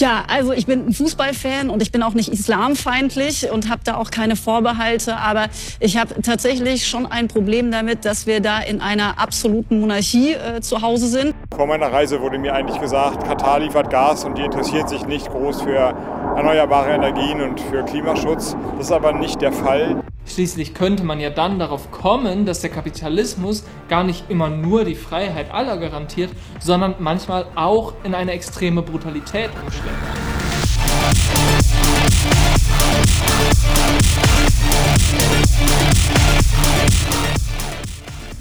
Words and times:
Ja, 0.00 0.22
also 0.28 0.52
ich 0.52 0.66
bin 0.66 0.86
ein 0.86 0.92
Fußballfan 0.92 1.70
und 1.70 1.82
ich 1.82 1.90
bin 1.90 2.04
auch 2.04 2.14
nicht 2.14 2.28
islamfeindlich 2.28 3.50
und 3.50 3.68
habe 3.68 3.80
da 3.82 3.96
auch 3.96 4.12
keine 4.12 4.36
Vorbehalte. 4.36 5.16
Aber 5.16 5.46
ich 5.80 5.96
habe 5.96 6.22
tatsächlich 6.22 6.86
schon 6.86 7.04
ein 7.04 7.26
Problem 7.26 7.72
damit, 7.72 8.04
dass 8.04 8.24
wir 8.24 8.40
da 8.40 8.60
in 8.60 8.80
einer 8.80 9.18
absoluten 9.18 9.80
Monarchie 9.80 10.34
äh, 10.34 10.60
zu 10.60 10.82
Hause 10.82 11.08
sind. 11.08 11.34
Vor 11.52 11.66
meiner 11.66 11.92
Reise 11.92 12.20
wurde 12.20 12.38
mir 12.38 12.54
eigentlich 12.54 12.80
gesagt, 12.80 13.26
Katar 13.26 13.58
liefert 13.58 13.90
Gas 13.90 14.24
und 14.24 14.38
die 14.38 14.42
interessiert 14.42 14.88
sich 14.88 15.04
nicht 15.04 15.28
groß 15.30 15.62
für 15.62 15.92
erneuerbare 16.36 16.90
Energien 16.90 17.40
und 17.40 17.60
für 17.60 17.82
Klimaschutz. 17.82 18.56
Das 18.76 18.86
ist 18.86 18.92
aber 18.92 19.12
nicht 19.12 19.40
der 19.40 19.52
Fall. 19.52 20.00
Schließlich 20.28 20.74
könnte 20.74 21.04
man 21.04 21.20
ja 21.20 21.30
dann 21.30 21.58
darauf 21.58 21.90
kommen, 21.90 22.44
dass 22.44 22.60
der 22.60 22.70
Kapitalismus 22.70 23.64
gar 23.88 24.04
nicht 24.04 24.30
immer 24.30 24.48
nur 24.48 24.84
die 24.84 24.94
Freiheit 24.94 25.50
aller 25.50 25.78
garantiert, 25.78 26.30
sondern 26.60 26.94
manchmal 26.98 27.46
auch 27.54 27.94
in 28.04 28.14
eine 28.14 28.32
extreme 28.32 28.82
Brutalität 28.82 29.50
umschlägt. 29.64 29.96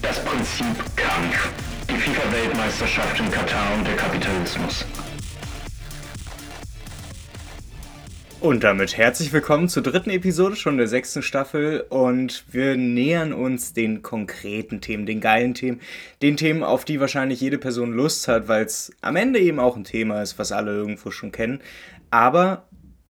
Das 0.02 0.24
Prinzip 0.24 0.96
Kampf. 0.96 1.50
Die 1.90 1.96
FIFA-Weltmeisterschaft 1.96 3.20
in 3.20 3.32
Katar 3.32 3.74
und 3.78 3.88
der 3.88 3.96
Kapitalismus. 3.96 4.86
Und 8.40 8.64
damit 8.64 8.96
herzlich 8.96 9.34
willkommen 9.34 9.68
zur 9.68 9.82
dritten 9.82 10.12
Episode 10.12 10.56
schon 10.56 10.78
der 10.78 10.88
sechsten 10.88 11.24
Staffel 11.24 11.84
und 11.90 12.44
wir 12.52 12.78
nähern 12.78 13.34
uns 13.34 13.74
den 13.74 14.04
konkreten 14.04 14.80
Themen, 14.80 15.08
den 15.08 15.22
geilen 15.22 15.56
Themen, 15.56 15.82
den 16.22 16.38
Themen, 16.38 16.62
auf 16.62 16.86
die 16.86 17.00
wahrscheinlich 17.00 17.42
jede 17.42 17.58
Person 17.58 17.94
Lust 17.94 18.28
hat, 18.28 18.48
weil 18.48 18.64
es 18.64 18.92
am 19.02 19.16
Ende 19.16 19.40
eben 19.40 19.60
auch 19.60 19.76
ein 19.76 19.86
Thema 19.86 20.22
ist, 20.22 20.38
was 20.38 20.52
alle 20.52 20.72
irgendwo 20.72 21.10
schon 21.10 21.32
kennen. 21.32 21.62
Aber 22.12 22.67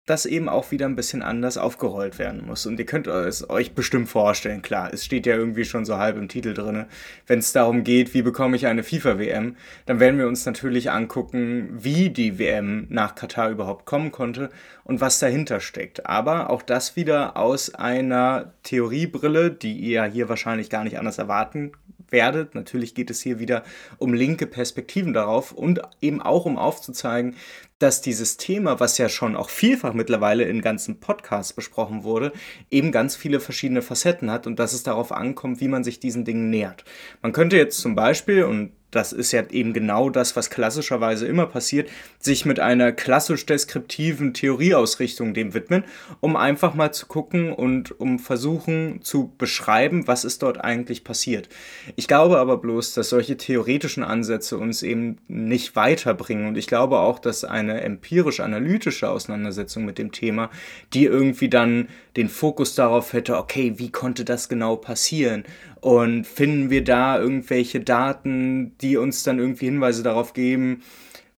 das 0.06 0.26
eben 0.26 0.50
auch 0.50 0.72
wieder 0.72 0.86
ein 0.86 0.98
bisschen 0.98 1.22
anders 1.22 1.58
aufgerollt 1.58 2.20
werden 2.20 2.46
muss. 2.46 2.66
Und 2.66 2.78
ihr 2.78 2.86
könnt 2.86 3.08
es 3.08 3.50
euch 3.50 3.74
bestimmt 3.74 4.10
vorstellen, 4.10 4.62
klar, 4.62 4.94
es 4.94 5.06
steht 5.06 5.26
ja 5.26 5.36
irgendwie 5.36 5.64
schon 5.64 5.86
so 5.86 5.98
halb 5.98 6.18
im 6.18 6.28
Titel 6.28 6.54
drin. 6.54 6.86
Wenn 7.26 7.40
es 7.40 7.54
darum 7.54 7.86
geht, 7.86 8.14
wie 8.14 8.22
bekomme 8.22 8.58
ich 8.58 8.68
eine 8.68 8.84
FIFA-WM, 8.84 9.56
dann 9.86 10.00
werden 10.02 10.20
wir 10.20 10.28
uns 10.28 10.46
natürlich 10.46 10.92
angucken, 10.92 11.70
wie 11.72 12.10
die 12.10 12.38
WM 12.38 12.88
nach 12.90 13.16
Katar 13.16 13.50
überhaupt 13.50 13.86
kommen 13.86 14.12
konnte 14.12 14.50
und 14.84 15.00
was 15.00 15.20
dahinter 15.20 15.62
steckt. 15.62 16.06
Aber 16.06 16.50
auch 16.50 16.64
das 16.64 16.98
wieder 16.98 17.38
aus 17.38 17.74
einer 17.74 18.54
Theoriebrille, 18.64 19.52
die 19.52 19.78
ihr 19.78 20.04
hier 20.04 20.28
wahrscheinlich 20.28 20.70
gar 20.70 20.84
nicht 20.84 21.00
anders 21.00 21.18
erwarten 21.18 21.72
werdet. 22.14 22.56
Natürlich 22.56 22.96
geht 22.96 23.10
es 23.10 23.22
hier 23.22 23.40
wieder 23.40 23.64
um 23.98 24.14
linke 24.14 24.48
Perspektiven 24.48 25.12
darauf 25.12 25.52
und 25.52 25.82
eben 26.00 26.22
auch 26.22 26.46
um 26.46 26.58
aufzuzeigen, 26.58 27.36
dass 27.80 28.00
dieses 28.00 28.38
Thema, 28.38 28.80
was 28.80 28.98
ja 28.98 29.10
schon 29.10 29.36
auch 29.36 29.50
vielfach 29.50 29.94
mittlerweile 29.94 30.46
in 30.46 30.62
ganzen 30.62 31.02
Podcasts 31.02 31.52
besprochen 31.52 32.06
wurde, 32.06 32.32
eben 32.72 32.94
ganz 32.94 33.18
viele 33.18 33.42
verschiedene 33.42 33.82
Facetten 33.82 34.32
hat 34.32 34.48
und 34.48 34.58
dass 34.58 34.72
es 34.72 34.84
darauf 34.84 35.12
ankommt, 35.12 35.60
wie 35.60 35.68
man 35.68 35.84
sich 35.84 36.00
diesen 36.00 36.24
Dingen 36.24 36.50
nähert. 36.50 36.86
Man 37.22 37.34
könnte 37.34 37.58
jetzt 37.58 37.80
zum 37.80 37.96
Beispiel, 37.96 38.46
und 38.46 38.72
das 38.96 39.12
ist 39.12 39.32
ja 39.32 39.44
eben 39.50 39.74
genau 39.74 40.10
das, 40.10 40.36
was 40.36 40.50
klassischerweise 40.50 41.26
immer 41.26 41.48
passiert, 41.48 41.90
sich 42.20 42.46
mit 42.46 42.60
einer 42.60 42.92
klassisch 42.92 43.46
deskriptiven 43.46 44.34
Theorieausrichtung 44.34 45.34
dem 45.34 45.54
widmen, 45.54 45.84
um 46.20 46.36
einfach 46.36 46.76
mal 46.76 46.92
zu 46.92 47.08
gucken 47.08 47.52
und 47.52 48.00
um 48.00 48.20
versuchen 48.20 49.02
zu 49.02 49.34
beschreiben, 49.38 50.08
was 50.08 50.26
ist 50.26 50.44
dort 50.44 50.64
eigentlich 50.64 51.04
passiert. 51.04 51.50
Ich 51.96 52.08
glaube 52.08 52.38
aber 52.38 52.58
bloß, 52.58 52.94
dass 52.94 53.10
solche 53.10 53.38
theoretischen 53.38 54.04
Ansätze 54.04 54.58
uns 54.58 54.84
eben 54.84 55.18
nicht 55.28 55.76
weiterbringen 55.76 56.48
und 56.48 56.58
ich 56.58 56.68
glaube 56.68 57.00
auch, 57.00 57.20
dass 57.20 57.44
eine 57.44 57.82
empirisch-analytische 57.82 59.10
Auseinandersetzung 59.10 59.86
mit 59.86 59.98
dem 59.98 60.12
Thema, 60.12 60.50
die 60.94 61.06
irgendwie 61.06 61.50
dann 61.50 61.88
den 62.16 62.30
Fokus 62.30 62.76
darauf 62.76 63.14
hätte, 63.14 63.38
okay, 63.38 63.74
wie 63.78 63.92
konnte 63.92 64.26
das 64.26 64.50
genau 64.50 64.76
passieren 64.76 65.44
und 65.82 66.28
finden 66.28 66.70
wir 66.70 66.84
da 66.84 67.20
irgendwelche 67.20 67.80
Daten, 67.80 68.78
die 68.80 68.98
uns 68.98 69.24
dann 69.24 69.40
irgendwie 69.40 69.66
Hinweise 69.66 70.04
darauf 70.04 70.34
geben, 70.34 70.84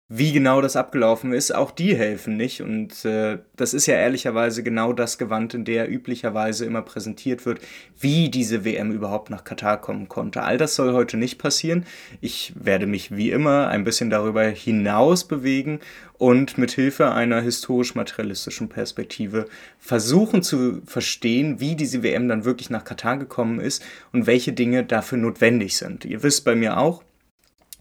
wie 0.09 0.33
genau 0.33 0.61
das 0.61 0.77
abgelaufen 0.77 1.33
ist, 1.33 1.55
auch 1.55 1.71
die 1.71 1.97
helfen 1.97 2.37
nicht. 2.37 2.61
Und 2.61 3.05
äh, 3.07 3.39
das 3.57 3.73
ist 3.73 3.87
ja 3.87 3.95
ehrlicherweise 3.95 4.63
genau 4.63 4.93
das 4.93 5.17
Gewand, 5.17 5.55
in 5.55 5.65
der 5.65 5.91
üblicherweise 5.91 6.67
immer 6.67 6.83
präsentiert 6.83 7.47
wird, 7.47 7.61
wie 7.99 8.29
diese 8.29 8.65
WM 8.67 8.93
überhaupt 8.93 9.31
nach 9.31 9.45
Katar 9.45 9.81
kommen 9.81 10.09
konnte. 10.09 10.43
All 10.43 10.59
das 10.59 10.75
soll 10.75 10.93
heute 10.93 11.17
nicht 11.17 11.39
passieren. 11.39 11.87
Ich 12.21 12.53
werde 12.55 12.87
mich 12.87 13.17
wie 13.17 13.31
immer 13.31 13.69
ein 13.69 13.85
bisschen 13.85 14.11
darüber 14.11 14.45
hinaus 14.45 15.25
bewegen 15.25 15.81
und 16.19 16.59
mit 16.59 16.73
Hilfe 16.73 17.13
einer 17.13 17.41
historisch-materialistischen 17.41 18.69
Perspektive 18.69 19.47
versuchen 19.79 20.43
zu 20.43 20.83
verstehen, 20.87 21.61
wie 21.61 21.75
diese 21.75 22.03
WM 22.03 22.29
dann 22.29 22.45
wirklich 22.45 22.71
nach 22.71 22.85
Katar 22.85 23.19
gekommen 23.19 23.61
ist 23.61 23.83
und 24.13 24.27
welche 24.27 24.53
Dinge 24.53 24.85
dafür 24.85 25.19
notwendig 25.19 25.77
sind. 25.77 26.05
Ihr 26.05 26.23
wisst 26.23 26.45
bei 26.45 26.55
mir 26.55 26.79
auch, 26.79 27.03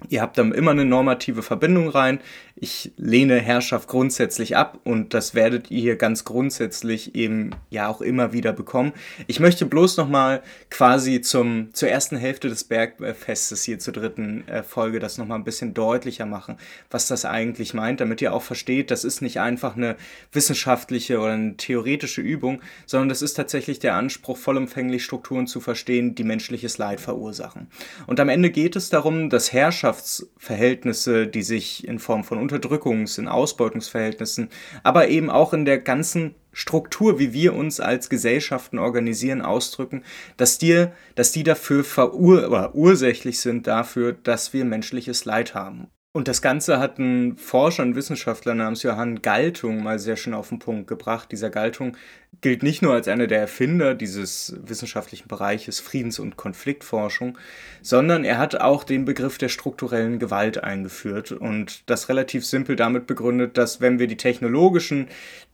Ihr 0.09 0.22
habt 0.22 0.38
dann 0.38 0.52
immer 0.52 0.72
eine 0.72 0.86
normative 0.86 1.44
Verbindung 1.44 1.90
rein. 1.90 2.19
Ich 2.56 2.91
lehne 2.97 3.40
Herrschaft 3.40 3.88
grundsätzlich 3.88 4.56
ab 4.56 4.80
und 4.84 5.14
das 5.14 5.34
werdet 5.34 5.72
ihr 5.72 5.81
hier 5.81 5.96
ganz 5.96 6.24
grundsätzlich 6.24 7.16
eben 7.16 7.52
ja 7.69 7.88
auch 7.88 8.02
immer 8.02 8.31
wieder 8.31 8.53
bekommen. 8.53 8.94
Ich 9.28 9.40
möchte 9.40 9.66
bloß 9.66 9.97
nochmal 9.97 10.44
quasi 10.69 11.22
zum, 11.22 11.74
zur 11.74 11.90
ersten 11.90 12.16
Hälfte 12.16 12.50
des 12.50 12.63
Bergfestes 12.63 13.63
hier 13.63 13.80
zur 13.80 13.94
dritten 13.94 14.47
äh, 14.47 14.63
Folge 14.63 15.00
das 15.00 15.18
nochmal 15.18 15.40
ein 15.40 15.44
bisschen 15.44 15.74
deutlicher 15.74 16.25
machen, 16.25 16.58
was 16.92 17.08
das 17.08 17.25
eigentlich 17.25 17.74
meint, 17.74 18.00
damit 18.00 18.22
ihr 18.22 18.34
auch 18.34 18.44
versteht, 18.44 18.92
das 18.92 19.03
ist 19.03 19.22
nicht 19.22 19.40
einfach 19.40 19.75
eine 19.75 19.96
wissenschaftliche 20.31 21.19
oder 21.19 21.34
eine 21.34 21.58
theoretische 21.58 22.22
Übung, 22.22 22.62
sondern 22.86 23.09
das 23.09 23.22
ist 23.22 23.34
tatsächlich 23.34 23.80
der 23.80 23.96
Anspruch, 23.96 24.38
vollumfänglich 24.38 25.03
Strukturen 25.03 25.47
zu 25.47 25.59
verstehen, 25.59 26.16
die 26.16 26.24
menschliches 26.24 26.78
Leid 26.78 27.02
verursachen. 27.02 27.68
Und 28.08 28.19
am 28.19 28.30
Ende 28.30 28.52
geht 28.52 28.75
es 28.75 28.90
darum, 28.90 29.30
dass 29.30 29.53
Herrschaftsverhältnisse, 29.94 31.28
die 31.28 31.44
sich 31.44 31.88
in 31.88 32.00
Form 32.00 32.24
von 32.24 32.40
Unterdrückungs-, 32.40 33.20
in 33.20 33.28
Ausbeutungsverhältnissen, 33.28 34.50
aber 34.84 35.08
eben 35.09 35.30
auch 35.30 35.54
in 35.54 35.66
der 35.66 35.80
ganzen 35.80 36.36
Struktur, 36.52 37.20
wie 37.20 37.34
wir 37.34 37.56
uns 37.56 37.80
als 37.80 38.09
Gesellschaften 38.09 38.80
organisieren, 38.80 39.42
ausdrücken, 39.42 40.04
dass 40.38 40.58
die, 40.58 40.88
dass 41.16 41.31
die 41.31 41.44
dafür 41.44 41.84
verur 41.84 42.48
oder 42.48 42.76
ursächlich 42.76 43.40
sind 43.40 43.68
dafür, 43.68 44.14
dass 44.14 44.54
wir 44.54 44.66
menschliches 44.66 45.26
Leid 45.26 45.56
haben. 45.56 45.88
Und 46.16 46.28
das 46.28 46.44
Ganze 46.44 46.78
hat 46.78 47.00
ein 47.00 47.38
Forscher 47.38 47.81
und 47.81 47.96
Wissenschaftler 47.96 48.53
namens 48.53 48.84
Johann 48.84 49.24
Galtung 49.24 49.81
mal 49.81 49.97
sehr 49.97 50.16
schön 50.16 50.35
auf 50.35 50.50
den 50.50 50.59
Punkt 50.59 50.85
gebracht. 50.85 51.31
Dieser 51.31 51.50
Galtung 51.50 51.97
gilt 52.41 52.62
nicht 52.62 52.84
nur 52.84 52.94
als 52.94 53.07
einer 53.07 53.25
der 53.25 53.40
Erfinder 53.40 53.96
dieses 53.96 54.56
wissenschaftlichen 54.63 55.28
Bereiches 55.28 55.79
Friedens- 55.79 56.19
und 56.19 56.38
Konfliktforschung, 56.38 57.40
sondern 57.81 58.25
er 58.25 58.38
hat 58.38 58.62
auch 58.62 58.84
den 58.84 59.06
Begriff 59.06 59.40
der 59.40 59.50
strukturellen 59.50 60.19
Gewalt 60.19 60.63
eingeführt 60.63 61.31
und 61.31 61.90
das 61.90 62.09
relativ 62.09 62.45
simpel 62.45 62.75
damit 62.75 63.07
begründet, 63.07 63.57
dass 63.57 63.81
wenn 63.81 63.97
wir 63.97 64.06
die 64.06 64.18
technologischen 64.18 65.07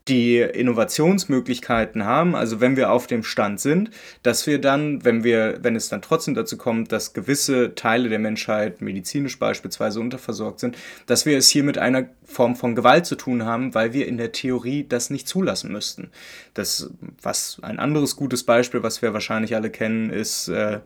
die 0.09 0.39
Innovationsmöglichkeiten 0.39 2.03
haben, 2.03 2.35
also 2.35 2.59
wenn 2.59 2.75
wir 2.75 2.91
auf 2.91 3.07
dem 3.07 3.23
Stand 3.23 3.59
sind, 3.59 3.91
dass 4.23 4.47
wir 4.47 4.59
dann, 4.59 5.05
wenn 5.05 5.23
wir, 5.23 5.59
wenn 5.61 5.75
es 5.75 5.89
dann 5.89 6.01
trotzdem 6.01 6.33
dazu 6.33 6.57
kommt, 6.57 6.91
dass 6.91 7.13
gewisse 7.13 7.75
Teile 7.75 8.09
der 8.09 8.19
Menschheit 8.19 8.81
medizinisch 8.81 9.37
beispielsweise 9.37 9.99
unterversorgt 9.99 10.59
sind, 10.59 10.77
dass 11.05 11.25
wir 11.25 11.37
es 11.37 11.49
hier 11.49 11.63
mit 11.63 11.77
einer 11.77 12.09
Form 12.25 12.55
von 12.55 12.75
Gewalt 12.75 13.05
zu 13.05 13.15
tun 13.15 13.45
haben, 13.45 13.73
weil 13.75 13.93
wir 13.93 14.07
in 14.07 14.17
der 14.17 14.31
Theorie 14.31 14.85
das 14.87 15.09
nicht 15.09 15.27
zulassen 15.27 15.71
müssten. 15.71 16.09
Das, 16.53 16.89
was 17.21 17.59
ein 17.61 17.79
anderes 17.79 18.15
gutes 18.15 18.43
Beispiel, 18.43 18.83
was 18.83 19.01
wir 19.01 19.13
wahrscheinlich 19.13 19.55
alle 19.55 19.69
kennen, 19.69 20.09
ist 20.09 20.47
äh, 20.47 20.79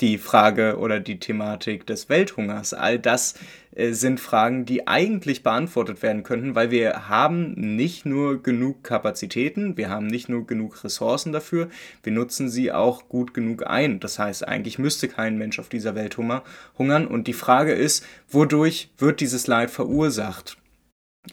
die 0.00 0.18
Frage 0.18 0.76
oder 0.78 1.00
die 1.00 1.18
Thematik 1.18 1.86
des 1.86 2.08
Welthungers. 2.08 2.74
All 2.74 2.98
das 2.98 3.34
äh, 3.74 3.92
sind 3.92 4.20
Fragen, 4.20 4.66
die 4.66 4.86
eigentlich 4.86 5.42
beantwortet 5.42 6.02
werden 6.02 6.22
könnten, 6.22 6.54
weil 6.54 6.70
wir 6.70 7.08
haben 7.08 7.52
nicht 7.52 8.04
nur 8.04 8.42
genug 8.42 8.84
Kapazitäten, 8.84 9.76
wir 9.76 9.88
haben 9.88 10.06
nicht 10.06 10.28
nur 10.28 10.46
genug 10.46 10.82
Ressourcen 10.84 11.32
dafür, 11.32 11.68
wir 12.02 12.12
nutzen 12.12 12.48
sie 12.48 12.72
auch 12.72 13.08
gut 13.08 13.32
genug 13.32 13.66
ein. 13.66 14.00
Das 14.00 14.18
heißt, 14.18 14.46
eigentlich 14.46 14.78
müsste 14.78 15.08
kein 15.08 15.38
Mensch 15.38 15.58
auf 15.58 15.68
dieser 15.68 15.94
Welt 15.94 16.16
hungern. 16.16 17.06
Und 17.06 17.26
die 17.26 17.32
Frage 17.32 17.72
ist, 17.72 18.04
wodurch 18.28 18.90
wird 18.98 19.20
dieses 19.20 19.46
Leid 19.46 19.70
verursacht? 19.70 20.58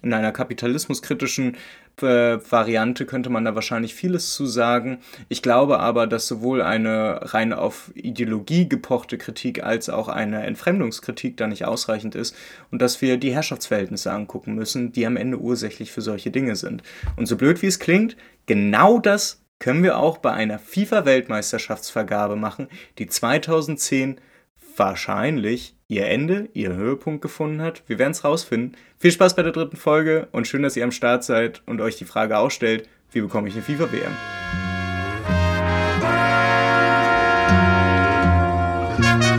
In 0.02 0.14
einer 0.14 0.32
kapitalismuskritischen 0.32 1.56
Variante 2.02 3.06
könnte 3.06 3.30
man 3.30 3.46
da 3.46 3.56
wahrscheinlich 3.56 3.94
vieles 3.94 4.34
zu 4.34 4.46
sagen. 4.46 5.00
Ich 5.30 5.42
glaube 5.42 5.80
aber, 5.80 6.08
dass 6.08 6.28
sowohl 6.28 6.62
eine 6.62 7.34
rein 7.34 7.54
auf 7.54 7.92
Ideologie 7.94 8.68
gepochte 8.68 9.18
Kritik 9.18 9.64
als 9.64 9.90
auch 9.90 10.08
eine 10.08 10.44
Entfremdungskritik 10.44 11.38
da 11.38 11.48
nicht 11.48 11.66
ausreichend 11.66 12.16
ist 12.16 12.36
und 12.72 12.82
dass 12.82 13.02
wir 13.02 13.18
die 13.18 13.34
Herrschaftsverhältnisse 13.34 14.12
angucken 14.12 14.56
müssen, 14.56 14.92
die 14.92 15.06
am 15.06 15.18
Ende 15.18 15.38
ursächlich 15.40 15.92
für 15.92 16.02
solche 16.02 16.32
Dinge 16.32 16.56
sind. 16.56 16.84
Und 17.16 17.28
so 17.28 17.38
blöd 17.38 17.62
wie 17.62 17.68
es 17.68 17.80
klingt, 17.80 18.18
genau 18.48 19.00
das 19.00 19.42
können 19.60 19.84
wir 19.84 19.98
auch 19.98 20.18
bei 20.18 20.32
einer 20.32 20.60
FIFA-Weltmeisterschaftsvergabe 20.60 22.36
machen, 22.36 22.68
die 22.98 23.08
2010 23.08 24.20
wahrscheinlich 24.76 25.76
ihr 25.88 26.08
Ende, 26.08 26.50
ihr 26.54 26.74
Höhepunkt 26.74 27.22
gefunden 27.22 27.62
hat. 27.62 27.84
Wir 27.88 28.00
werden 28.00 28.12
es 28.12 28.24
rausfinden. 28.24 28.78
Viel 28.98 29.12
Spaß 29.12 29.36
bei 29.36 29.44
der 29.44 29.52
dritten 29.52 29.78
Folge 29.78 30.28
und 30.32 30.48
schön, 30.48 30.64
dass 30.64 30.76
ihr 30.76 30.84
am 30.84 30.92
Start 30.92 31.24
seid 31.24 31.62
und 31.66 31.82
euch 31.82 31.98
die 31.98 32.06
Frage 32.06 32.38
auch 32.38 32.52
stellt, 32.52 32.88
wie 33.12 33.22
bekomme 33.22 33.48
ich 33.48 33.54
eine 33.54 33.64
FIFA-WM? 33.64 34.12
Ja, 39.02 39.33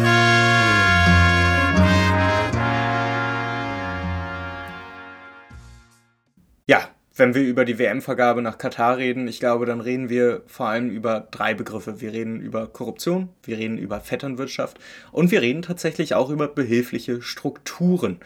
wenn 7.16 7.34
wir 7.34 7.42
über 7.42 7.64
die 7.64 7.78
WM-Vergabe 7.78 8.42
nach 8.42 8.58
Katar 8.58 8.96
reden, 8.96 9.28
ich 9.28 9.38
glaube, 9.38 9.66
dann 9.66 9.80
reden 9.80 10.08
wir 10.08 10.42
vor 10.46 10.66
allem 10.66 10.90
über 10.90 11.28
drei 11.30 11.54
Begriffe. 11.54 12.00
Wir 12.00 12.12
reden 12.12 12.40
über 12.40 12.66
Korruption, 12.66 13.28
wir 13.44 13.56
reden 13.56 13.78
über 13.78 14.00
Vetternwirtschaft 14.00 14.78
und 15.12 15.30
wir 15.30 15.40
reden 15.40 15.62
tatsächlich 15.62 16.14
auch 16.14 16.30
über 16.30 16.48
behilfliche 16.48 17.22
Strukturen. 17.22 18.18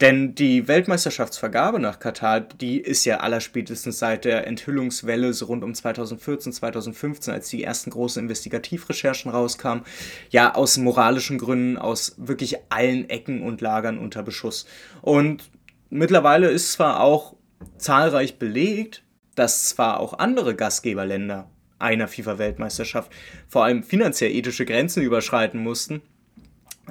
Denn 0.00 0.34
die 0.34 0.66
Weltmeisterschaftsvergabe 0.66 1.78
nach 1.78 1.98
Katar, 1.98 2.40
die 2.40 2.80
ist 2.80 3.04
ja 3.04 3.18
allerspätestens 3.18 3.98
seit 3.98 4.24
der 4.24 4.46
Enthüllungswelle 4.46 5.34
so 5.34 5.44
rund 5.44 5.62
um 5.62 5.74
2014, 5.74 6.54
2015, 6.54 7.34
als 7.34 7.50
die 7.50 7.62
ersten 7.62 7.90
großen 7.90 8.22
Investigativrecherchen 8.22 9.30
rauskamen, 9.30 9.84
ja 10.30 10.54
aus 10.54 10.78
moralischen 10.78 11.36
Gründen, 11.36 11.76
aus 11.76 12.14
wirklich 12.16 12.56
allen 12.70 13.10
Ecken 13.10 13.42
und 13.42 13.60
Lagern 13.60 13.98
unter 13.98 14.22
Beschuss. 14.22 14.64
Und 15.02 15.50
mittlerweile 15.90 16.48
ist 16.48 16.72
zwar 16.72 17.00
auch 17.00 17.34
zahlreich 17.78 18.38
belegt, 18.38 19.02
dass 19.34 19.68
zwar 19.68 20.00
auch 20.00 20.18
andere 20.18 20.54
Gastgeberländer 20.54 21.48
einer 21.78 22.08
FIFA-Weltmeisterschaft 22.08 23.10
vor 23.48 23.64
allem 23.64 23.82
finanziell 23.82 24.32
ethische 24.32 24.66
Grenzen 24.66 25.02
überschreiten 25.02 25.62
mussten, 25.62 26.02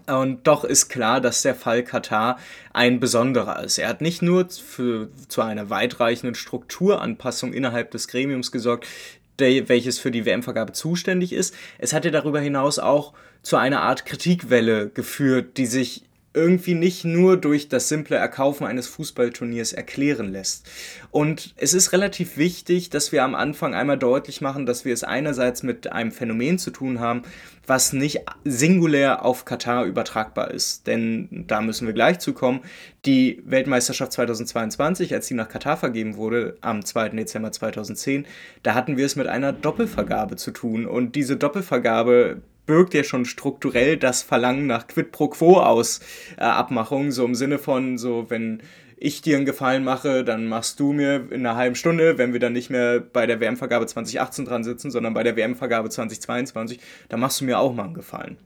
und 0.08 0.48
doch 0.48 0.64
ist 0.64 0.90
klar, 0.90 1.22
dass 1.22 1.42
der 1.42 1.56
Fall 1.56 1.84
Katar 1.84 2.40
ein 2.74 3.00
besonderer 3.00 3.64
ist. 3.64 3.78
Er 3.78 3.90
hat 3.90 4.02
nicht 4.02 4.22
nur 4.22 4.48
für, 4.50 5.10
zu 5.28 5.42
einer 5.42 5.70
weitreichenden 5.70 6.36
Strukturanpassung 6.36 7.54
innerhalb 7.54 7.92
des 7.92 8.08
Gremiums 8.08 8.52
gesorgt, 8.52 8.88
der, 9.40 9.70
welches 9.70 10.00
für 10.00 10.12
die 10.12 10.26
WM-Vergabe 10.26 10.74
zuständig 10.74 11.34
ist. 11.34 11.56
Es 11.78 11.94
hat 11.94 12.06
ja 12.06 12.12
darüber 12.12 12.40
hinaus 12.40 12.80
auch 12.80 13.14
zu 13.42 13.58
einer 13.58 13.82
Art 13.82 14.06
Kritikwelle 14.06 14.90
geführt, 14.90 15.58
die 15.58 15.66
sich 15.66 16.04
irgendwie 16.34 16.76
nicht 16.76 17.06
nur 17.06 17.38
durch 17.38 17.70
das 17.70 17.90
simple 17.90 18.16
Erkaufen 18.16 18.68
eines 18.68 18.88
Fußballturniers 18.88 19.74
erklären 19.74 20.32
lässt. 20.32 20.70
Und 21.10 21.56
es 21.58 21.74
ist 21.74 21.92
relativ 21.92 22.38
wichtig, 22.38 22.92
dass 22.92 23.12
wir 23.12 23.24
am 23.24 23.34
Anfang 23.34 23.74
einmal 23.74 23.98
deutlich 23.98 24.40
machen, 24.40 24.68
dass 24.68 24.86
wir 24.86 24.94
es 24.94 25.04
einerseits 25.04 25.64
mit 25.64 25.92
einem 25.92 26.12
Phänomen 26.12 26.60
zu 26.60 26.70
tun 26.70 27.00
haben, 27.00 27.24
was 27.66 27.94
nicht 27.94 28.22
singulär 28.44 29.26
auf 29.26 29.46
Katar 29.46 29.86
übertragbar 29.86 30.52
ist. 30.52 30.86
Denn 30.86 31.46
da 31.48 31.62
müssen 31.62 31.88
wir 31.88 31.94
gleich 31.94 32.20
zu 32.20 32.34
kommen. 32.34 32.62
Die 33.06 33.42
Weltmeisterschaft 33.46 34.12
2022, 34.12 35.14
als 35.14 35.28
sie 35.28 35.36
nach 35.36 35.50
Katar 35.50 35.78
vergeben 35.78 36.16
wurde, 36.16 36.58
am 36.62 36.86
2. 36.86 37.10
Dezember 37.10 37.52
2010, 37.52 38.26
da 38.62 38.76
hatten 38.76 38.98
wir 38.98 39.06
es 39.06 39.16
mit 39.16 39.28
einer 39.28 39.54
Doppelvergabe 39.54 40.36
zu 40.36 40.52
tun. 40.52 40.86
Und 40.86 41.16
diese 41.16 41.38
Doppelvergabe 41.38 42.42
birgt 42.70 42.94
ja 42.94 43.04
schon 43.04 43.26
strukturell 43.26 43.98
das 43.98 44.22
Verlangen 44.22 44.68
nach 44.68 44.86
Quid 44.86 45.12
pro 45.12 45.28
Quo 45.30 45.60
aus 45.60 46.02
äh, 46.38 46.44
Abmachung, 46.44 47.12
so 47.12 47.26
im 47.26 47.34
Sinne 47.34 47.58
von 47.58 47.98
so, 47.98 48.30
wenn 48.30 48.62
ich 48.96 49.24
dir 49.24 49.38
einen 49.38 49.48
Gefallen 49.48 49.84
mache, 49.84 50.24
dann 50.24 50.46
machst 50.46 50.80
du 50.80 50.94
mir 50.94 51.32
in 51.32 51.48
einer 51.48 51.56
halben 51.56 51.74
Stunde, 51.74 52.20
wenn 52.20 52.32
wir 52.32 52.40
dann 52.40 52.54
nicht 52.54 52.70
mehr 52.70 53.00
bei 53.00 53.26
der 53.26 53.40
WM-Vergabe 53.40 53.88
2018 53.88 54.46
dran 54.46 54.64
sitzen, 54.64 54.92
sondern 54.92 55.16
bei 55.16 55.24
der 55.24 55.36
WM-Vergabe 55.36 55.90
2022, 55.90 56.80
dann 57.08 57.20
machst 57.20 57.42
du 57.42 57.46
mir 57.46 57.58
auch 57.58 57.74
mal 57.74 57.86
einen 57.86 57.96
Gefallen. 57.96 58.38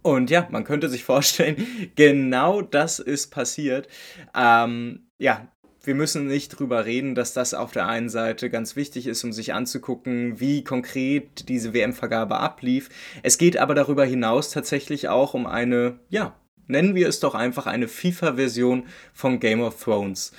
Und 0.00 0.30
ja, 0.30 0.48
man 0.50 0.64
könnte 0.64 0.88
sich 0.88 1.04
vorstellen, 1.04 1.66
genau 1.96 2.62
das 2.62 2.98
ist 2.98 3.26
passiert. 3.26 3.88
Ähm, 4.34 5.10
ja, 5.18 5.48
wir 5.88 5.94
müssen 5.94 6.26
nicht 6.28 6.50
drüber 6.50 6.84
reden, 6.84 7.14
dass 7.14 7.32
das 7.32 7.54
auf 7.54 7.72
der 7.72 7.88
einen 7.88 8.10
Seite 8.10 8.50
ganz 8.50 8.76
wichtig 8.76 9.06
ist, 9.06 9.24
um 9.24 9.32
sich 9.32 9.54
anzugucken, 9.54 10.38
wie 10.38 10.62
konkret 10.62 11.48
diese 11.48 11.72
WM-Vergabe 11.72 12.38
ablief. 12.38 12.90
Es 13.22 13.38
geht 13.38 13.56
aber 13.56 13.74
darüber 13.74 14.04
hinaus 14.04 14.50
tatsächlich 14.50 15.08
auch 15.08 15.32
um 15.32 15.46
eine, 15.46 15.98
ja, 16.10 16.36
nennen 16.66 16.94
wir 16.94 17.08
es 17.08 17.20
doch 17.20 17.34
einfach 17.34 17.66
eine 17.66 17.88
FIFA-Version 17.88 18.84
von 19.14 19.40
Game 19.40 19.62
of 19.62 19.82
Thrones 19.82 20.32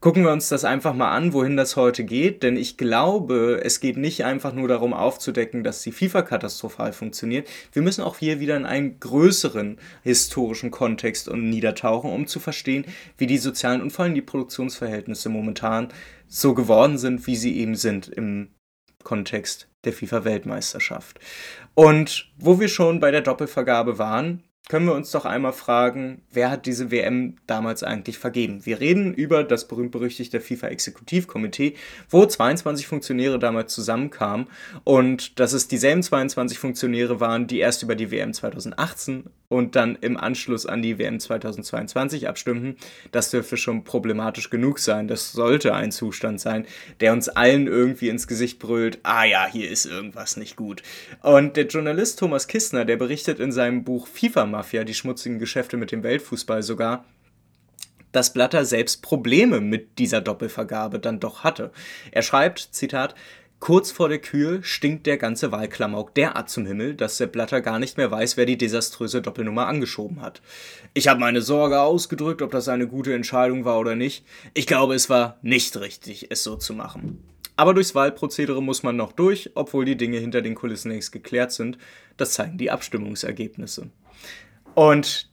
gucken 0.00 0.24
wir 0.24 0.32
uns 0.32 0.48
das 0.48 0.64
einfach 0.64 0.94
mal 0.94 1.10
an, 1.10 1.32
wohin 1.32 1.56
das 1.56 1.76
heute 1.76 2.04
geht, 2.04 2.42
denn 2.42 2.56
ich 2.56 2.76
glaube, 2.76 3.60
es 3.64 3.80
geht 3.80 3.96
nicht 3.96 4.24
einfach 4.24 4.52
nur 4.52 4.68
darum 4.68 4.94
aufzudecken, 4.94 5.64
dass 5.64 5.82
die 5.82 5.92
FIFA 5.92 6.22
katastrophal 6.22 6.92
funktioniert. 6.92 7.48
Wir 7.72 7.82
müssen 7.82 8.02
auch 8.02 8.18
hier 8.18 8.38
wieder 8.40 8.56
in 8.56 8.66
einen 8.66 9.00
größeren 9.00 9.78
historischen 10.02 10.70
Kontext 10.70 11.28
und 11.28 11.48
niedertauchen, 11.50 12.12
um 12.12 12.26
zu 12.26 12.38
verstehen, 12.38 12.84
wie 13.16 13.26
die 13.26 13.38
sozialen 13.38 13.82
und 13.82 13.90
vor 13.90 14.04
allem 14.04 14.14
die 14.14 14.22
Produktionsverhältnisse 14.22 15.28
momentan 15.28 15.88
so 16.26 16.54
geworden 16.54 16.98
sind, 16.98 17.26
wie 17.26 17.36
sie 17.36 17.58
eben 17.58 17.74
sind 17.74 18.08
im 18.08 18.50
Kontext 19.02 19.68
der 19.84 19.92
FIFA-Weltmeisterschaft. 19.92 21.18
Und 21.74 22.30
wo 22.36 22.60
wir 22.60 22.68
schon 22.68 23.00
bei 23.00 23.10
der 23.10 23.22
Doppelvergabe 23.22 23.98
waren, 23.98 24.42
können 24.68 24.86
wir 24.86 24.94
uns 24.94 25.10
doch 25.10 25.24
einmal 25.24 25.54
fragen, 25.54 26.20
wer 26.30 26.50
hat 26.50 26.66
diese 26.66 26.90
WM 26.90 27.36
damals 27.46 27.82
eigentlich 27.82 28.18
vergeben? 28.18 28.64
Wir 28.66 28.80
reden 28.80 29.14
über 29.14 29.42
das 29.42 29.66
berühmt-berüchtigte 29.66 30.40
FIFA-Exekutivkomitee, 30.40 31.74
wo 32.10 32.26
22 32.26 32.86
Funktionäre 32.86 33.38
damals 33.38 33.74
zusammenkamen 33.74 34.48
und 34.84 35.40
dass 35.40 35.54
es 35.54 35.68
dieselben 35.68 36.02
22 36.02 36.58
Funktionäre 36.58 37.18
waren, 37.18 37.46
die 37.46 37.60
erst 37.60 37.82
über 37.82 37.94
die 37.94 38.10
WM 38.10 38.34
2018 38.34 39.24
und 39.48 39.76
dann 39.76 39.96
im 40.00 40.16
Anschluss 40.16 40.66
an 40.66 40.82
die 40.82 40.98
WM 40.98 41.18
2022 41.18 42.28
abstimmten. 42.28 42.76
Das 43.12 43.30
dürfte 43.30 43.56
schon 43.56 43.84
problematisch 43.84 44.50
genug 44.50 44.78
sein. 44.78 45.08
Das 45.08 45.32
sollte 45.32 45.74
ein 45.74 45.90
Zustand 45.90 46.40
sein, 46.40 46.66
der 47.00 47.14
uns 47.14 47.28
allen 47.30 47.66
irgendwie 47.66 48.10
ins 48.10 48.26
Gesicht 48.26 48.58
brüllt, 48.58 48.98
ah 49.02 49.24
ja, 49.24 49.48
hier 49.50 49.70
ist 49.70 49.86
irgendwas 49.86 50.36
nicht 50.36 50.56
gut. 50.56 50.82
Und 51.22 51.56
der 51.56 51.66
Journalist 51.66 52.18
Thomas 52.18 52.46
Kistner, 52.46 52.84
der 52.84 52.96
berichtet 52.96 53.40
in 53.40 53.52
seinem 53.52 53.84
Buch 53.84 54.06
FIFA 54.06 54.46
Mafia, 54.58 54.82
die 54.82 54.94
schmutzigen 54.94 55.38
Geschäfte 55.38 55.76
mit 55.76 55.92
dem 55.92 56.02
Weltfußball 56.02 56.64
sogar, 56.64 57.04
dass 58.10 58.32
Blatter 58.32 58.64
selbst 58.64 59.02
Probleme 59.02 59.60
mit 59.60 60.00
dieser 60.00 60.20
Doppelvergabe 60.20 60.98
dann 60.98 61.20
doch 61.20 61.44
hatte. 61.44 61.70
Er 62.10 62.22
schreibt, 62.22 62.58
Zitat, 62.72 63.14
Kurz 63.60 63.90
vor 63.90 64.08
der 64.08 64.20
Kür 64.20 64.62
stinkt 64.62 65.06
der 65.06 65.16
ganze 65.16 65.50
Wahlklamauk 65.50 66.14
derart 66.14 66.48
zum 66.48 66.64
Himmel, 66.64 66.94
dass 66.94 67.18
der 67.18 67.26
Blatter 67.26 67.60
gar 67.60 67.80
nicht 67.80 67.96
mehr 67.96 68.10
weiß, 68.10 68.36
wer 68.36 68.46
die 68.46 68.56
desaströse 68.56 69.20
Doppelnummer 69.20 69.66
angeschoben 69.66 70.22
hat. 70.22 70.42
Ich 70.94 71.08
habe 71.08 71.18
meine 71.18 71.42
Sorge 71.42 71.80
ausgedrückt, 71.80 72.40
ob 72.40 72.52
das 72.52 72.68
eine 72.68 72.86
gute 72.86 73.14
Entscheidung 73.14 73.64
war 73.64 73.80
oder 73.80 73.96
nicht. 73.96 74.24
Ich 74.54 74.68
glaube, 74.68 74.94
es 74.94 75.10
war 75.10 75.38
nicht 75.42 75.76
richtig, 75.76 76.30
es 76.30 76.44
so 76.44 76.54
zu 76.54 76.72
machen. 76.72 77.22
Aber 77.56 77.74
durchs 77.74 77.96
Wahlprozedere 77.96 78.62
muss 78.62 78.84
man 78.84 78.94
noch 78.94 79.10
durch, 79.10 79.50
obwohl 79.56 79.84
die 79.84 79.96
Dinge 79.96 80.18
hinter 80.18 80.40
den 80.40 80.54
Kulissen 80.54 80.92
längst 80.92 81.10
geklärt 81.10 81.50
sind. 81.50 81.78
Das 82.16 82.34
zeigen 82.34 82.58
die 82.58 82.70
Abstimmungsergebnisse. 82.70 83.90
Und 84.74 85.30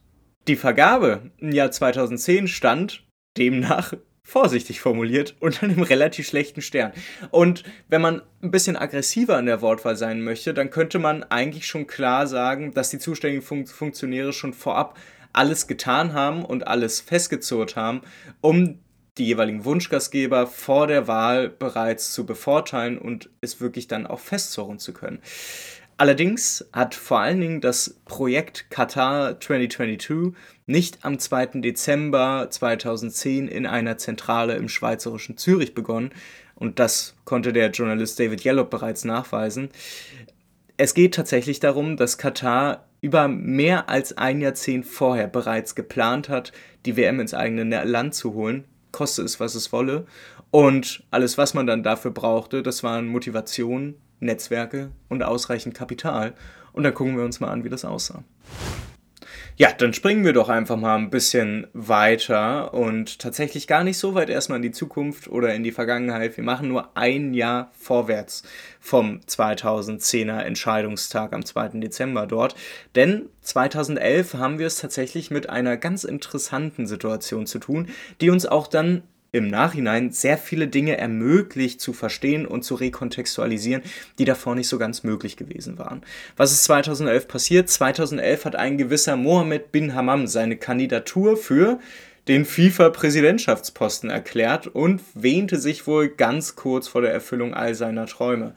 die 0.48 0.56
Vergabe 0.56 1.30
im 1.38 1.52
Jahr 1.52 1.70
2010 1.70 2.48
stand 2.48 3.04
demnach 3.36 3.94
vorsichtig 4.22 4.80
formuliert 4.80 5.36
unter 5.40 5.64
einem 5.64 5.82
relativ 5.82 6.26
schlechten 6.26 6.60
Stern. 6.60 6.92
Und 7.30 7.62
wenn 7.88 8.02
man 8.02 8.22
ein 8.42 8.50
bisschen 8.50 8.76
aggressiver 8.76 9.38
in 9.38 9.46
der 9.46 9.62
Wortwahl 9.62 9.96
sein 9.96 10.22
möchte, 10.22 10.52
dann 10.52 10.70
könnte 10.70 10.98
man 10.98 11.22
eigentlich 11.24 11.66
schon 11.66 11.86
klar 11.86 12.26
sagen, 12.26 12.74
dass 12.74 12.90
die 12.90 12.98
zuständigen 12.98 13.42
Fun 13.42 13.66
Funktionäre 13.66 14.32
schon 14.32 14.52
vorab 14.52 14.98
alles 15.32 15.66
getan 15.66 16.12
haben 16.12 16.44
und 16.44 16.66
alles 16.66 17.00
festgezurrt 17.00 17.76
haben, 17.76 18.00
um 18.40 18.80
die 19.18 19.26
jeweiligen 19.26 19.64
Wunschgastgeber 19.64 20.46
vor 20.46 20.86
der 20.86 21.08
Wahl 21.08 21.48
bereits 21.48 22.12
zu 22.12 22.26
bevorteilen 22.26 22.98
und 22.98 23.30
es 23.40 23.60
wirklich 23.60 23.86
dann 23.86 24.06
auch 24.06 24.20
festzurren 24.20 24.78
zu 24.78 24.92
können. 24.92 25.20
Allerdings 25.98 26.68
hat 26.74 26.94
vor 26.94 27.20
allen 27.20 27.40
Dingen 27.40 27.60
das 27.62 28.00
Projekt 28.04 28.70
Qatar 28.70 29.40
2022 29.40 30.34
nicht 30.66 30.98
am 31.04 31.18
2. 31.18 31.60
Dezember 31.62 32.48
2010 32.50 33.48
in 33.48 33.64
einer 33.64 33.96
Zentrale 33.96 34.56
im 34.56 34.68
schweizerischen 34.68 35.38
Zürich 35.38 35.74
begonnen, 35.74 36.10
und 36.54 36.78
das 36.78 37.14
konnte 37.24 37.52
der 37.52 37.70
Journalist 37.70 38.18
David 38.18 38.44
Yellop 38.44 38.70
bereits 38.70 39.04
nachweisen. 39.04 39.68
Es 40.78 40.94
geht 40.94 41.14
tatsächlich 41.14 41.60
darum, 41.60 41.96
dass 41.96 42.18
Katar 42.18 42.86
über 43.00 43.28
mehr 43.28 43.88
als 43.88 44.16
ein 44.16 44.40
Jahrzehnt 44.40 44.86
vorher 44.86 45.28
bereits 45.28 45.74
geplant 45.74 46.28
hat, 46.28 46.52
die 46.84 46.96
WM 46.96 47.20
ins 47.20 47.34
eigene 47.34 47.84
Land 47.84 48.14
zu 48.14 48.34
holen, 48.34 48.64
koste 48.90 49.22
es, 49.22 49.38
was 49.38 49.54
es 49.54 49.72
wolle. 49.72 50.06
Und 50.50 51.04
alles, 51.10 51.36
was 51.36 51.54
man 51.54 51.66
dann 51.66 51.82
dafür 51.82 52.10
brauchte, 52.10 52.62
das 52.62 52.82
waren 52.82 53.06
Motivationen, 53.06 53.96
Netzwerke 54.20 54.90
und 55.08 55.22
ausreichend 55.22 55.74
Kapital. 55.74 56.34
Und 56.72 56.84
dann 56.84 56.94
gucken 56.94 57.16
wir 57.16 57.24
uns 57.24 57.40
mal 57.40 57.50
an, 57.50 57.64
wie 57.64 57.68
das 57.68 57.84
aussah. 57.84 58.22
Ja, 59.58 59.72
dann 59.72 59.94
springen 59.94 60.22
wir 60.22 60.34
doch 60.34 60.50
einfach 60.50 60.76
mal 60.76 60.96
ein 60.96 61.08
bisschen 61.08 61.66
weiter 61.72 62.74
und 62.74 63.18
tatsächlich 63.18 63.66
gar 63.66 63.84
nicht 63.84 63.96
so 63.96 64.14
weit 64.14 64.28
erstmal 64.28 64.56
in 64.56 64.62
die 64.62 64.70
Zukunft 64.70 65.28
oder 65.28 65.54
in 65.54 65.64
die 65.64 65.72
Vergangenheit. 65.72 66.36
Wir 66.36 66.44
machen 66.44 66.68
nur 66.68 66.94
ein 66.94 67.32
Jahr 67.32 67.70
vorwärts 67.72 68.42
vom 68.80 69.20
2010er 69.26 70.40
Entscheidungstag 70.40 71.32
am 71.32 71.42
2. 71.42 71.68
Dezember 71.80 72.26
dort. 72.26 72.54
Denn 72.96 73.30
2011 73.40 74.34
haben 74.34 74.58
wir 74.58 74.66
es 74.66 74.78
tatsächlich 74.78 75.30
mit 75.30 75.48
einer 75.48 75.78
ganz 75.78 76.04
interessanten 76.04 76.86
Situation 76.86 77.46
zu 77.46 77.58
tun, 77.58 77.88
die 78.20 78.28
uns 78.28 78.44
auch 78.44 78.66
dann 78.66 79.04
im 79.36 79.48
Nachhinein 79.48 80.10
sehr 80.10 80.38
viele 80.38 80.68
Dinge 80.68 80.96
ermöglicht 80.98 81.80
zu 81.80 81.92
verstehen 81.92 82.46
und 82.46 82.62
zu 82.62 82.74
rekontextualisieren, 82.74 83.82
die 84.18 84.24
davor 84.24 84.54
nicht 84.54 84.68
so 84.68 84.78
ganz 84.78 85.02
möglich 85.02 85.36
gewesen 85.36 85.78
waren. 85.78 86.02
Was 86.36 86.52
ist 86.52 86.64
2011 86.64 87.28
passiert? 87.28 87.68
2011 87.68 88.44
hat 88.44 88.56
ein 88.56 88.78
gewisser 88.78 89.16
Mohammed 89.16 89.72
bin 89.72 89.94
Hammam 89.94 90.26
seine 90.26 90.56
Kandidatur 90.56 91.36
für 91.36 91.78
den 92.28 92.44
FIFA-Präsidentschaftsposten 92.44 94.10
erklärt 94.10 94.66
und 94.66 95.00
wähnte 95.14 95.58
sich 95.58 95.86
wohl 95.86 96.08
ganz 96.08 96.56
kurz 96.56 96.88
vor 96.88 97.02
der 97.02 97.12
Erfüllung 97.12 97.54
all 97.54 97.74
seiner 97.74 98.06
Träume. 98.06 98.54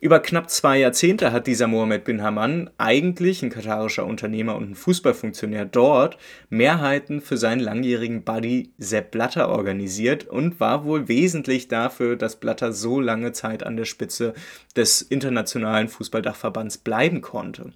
Über 0.00 0.20
knapp 0.20 0.50
zwei 0.50 0.80
Jahrzehnte 0.80 1.32
hat 1.32 1.46
dieser 1.46 1.66
Mohammed 1.66 2.04
bin 2.04 2.22
Haman, 2.22 2.68
eigentlich 2.76 3.42
ein 3.42 3.48
katarischer 3.48 4.04
Unternehmer 4.04 4.54
und 4.54 4.72
ein 4.72 4.74
Fußballfunktionär 4.74 5.64
dort, 5.64 6.18
Mehrheiten 6.50 7.22
für 7.22 7.38
seinen 7.38 7.60
langjährigen 7.60 8.22
Buddy 8.22 8.74
Sepp 8.76 9.12
Blatter 9.12 9.48
organisiert 9.48 10.26
und 10.26 10.60
war 10.60 10.84
wohl 10.84 11.08
wesentlich 11.08 11.68
dafür, 11.68 12.16
dass 12.16 12.36
Blatter 12.36 12.74
so 12.74 13.00
lange 13.00 13.32
Zeit 13.32 13.62
an 13.62 13.78
der 13.78 13.86
Spitze 13.86 14.34
des 14.76 15.00
internationalen 15.00 15.88
Fußballdachverbands 15.88 16.78
bleiben 16.78 17.22
konnte. 17.22 17.72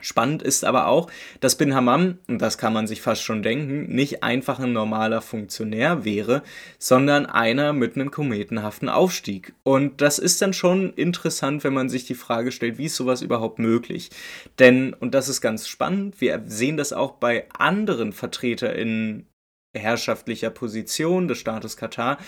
Spannend 0.00 0.42
ist 0.42 0.64
aber 0.64 0.88
auch, 0.88 1.10
dass 1.40 1.56
Bin 1.56 1.74
Hammam, 1.74 2.18
und 2.28 2.40
das 2.42 2.58
kann 2.58 2.72
man 2.72 2.86
sich 2.86 3.00
fast 3.00 3.22
schon 3.22 3.42
denken, 3.42 3.94
nicht 3.94 4.22
einfach 4.22 4.58
ein 4.58 4.72
normaler 4.72 5.22
Funktionär 5.22 6.04
wäre, 6.04 6.42
sondern 6.78 7.24
einer 7.24 7.72
mit 7.72 7.96
einem 7.96 8.10
kometenhaften 8.10 8.90
Aufstieg. 8.90 9.54
Und 9.62 10.02
das 10.02 10.18
ist 10.18 10.42
dann 10.42 10.52
schon 10.52 10.92
interessant, 10.92 11.64
wenn 11.64 11.72
man 11.72 11.88
sich 11.88 12.04
die 12.04 12.14
Frage 12.14 12.52
stellt, 12.52 12.76
wie 12.76 12.86
ist 12.86 12.96
sowas 12.96 13.22
überhaupt 13.22 13.58
möglich? 13.58 14.10
Denn, 14.58 14.92
und 14.92 15.14
das 15.14 15.28
ist 15.28 15.40
ganz 15.40 15.66
spannend, 15.66 16.20
wir 16.20 16.42
sehen 16.46 16.76
das 16.76 16.92
auch 16.92 17.12
bei 17.12 17.46
anderen 17.58 18.12
VertreterInnen 18.12 19.26
herrschaftlicher 19.74 20.50
Position 20.50 21.28
des 21.28 21.38
Staates 21.38 21.76
Katar, 21.76 22.18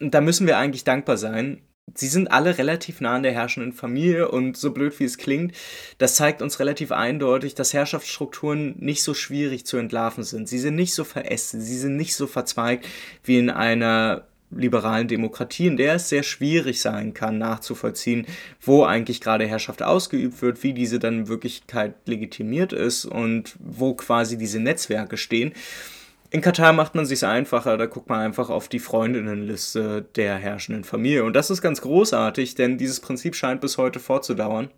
da 0.00 0.20
müssen 0.20 0.46
wir 0.46 0.58
eigentlich 0.58 0.84
dankbar 0.84 1.16
sein, 1.16 1.62
sie 1.94 2.08
sind 2.08 2.30
alle 2.30 2.58
relativ 2.58 3.00
nah 3.00 3.16
an 3.16 3.22
der 3.22 3.32
herrschenden 3.32 3.72
Familie 3.72 4.28
und 4.28 4.56
so 4.56 4.72
blöd 4.72 4.98
wie 4.98 5.04
es 5.04 5.18
klingt, 5.18 5.54
das 5.98 6.16
zeigt 6.16 6.42
uns 6.42 6.58
relativ 6.58 6.92
eindeutig, 6.92 7.54
dass 7.54 7.72
Herrschaftsstrukturen 7.72 8.74
nicht 8.78 9.02
so 9.02 9.14
schwierig 9.14 9.66
zu 9.66 9.76
entlarven 9.76 10.24
sind. 10.24 10.48
Sie 10.48 10.58
sind 10.58 10.74
nicht 10.74 10.94
so 10.94 11.04
verästet, 11.04 11.62
sie 11.62 11.78
sind 11.78 11.96
nicht 11.96 12.14
so 12.14 12.26
verzweigt 12.26 12.86
wie 13.24 13.38
in 13.38 13.50
einer 13.50 14.26
liberalen 14.50 15.08
Demokratie, 15.08 15.66
in 15.66 15.76
der 15.76 15.94
es 15.94 16.08
sehr 16.08 16.22
schwierig 16.22 16.80
sein 16.80 17.14
kann, 17.14 17.38
nachzuvollziehen, 17.38 18.26
wo 18.60 18.84
eigentlich 18.84 19.20
gerade 19.20 19.46
Herrschaft 19.46 19.82
ausgeübt 19.82 20.40
wird, 20.40 20.62
wie 20.62 20.72
diese 20.72 20.98
dann 20.98 21.20
in 21.20 21.28
Wirklichkeit 21.28 21.94
legitimiert 22.06 22.72
ist 22.72 23.04
und 23.04 23.56
wo 23.58 23.94
quasi 23.94 24.38
diese 24.38 24.60
Netzwerke 24.60 25.16
stehen. 25.16 25.52
In 26.30 26.40
Katar 26.40 26.72
macht 26.72 26.94
man 26.94 27.06
sich 27.06 27.24
einfacher, 27.24 27.76
da 27.76 27.86
guckt 27.86 28.08
man 28.08 28.20
einfach 28.20 28.50
auf 28.50 28.68
die 28.68 28.78
Freundinnenliste 28.78 30.02
der 30.16 30.36
herrschenden 30.36 30.84
Familie. 30.84 31.24
Und 31.24 31.34
das 31.34 31.50
ist 31.50 31.62
ganz 31.62 31.80
großartig, 31.80 32.54
denn 32.54 32.78
dieses 32.78 33.00
Prinzip 33.00 33.34
scheint 33.34 33.60
bis 33.60 33.78
heute 33.78 34.00
fortzudauern. 34.00 34.70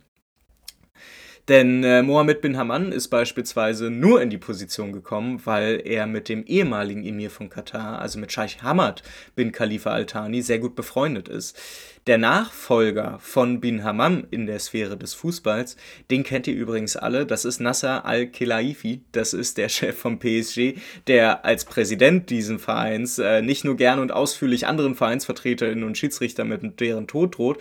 Denn 1.49 1.83
äh, 1.83 2.03
Mohammed 2.03 2.43
bin 2.43 2.59
Haman 2.59 2.93
ist 2.93 3.09
beispielsweise 3.09 3.91
nur 3.91 4.21
in 4.21 4.29
die 4.29 4.37
Position 4.37 4.93
gekommen, 4.93 5.41
weil 5.45 5.81
er 5.83 6.07
mit 6.07 6.29
dem 6.29 6.45
ehemaligen 6.45 7.05
Emir 7.07 7.31
von 7.31 7.49
Katar, 7.49 8.01
also 8.01 8.19
mit 8.19 8.31
Scheich 8.33 8.63
Hamad 8.63 9.03
bin 9.35 9.51
Khalifa 9.51 9.91
Al-Thani, 9.91 10.43
sehr 10.43 10.59
gut 10.59 10.77
befreundet 10.77 11.27
ist. 11.29 11.59
Der 12.07 12.19
Nachfolger 12.19 13.19
von 13.21 13.61
bin 13.61 13.83
Hammam 13.83 14.27
in 14.31 14.47
der 14.47 14.59
Sphäre 14.59 14.99
des 14.99 15.15
Fußballs, 15.15 15.77
den 16.11 16.23
kennt 16.23 16.47
ihr 16.47 16.55
übrigens 16.55 16.97
alle, 16.97 17.25
das 17.25 17.47
ist 17.47 17.61
Nasser 17.61 18.05
Al-Khelaifi, 18.05 19.01
das 19.13 19.33
ist 19.33 19.57
der 19.57 19.69
Chef 19.71 19.97
vom 19.97 20.19
PSG, 20.19 20.75
der 21.07 21.47
als 21.47 21.65
Präsident 21.65 22.29
dieses 22.29 22.61
Vereins 22.63 23.19
äh, 23.19 23.41
nicht 23.41 23.65
nur 23.65 23.77
gern 23.77 24.01
und 24.01 24.13
ausführlich 24.13 24.67
anderen 24.67 24.95
Vereinsvertreterinnen 24.95 25.85
und 25.85 25.97
Schiedsrichter 25.97 26.45
mit 26.45 26.81
deren 26.81 27.07
Tod 27.07 27.39
droht, 27.39 27.59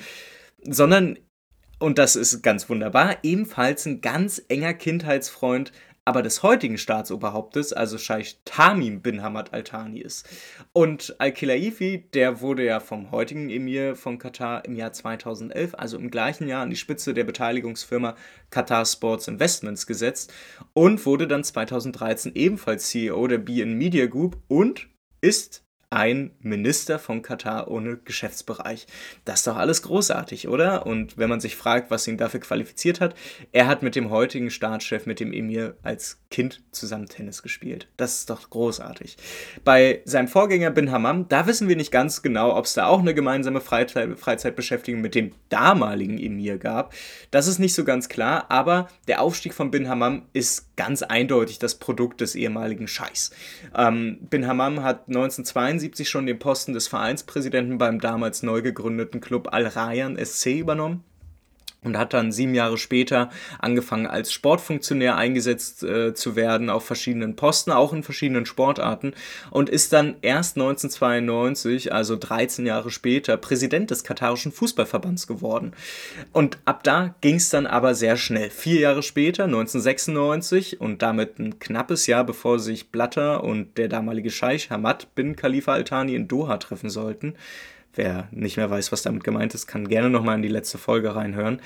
sondern 0.63 1.17
und 1.79 1.98
das 1.98 2.15
ist 2.15 2.41
ganz 2.41 2.69
wunderbar, 2.69 3.17
ebenfalls 3.24 3.86
ein 3.86 4.01
ganz 4.01 4.41
enger 4.48 4.74
Kindheitsfreund, 4.74 5.72
aber 6.07 6.22
des 6.22 6.41
heutigen 6.41 6.77
Staatsoberhauptes, 6.77 7.74
also 7.74 7.98
Scheich 7.98 8.39
Tamim 8.46 9.01
bin 9.01 9.22
Hamad 9.22 9.53
Al-Thani 9.53 10.00
ist. 10.00 10.25
Und 10.72 11.15
Al-Khilaifi, 11.19 12.05
der 12.13 12.39
wurde 12.39 12.63
ja 12.63 12.79
vom 12.79 13.12
heutigen 13.12 13.50
Emir 13.50 13.98
von 13.98 14.17
Katar 14.17 14.63
im 14.63 14.77
Jahr 14.77 14.93
2011, 14.93 15.75
also 15.75 15.98
im 15.98 16.10
gleichen 16.10 16.48
Jahr, 16.48 16.63
an 16.63 16.69
die 16.69 16.77
Spitze 16.77 17.13
der 17.13 17.25
Beteiligungsfirma 17.25 18.15
Qatar 18.51 18.86
Sports 18.86 19.27
Investments 19.27 19.86
gesetzt 19.86 20.34
und 20.72 21.05
wurde 21.05 21.27
dann 21.27 21.43
2013 21.43 22.31
ebenfalls 22.36 22.88
CEO 22.88 23.27
der 23.27 23.39
BN 23.39 23.74
Media 23.74 24.05
Group 24.05 24.38
und 24.48 24.88
ist 25.19 25.66
ein 25.89 26.32
Minister 26.41 27.00
von 27.00 27.22
Katar 27.22 27.70
ohne 27.70 27.96
Geschäftsbereich. 27.96 28.88
Das 29.24 29.39
ist 29.39 29.48
doch 29.48 29.56
alles 29.56 29.84
großartig, 29.84 30.50
oder? 30.50 30.86
Und 30.86 31.17
wenn 31.17 31.29
man 31.29 31.39
sich 31.39 31.56
fragt, 31.56 31.89
was 31.89 32.08
ihn 32.08 32.17
dafür 32.17 32.41
qualifiziert 32.41 33.00
hat, 33.00 33.15
er 33.53 33.67
hat 33.67 33.84
mit 33.84 33.96
dem 33.96 34.10
heutigen 34.10 34.50
Staatschef, 34.50 35.06
mit 35.06 35.22
dem 35.22 35.32
Emir, 35.32 35.77
als 35.84 36.20
Kind 36.29 36.62
zusammen 36.72 37.08
Tennis 37.08 37.41
gespielt. 37.41 37.88
Das 37.96 38.20
ist 38.20 38.29
doch 38.29 38.50
großartig. 38.50 39.15
Bei 39.63 40.01
seinem 40.03 40.27
Vorgänger 40.27 40.72
Bin 40.72 40.91
Hammam, 40.91 41.29
da 41.29 41.48
wissen 41.48 41.70
wir 41.70 41.77
nicht 41.77 41.91
ganz 41.91 42.22
genau, 42.22 42.58
ob 42.58 42.65
es 42.65 42.74
da 42.74 42.88
auch 42.88 43.00
eine 43.00 43.13
gemeinsame 43.13 43.62
Freizeit 43.62 44.20
Freizeitbeschäftigung 44.20 45.00
mit 45.00 45.15
dem 45.15 45.32
damaligen 45.48 46.17
Emir 46.17 46.58
gab. 46.58 46.94
Das 47.32 47.48
ist 47.48 47.60
nicht 47.60 47.74
so 47.74 47.86
ganz 47.86 48.10
klar, 48.10 48.48
aber 48.50 48.89
der 49.08 49.22
Aufstieg 49.22 49.53
von 49.53 49.72
Bin 49.72 49.88
Hammam 49.88 50.24
ist 50.34 50.75
ganz 50.75 51.01
eindeutig 51.01 51.60
das 51.60 51.75
Produkt 51.75 52.20
des 52.20 52.36
ehemaligen 52.36 52.89
Scheichs. 52.89 53.32
Ähm, 53.74 54.20
Bin 54.29 54.48
Hammam 54.48 54.84
hat 54.84 55.08
1972 55.08 55.76
1972 55.77 56.10
schon 56.10 56.25
den 56.25 56.39
Posten 56.39 56.74
des 56.74 56.88
Vereinspräsidenten 56.88 57.77
beim 57.77 58.00
damals 58.00 58.41
neu 58.41 58.62
gegründeten 58.62 59.22
Club 59.22 59.53
Al 59.53 59.67
Rayyan 59.67 60.17
SC 60.17 60.60
übernommen 60.60 61.03
und 61.84 61.98
hat 61.98 62.13
dann 62.13 62.31
sieben 62.31 62.55
Jahre 62.55 62.77
später 62.77 63.29
angefangen 63.60 64.07
als 64.07 64.31
Sportfunktionär 64.31 65.15
eingesetzt 65.15 65.84
äh, 65.84 66.13
zu 66.13 66.36
werden 66.36 66.69
auf 66.69 66.86
verschiedenen 66.86 67.36
Posten, 67.36 67.72
auch 67.72 67.93
in 67.93 68.03
verschiedenen 68.03 68.46
Sportarten 68.46 69.13
und 69.51 69.69
ist 69.69 69.93
dann 69.93 70.15
erst 70.22 70.57
1992, 70.57 71.93
also 71.93 72.15
13 72.15 72.65
Jahre 72.65 72.91
später, 72.91 73.38
Präsident 73.38 73.91
des 73.91 74.03
katarischen 74.03 74.51
Fußballverbands 74.51 75.27
geworden. 75.27 75.74
Und 76.34 76.57
ab 76.65 76.84
da 76.84 77.15
ging 77.22 77.36
es 77.36 77.50
dann 77.50 77.67
aber 77.67 77.96
sehr 77.96 78.17
schnell. 78.17 78.50
Vier 78.50 78.81
Jahre 78.81 79.03
später, 79.03 79.46
1996 79.46 80.81
und 80.81 81.01
damit 81.01 81.39
ein 81.39 81.60
knappes 81.60 82.07
Jahr 82.07 82.24
bevor 82.24 82.60
sich 82.60 82.91
Blatter 82.91 83.43
und 83.43 83.77
der 83.77 83.88
damalige 83.88 84.31
Scheich 84.31 84.69
Hamad 84.69 85.13
bin 85.15 85.36
Khalifa 85.36 85.74
Al 85.74 85.84
Thani 85.84 86.15
in 86.15 86.27
Doha 86.27 86.57
treffen 86.57 86.89
sollten, 86.89 87.36
Wer 87.94 88.27
nicht 88.32 88.58
mehr 88.58 88.70
weiß, 88.70 88.91
was 88.91 89.01
damit 89.01 89.24
gemeint 89.24 89.53
ist, 89.53 89.67
kann 89.67 89.88
gerne 89.88 90.10
nochmal 90.10 90.36
in 90.36 90.41
die 90.41 90.48
letzte 90.48 90.77
Folge 90.77 91.15
reinhören. 91.15 91.62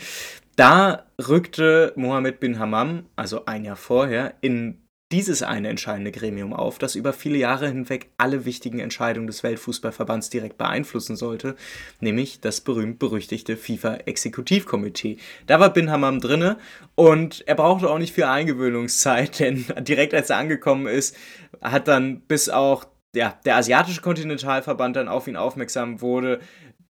Da 0.55 1.05
rückte 1.27 1.93
Mohammed 1.95 2.39
bin 2.39 2.59
Hammam, 2.59 3.05
also 3.15 3.45
ein 3.45 3.65
Jahr 3.65 3.75
vorher, 3.75 4.35
in 4.41 4.81
dieses 5.11 5.43
eine 5.43 5.67
entscheidende 5.67 6.11
Gremium 6.11 6.53
auf, 6.53 6.79
das 6.79 6.95
über 6.95 7.11
viele 7.11 7.37
Jahre 7.37 7.67
hinweg 7.67 8.11
alle 8.17 8.45
wichtigen 8.45 8.79
Entscheidungen 8.79 9.27
des 9.27 9.43
Weltfußballverbands 9.43 10.29
direkt 10.29 10.57
beeinflussen 10.57 11.15
sollte, 11.15 11.55
nämlich 11.99 12.39
das 12.39 12.61
berühmt-berüchtigte 12.61 13.57
FIFA-Exekutivkomitee. 13.57 15.17
Da 15.47 15.59
war 15.59 15.73
Bin 15.73 15.91
Hammam 15.91 16.21
drinne 16.21 16.57
und 16.95 17.43
er 17.45 17.55
brauchte 17.55 17.89
auch 17.89 17.99
nicht 17.99 18.13
viel 18.13 18.23
Eingewöhnungszeit, 18.23 19.39
denn 19.39 19.65
direkt 19.81 20.13
als 20.13 20.29
er 20.29 20.37
angekommen 20.37 20.87
ist, 20.87 21.15
hat 21.61 21.87
dann 21.87 22.21
bis 22.21 22.49
auch 22.49 22.85
ja, 23.15 23.39
der 23.45 23.57
asiatische 23.57 24.01
Kontinentalverband 24.01 24.95
dann 24.95 25.07
auf 25.07 25.27
ihn 25.27 25.35
aufmerksam 25.35 26.01
wurde, 26.01 26.39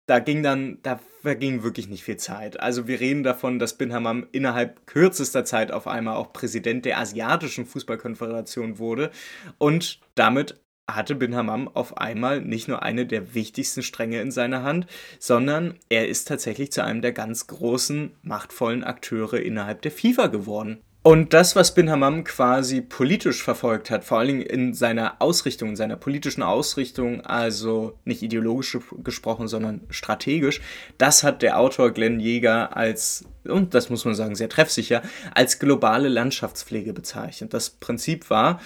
da 0.06 0.20
ging 0.20 0.42
dann, 0.42 0.78
da 0.82 0.98
verging 1.20 1.62
wirklich 1.62 1.88
nicht 1.88 2.02
viel 2.02 2.16
Zeit. 2.16 2.58
Also 2.60 2.88
wir 2.88 2.98
reden 2.98 3.22
davon, 3.22 3.58
dass 3.58 3.76
Bin 3.76 3.92
Hammam 3.92 4.26
innerhalb 4.32 4.87
kürzester 4.87 5.44
Zeit 5.44 5.70
auf 5.70 5.87
einmal 5.87 6.16
auch 6.16 6.32
Präsident 6.32 6.87
der 6.87 6.98
asiatischen 6.98 7.66
Fußballkonföderation 7.66 8.78
wurde 8.78 9.10
und 9.58 10.00
damit 10.14 10.60
hatte 10.90 11.14
Bin 11.14 11.37
Hammam 11.37 11.68
auf 11.68 11.98
einmal 11.98 12.40
nicht 12.40 12.66
nur 12.66 12.82
eine 12.82 13.04
der 13.04 13.34
wichtigsten 13.34 13.82
Stränge 13.82 14.22
in 14.22 14.30
seiner 14.30 14.62
Hand, 14.62 14.87
sondern 15.18 15.75
er 15.90 16.08
ist 16.08 16.26
tatsächlich 16.26 16.72
zu 16.72 16.82
einem 16.82 17.02
der 17.02 17.12
ganz 17.12 17.46
großen, 17.46 18.12
machtvollen 18.22 18.84
Akteure 18.84 19.34
innerhalb 19.34 19.82
der 19.82 19.92
FIFA 19.92 20.28
geworden. 20.28 20.82
Und 21.08 21.32
das, 21.32 21.56
was 21.56 21.72
Bin 21.72 21.90
Hammam 21.90 22.22
quasi 22.22 22.82
politisch 22.82 23.42
verfolgt 23.42 23.88
hat, 23.88 24.04
vor 24.04 24.18
allen 24.18 24.28
Dingen 24.28 24.42
in 24.42 24.74
seiner 24.74 25.22
Ausrichtung, 25.22 25.70
in 25.70 25.76
seiner 25.76 25.96
politischen 25.96 26.42
Ausrichtung, 26.42 27.22
also 27.22 27.98
nicht 28.04 28.20
ideologisch 28.20 28.76
gesprochen, 29.02 29.48
sondern 29.48 29.80
strategisch, 29.88 30.60
das 30.98 31.22
hat 31.22 31.40
der 31.40 31.58
Autor 31.58 31.92
Glenn 31.92 32.20
Jäger 32.20 32.76
als, 32.76 33.24
und 33.44 33.72
das 33.72 33.88
muss 33.88 34.04
man 34.04 34.14
sagen, 34.14 34.34
sehr 34.34 34.50
treffsicher, 34.50 35.00
als 35.34 35.58
globale 35.58 36.08
Landschaftspflege 36.08 36.92
bezeichnet. 36.92 37.54
Das 37.54 37.70
Prinzip 37.70 38.28
war, 38.28 38.60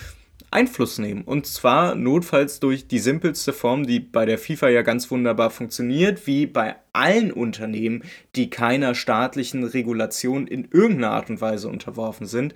Einfluss 0.50 0.98
nehmen. 0.98 1.22
Und 1.22 1.46
zwar 1.46 1.94
notfalls 1.94 2.58
durch 2.58 2.88
die 2.88 2.98
simpelste 2.98 3.52
Form, 3.52 3.86
die 3.86 4.00
bei 4.00 4.26
der 4.26 4.38
FIFA 4.38 4.68
ja 4.68 4.82
ganz 4.82 5.12
wunderbar 5.12 5.50
funktioniert, 5.50 6.26
wie 6.26 6.46
bei 6.46 6.74
allen 6.92 7.32
Unternehmen, 7.32 8.02
die 8.36 8.50
keiner 8.50 8.94
staatlichen 8.94 9.64
Regulation 9.64 10.46
in 10.46 10.68
irgendeiner 10.70 11.12
Art 11.12 11.30
und 11.30 11.40
Weise 11.40 11.68
unterworfen 11.68 12.26
sind. 12.26 12.54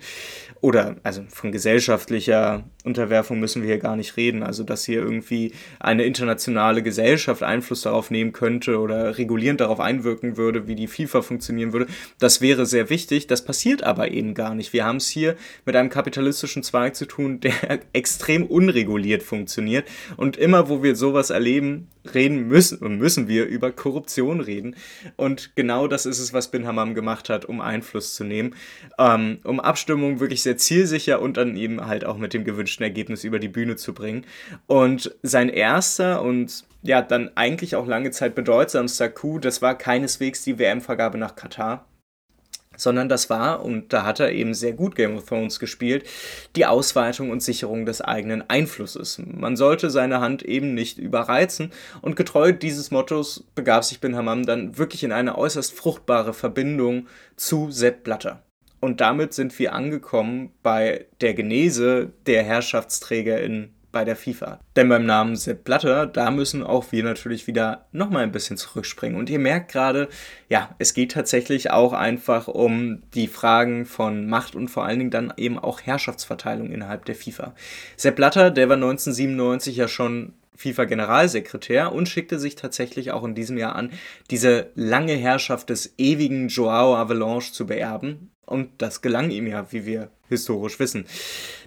Oder 0.61 0.97
also 1.03 1.23
von 1.29 1.51
gesellschaftlicher 1.51 2.63
Unterwerfung 2.83 3.39
müssen 3.39 3.63
wir 3.63 3.69
hier 3.69 3.79
gar 3.79 3.95
nicht 3.95 4.15
reden. 4.15 4.43
Also 4.43 4.63
dass 4.63 4.85
hier 4.85 5.01
irgendwie 5.01 5.53
eine 5.79 6.03
internationale 6.03 6.83
Gesellschaft 6.83 7.41
Einfluss 7.41 7.81
darauf 7.81 8.11
nehmen 8.11 8.31
könnte 8.31 8.79
oder 8.79 9.17
regulierend 9.17 9.59
darauf 9.59 9.79
einwirken 9.79 10.37
würde, 10.37 10.67
wie 10.67 10.75
die 10.75 10.87
FIFA 10.87 11.23
funktionieren 11.23 11.73
würde. 11.73 11.87
Das 12.19 12.39
wäre 12.39 12.65
sehr 12.65 12.89
wichtig. 12.91 13.27
Das 13.27 13.43
passiert 13.43 13.83
aber 13.83 14.11
eben 14.11 14.35
gar 14.35 14.53
nicht. 14.53 14.71
Wir 14.71 14.85
haben 14.85 14.97
es 14.97 15.07
hier 15.07 15.35
mit 15.65 15.75
einem 15.75 15.89
kapitalistischen 15.89 16.61
Zweig 16.61 16.95
zu 16.95 17.05
tun, 17.05 17.39
der 17.39 17.53
extrem 17.93 18.45
unreguliert 18.45 19.23
funktioniert. 19.23 19.87
Und 20.15 20.37
immer, 20.37 20.69
wo 20.69 20.83
wir 20.83 20.95
sowas 20.95 21.31
erleben, 21.31 21.87
reden 22.13 22.47
müssen, 22.47 22.97
müssen 22.97 23.27
wir 23.27 23.45
über 23.45 23.71
Korruption 23.71 24.26
reden. 24.31 24.75
Und 25.15 25.55
genau 25.55 25.87
das 25.87 26.05
ist 26.05 26.19
es, 26.19 26.33
was 26.33 26.51
Bin 26.51 26.67
Hammam 26.67 26.93
gemacht 26.93 27.29
hat, 27.29 27.45
um 27.45 27.61
Einfluss 27.61 28.15
zu 28.15 28.23
nehmen, 28.23 28.55
ähm, 28.99 29.39
um 29.43 29.59
Abstimmungen 29.59 30.19
wirklich 30.19 30.43
sehr 30.43 30.57
zielsicher 30.57 31.21
und 31.21 31.37
dann 31.37 31.55
eben 31.55 31.85
halt 31.85 32.05
auch 32.05 32.17
mit 32.17 32.33
dem 32.33 32.43
gewünschten 32.43 32.83
Ergebnis 32.83 33.23
über 33.23 33.39
die 33.39 33.47
Bühne 33.47 33.75
zu 33.75 33.93
bringen. 33.93 34.25
Und 34.67 35.15
sein 35.23 35.49
erster 35.49 36.21
und 36.21 36.65
ja, 36.83 37.01
dann 37.01 37.31
eigentlich 37.35 37.75
auch 37.75 37.87
lange 37.87 38.11
Zeit 38.11 38.35
bedeutsamster 38.35 39.09
Coup, 39.09 39.41
das 39.41 39.61
war 39.61 39.77
keineswegs 39.77 40.43
die 40.43 40.59
WM-Vergabe 40.59 41.17
nach 41.17 41.35
Katar 41.35 41.85
sondern 42.77 43.09
das 43.09 43.29
war, 43.29 43.63
und 43.65 43.91
da 43.91 44.05
hat 44.05 44.19
er 44.19 44.31
eben 44.31 44.53
sehr 44.53 44.73
gut 44.73 44.95
Game 44.95 45.17
of 45.17 45.25
Thrones 45.25 45.59
gespielt, 45.59 46.05
die 46.55 46.65
Ausweitung 46.65 47.29
und 47.29 47.43
Sicherung 47.43 47.85
des 47.85 48.01
eigenen 48.01 48.49
Einflusses. 48.49 49.21
Man 49.25 49.57
sollte 49.57 49.89
seine 49.89 50.21
Hand 50.21 50.43
eben 50.43 50.73
nicht 50.73 50.97
überreizen 50.97 51.71
und 52.01 52.15
getreu 52.15 52.53
dieses 52.53 52.91
Mottos 52.91 53.43
begab 53.55 53.83
sich 53.83 53.99
Bin 53.99 54.15
Hammam 54.15 54.45
dann 54.45 54.77
wirklich 54.77 55.03
in 55.03 55.11
eine 55.11 55.37
äußerst 55.37 55.73
fruchtbare 55.73 56.33
Verbindung 56.33 57.07
zu 57.35 57.71
Sepp 57.71 58.03
Blatter. 58.03 58.43
Und 58.79 59.01
damit 59.01 59.33
sind 59.33 59.57
wir 59.57 59.73
angekommen 59.73 60.51
bei 60.61 61.07
der 61.21 61.33
Genese 61.33 62.11
der 62.27 62.43
Herrschaftsträger 62.43 63.41
in 63.41 63.73
bei 63.91 64.05
der 64.05 64.15
FIFA. 64.15 64.59
Denn 64.75 64.89
beim 64.89 65.05
Namen 65.05 65.35
Sepp 65.35 65.63
Blatter, 65.63 66.05
da 66.05 66.31
müssen 66.31 66.63
auch 66.63 66.91
wir 66.91 67.03
natürlich 67.03 67.47
wieder 67.47 67.87
nochmal 67.91 68.23
ein 68.23 68.31
bisschen 68.31 68.57
zurückspringen. 68.57 69.17
Und 69.17 69.29
ihr 69.29 69.39
merkt 69.39 69.71
gerade, 69.71 70.09
ja, 70.49 70.75
es 70.77 70.93
geht 70.93 71.11
tatsächlich 71.11 71.71
auch 71.71 71.93
einfach 71.93 72.47
um 72.47 73.01
die 73.13 73.27
Fragen 73.27 73.85
von 73.85 74.27
Macht 74.27 74.55
und 74.55 74.67
vor 74.67 74.85
allen 74.85 74.99
Dingen 74.99 75.11
dann 75.11 75.33
eben 75.37 75.57
auch 75.57 75.81
Herrschaftsverteilung 75.81 76.71
innerhalb 76.71 77.05
der 77.05 77.15
FIFA. 77.15 77.53
Sepp 77.95 78.15
Blatter, 78.15 78.51
der 78.51 78.69
war 78.69 78.75
1997 78.75 79.77
ja 79.77 79.87
schon 79.87 80.33
FIFA-Generalsekretär 80.57 81.91
und 81.93 82.09
schickte 82.09 82.39
sich 82.39 82.55
tatsächlich 82.55 83.11
auch 83.11 83.23
in 83.23 83.35
diesem 83.35 83.57
Jahr 83.57 83.75
an, 83.75 83.91
diese 84.29 84.71
lange 84.75 85.13
Herrschaft 85.13 85.69
des 85.69 85.93
ewigen 85.97 86.47
Joao 86.49 86.95
Avalanche 86.95 87.53
zu 87.53 87.67
beerben. 87.67 88.31
Und 88.47 88.69
das 88.77 89.01
gelang 89.01 89.29
ihm 89.29 89.45
ja, 89.45 89.71
wie 89.71 89.85
wir 89.85 90.09
historisch 90.29 90.79
wissen. 90.79 91.05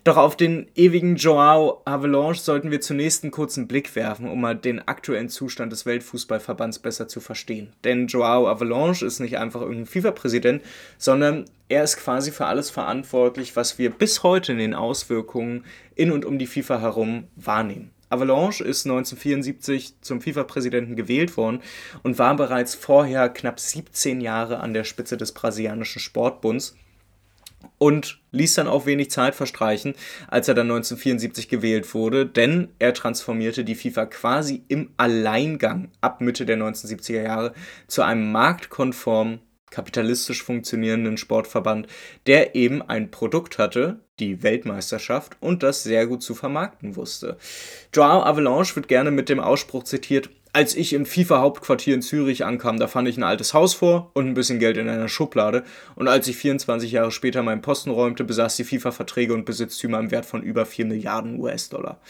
Doch 0.02 0.16
auf 0.16 0.34
den 0.34 0.66
ewigen 0.75 1.16
Joao 1.16 1.82
Avalanche 1.84 2.40
sollten 2.40 2.70
wir 2.70 2.80
zunächst 2.80 3.22
einen 3.22 3.30
kurzen 3.30 3.68
Blick 3.68 3.94
werfen, 3.94 4.28
um 4.28 4.40
mal 4.40 4.56
den 4.56 4.87
aktuellen 4.88 5.28
Zustand 5.28 5.72
des 5.72 5.84
Weltfußballverbands 5.84 6.78
besser 6.78 7.06
zu 7.06 7.20
verstehen. 7.20 7.75
Denn 7.84 8.06
Joao 8.06 8.49
Avalanche 8.49 9.04
ist 9.04 9.20
nicht 9.20 9.37
einfach 9.37 9.60
irgendein 9.60 9.87
FIFA-Präsident, 9.87 10.62
sondern 10.96 11.44
er 11.68 11.84
ist 11.84 11.99
quasi 11.99 12.32
für 12.32 12.46
alles 12.46 12.70
verantwortlich, 12.70 13.56
was 13.56 13.78
wir 13.78 13.90
bis 13.90 14.22
heute 14.22 14.52
in 14.52 14.58
den 14.58 14.75
Auswirkungen 14.75 15.64
in 15.94 16.10
und 16.10 16.25
um 16.25 16.38
die 16.38 16.46
FIFA 16.46 16.80
herum 16.80 17.25
wahrnehmen. 17.37 17.90
Avalanche 18.10 18.64
ist 18.64 18.86
1974 18.86 20.00
zum 20.00 20.20
FIFA-Präsidenten 20.20 20.96
gewählt 20.96 21.36
worden 21.36 21.62
und 22.02 22.18
war 22.18 22.36
bereits 22.36 22.74
vorher 22.74 23.28
knapp 23.28 23.58
17 23.58 24.20
Jahre 24.20 24.60
an 24.60 24.74
der 24.74 24.84
Spitze 24.84 25.16
des 25.16 25.32
brasilianischen 25.32 26.00
Sportbunds 26.00 26.76
und 27.78 28.20
ließ 28.32 28.54
dann 28.54 28.68
auch 28.68 28.86
wenig 28.86 29.10
Zeit 29.10 29.34
verstreichen, 29.34 29.94
als 30.28 30.48
er 30.48 30.54
dann 30.54 30.66
1974 30.66 31.48
gewählt 31.48 31.94
wurde, 31.94 32.26
denn 32.26 32.68
er 32.78 32.94
transformierte 32.94 33.64
die 33.64 33.74
FIFA 33.74 34.06
quasi 34.06 34.62
im 34.68 34.90
Alleingang 34.96 35.90
ab 36.00 36.20
Mitte 36.20 36.46
der 36.46 36.58
1970er 36.58 37.22
Jahre 37.22 37.54
zu 37.86 38.02
einem 38.02 38.32
marktkonformen 38.32 39.40
kapitalistisch 39.71 40.43
funktionierenden 40.43 41.17
Sportverband, 41.17 41.87
der 42.26 42.54
eben 42.54 42.83
ein 42.83 43.11
Produkt 43.11 43.59
hatte, 43.59 44.00
die 44.19 44.43
Weltmeisterschaft, 44.43 45.37
und 45.41 45.63
das 45.63 45.83
sehr 45.83 46.06
gut 46.06 46.23
zu 46.23 46.35
vermarkten 46.35 46.97
wusste. 46.97 47.37
Joao 47.95 48.23
Avalanche 48.23 48.76
wird 48.76 48.89
gerne 48.89 49.11
mit 49.11 49.28
dem 49.28 49.41
Ausspruch 49.41 49.85
zitiert, 49.85 50.30
als 50.52 50.75
ich 50.75 50.93
im 50.93 51.06
FIFA-Hauptquartier 51.06 51.95
in 51.95 52.02
Zürich 52.02 52.45
ankam, 52.45 52.78
da 52.78 52.89
fand 52.89 53.09
ich 53.09 53.17
ein 53.17 53.23
altes 53.23 53.54
Haus 53.54 53.75
vor 53.75 54.11
und 54.15 54.26
ein 54.26 54.35
bisschen 54.35 54.59
Geld 54.59 54.76
in 54.76 54.89
einer 54.89 55.09
Schublade. 55.09 55.63
Und 55.95 56.09
als 56.09 56.26
ich 56.26 56.37
24 56.37 56.91
Jahre 56.91 57.13
später 57.13 57.43
meinen 57.43 57.63
Posten 57.63 57.91
räumte, 57.91 58.25
besaß 58.25 58.56
die 58.56 58.65
FIFA 58.65 58.91
Verträge 58.91 59.33
und 59.33 59.45
Besitztümer 59.45 60.00
im 60.00 60.11
Wert 60.11 60.26
von 60.26 60.43
über 60.43 60.67
4 60.67 60.87
Milliarden 60.87 61.39
US-Dollar. 61.39 62.00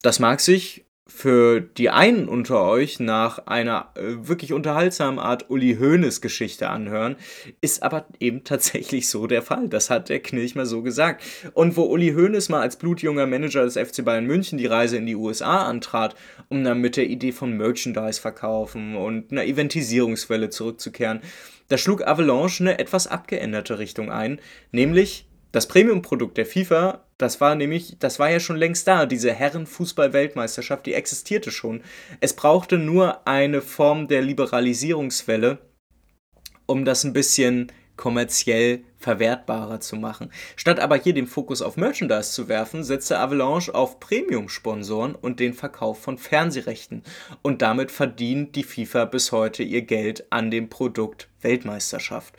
Das 0.00 0.20
mag 0.20 0.40
sich 0.40 0.86
für 1.06 1.60
die 1.60 1.90
einen 1.90 2.28
unter 2.28 2.62
euch 2.64 2.98
nach 2.98 3.46
einer 3.46 3.90
äh, 3.94 4.26
wirklich 4.26 4.54
unterhaltsamen 4.54 5.18
Art 5.18 5.50
Uli 5.50 5.76
Hoeneß 5.78 6.22
Geschichte 6.22 6.70
anhören, 6.70 7.16
ist 7.60 7.82
aber 7.82 8.06
eben 8.20 8.42
tatsächlich 8.44 9.08
so 9.08 9.26
der 9.26 9.42
Fall. 9.42 9.68
Das 9.68 9.90
hat 9.90 10.08
der 10.08 10.20
Knilch 10.20 10.54
mal 10.54 10.64
so 10.64 10.82
gesagt. 10.82 11.22
Und 11.52 11.76
wo 11.76 11.82
Uli 11.82 12.14
Hoeneß 12.14 12.48
mal 12.48 12.62
als 12.62 12.76
blutjunger 12.76 13.26
Manager 13.26 13.64
des 13.64 13.76
FC 13.76 14.02
Bayern 14.02 14.24
München 14.24 14.56
die 14.56 14.66
Reise 14.66 14.96
in 14.96 15.04
die 15.04 15.14
USA 15.14 15.66
antrat, 15.66 16.14
um 16.48 16.64
dann 16.64 16.80
mit 16.80 16.96
der 16.96 17.06
Idee 17.06 17.32
von 17.32 17.54
Merchandise 17.54 18.20
verkaufen 18.20 18.96
und 18.96 19.30
einer 19.30 19.44
Eventisierungswelle 19.44 20.48
zurückzukehren, 20.48 21.20
da 21.68 21.76
schlug 21.76 22.06
Avalanche 22.06 22.62
eine 22.62 22.78
etwas 22.78 23.06
abgeänderte 23.06 23.78
Richtung 23.78 24.10
ein, 24.10 24.40
nämlich 24.72 25.26
das 25.54 25.68
Premium-Produkt 25.68 26.36
der 26.36 26.46
FIFA, 26.46 27.04
das 27.16 27.40
war 27.40 27.54
nämlich, 27.54 27.96
das 28.00 28.18
war 28.18 28.28
ja 28.28 28.40
schon 28.40 28.56
längst 28.56 28.88
da, 28.88 29.06
diese 29.06 29.32
Herren-Fußball-Weltmeisterschaft, 29.32 30.84
die 30.84 30.94
existierte 30.94 31.52
schon. 31.52 31.84
Es 32.20 32.34
brauchte 32.34 32.76
nur 32.76 33.28
eine 33.28 33.62
Form 33.62 34.08
der 34.08 34.20
Liberalisierungswelle, 34.20 35.58
um 36.66 36.84
das 36.84 37.04
ein 37.04 37.12
bisschen 37.12 37.70
kommerziell 37.96 38.82
verwertbarer 38.98 39.78
zu 39.78 39.94
machen. 39.94 40.32
Statt 40.56 40.80
aber 40.80 40.96
hier 40.96 41.14
den 41.14 41.28
Fokus 41.28 41.62
auf 41.62 41.76
Merchandise 41.76 42.32
zu 42.32 42.48
werfen, 42.48 42.82
setzte 42.82 43.20
Avalanche 43.20 43.72
auf 43.76 44.00
Premium-Sponsoren 44.00 45.14
und 45.14 45.38
den 45.38 45.54
Verkauf 45.54 46.02
von 46.02 46.18
Fernsehrechten. 46.18 47.04
Und 47.42 47.62
damit 47.62 47.92
verdient 47.92 48.56
die 48.56 48.64
FIFA 48.64 49.04
bis 49.04 49.30
heute 49.30 49.62
ihr 49.62 49.82
Geld 49.82 50.26
an 50.30 50.50
dem 50.50 50.68
Produkt 50.68 51.28
Weltmeisterschaft. 51.42 52.34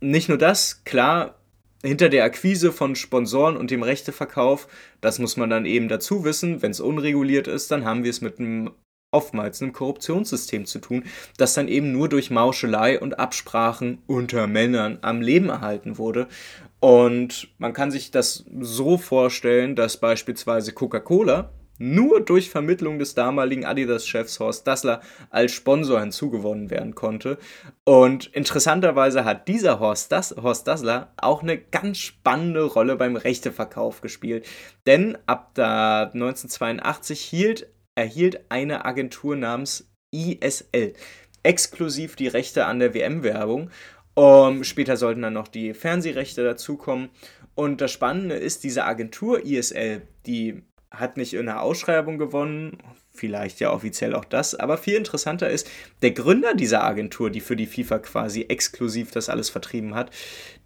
Nicht 0.00 0.30
nur 0.30 0.38
das, 0.38 0.82
klar, 0.84 1.41
hinter 1.84 2.08
der 2.08 2.24
Akquise 2.24 2.72
von 2.72 2.94
Sponsoren 2.94 3.56
und 3.56 3.70
dem 3.70 3.82
Rechteverkauf, 3.82 4.68
das 5.00 5.18
muss 5.18 5.36
man 5.36 5.50
dann 5.50 5.66
eben 5.66 5.88
dazu 5.88 6.24
wissen, 6.24 6.62
wenn 6.62 6.70
es 6.70 6.80
unreguliert 6.80 7.48
ist, 7.48 7.70
dann 7.70 7.84
haben 7.84 8.04
wir 8.04 8.10
es 8.10 8.20
mit 8.20 8.38
einem 8.38 8.70
oftmals 9.12 9.60
einem 9.60 9.72
Korruptionssystem 9.72 10.64
zu 10.64 10.78
tun, 10.78 11.04
das 11.36 11.54
dann 11.54 11.68
eben 11.68 11.92
nur 11.92 12.08
durch 12.08 12.30
Mauschelei 12.30 12.98
und 12.98 13.18
Absprachen 13.18 13.98
unter 14.06 14.46
Männern 14.46 14.98
am 15.02 15.20
Leben 15.20 15.50
erhalten 15.50 15.98
wurde. 15.98 16.28
Und 16.80 17.48
man 17.58 17.74
kann 17.74 17.90
sich 17.90 18.10
das 18.10 18.44
so 18.60 18.96
vorstellen, 18.96 19.76
dass 19.76 19.98
beispielsweise 19.98 20.72
Coca-Cola 20.72 21.52
nur 21.82 22.20
durch 22.20 22.48
Vermittlung 22.48 22.98
des 22.98 23.14
damaligen 23.14 23.64
Adidas-Chefs 23.64 24.38
Horst 24.40 24.66
Dassler 24.66 25.00
als 25.30 25.52
Sponsor 25.52 26.00
hinzugewonnen 26.00 26.70
werden 26.70 26.94
konnte. 26.94 27.38
Und 27.84 28.26
interessanterweise 28.26 29.24
hat 29.24 29.48
dieser 29.48 29.80
Horst, 29.80 30.12
Dass 30.12 30.34
Horst 30.36 30.68
Dassler 30.68 31.12
auch 31.16 31.42
eine 31.42 31.58
ganz 31.58 31.98
spannende 31.98 32.62
Rolle 32.64 32.96
beim 32.96 33.16
Rechteverkauf 33.16 34.00
gespielt. 34.00 34.46
Denn 34.86 35.18
ab 35.26 35.50
da 35.54 36.04
1982 36.04 37.20
hielt, 37.20 37.66
erhielt 37.94 38.46
eine 38.48 38.84
Agentur 38.84 39.36
namens 39.36 39.90
ISL 40.14 40.94
exklusiv 41.42 42.16
die 42.16 42.28
Rechte 42.28 42.66
an 42.66 42.78
der 42.78 42.94
WM-Werbung. 42.94 43.70
Um, 44.14 44.62
später 44.62 44.96
sollten 44.96 45.22
dann 45.22 45.32
noch 45.32 45.48
die 45.48 45.74
Fernsehrechte 45.74 46.44
dazukommen. 46.44 47.10
Und 47.54 47.80
das 47.80 47.92
Spannende 47.92 48.34
ist, 48.34 48.64
diese 48.64 48.84
Agentur 48.84 49.44
ISL, 49.44 50.02
die 50.26 50.62
hat 50.92 51.16
nicht 51.16 51.34
in 51.34 51.48
einer 51.48 51.62
Ausschreibung 51.62 52.18
gewonnen, 52.18 52.78
vielleicht 53.10 53.60
ja 53.60 53.72
offiziell 53.72 54.14
auch 54.14 54.24
das, 54.24 54.54
aber 54.54 54.78
viel 54.78 54.94
interessanter 54.94 55.50
ist, 55.50 55.68
der 56.02 56.12
Gründer 56.12 56.54
dieser 56.54 56.84
Agentur, 56.84 57.30
die 57.30 57.40
für 57.40 57.56
die 57.56 57.66
FIFA 57.66 57.98
quasi 57.98 58.42
exklusiv 58.42 59.10
das 59.10 59.28
alles 59.28 59.50
vertrieben 59.50 59.94
hat, 59.94 60.10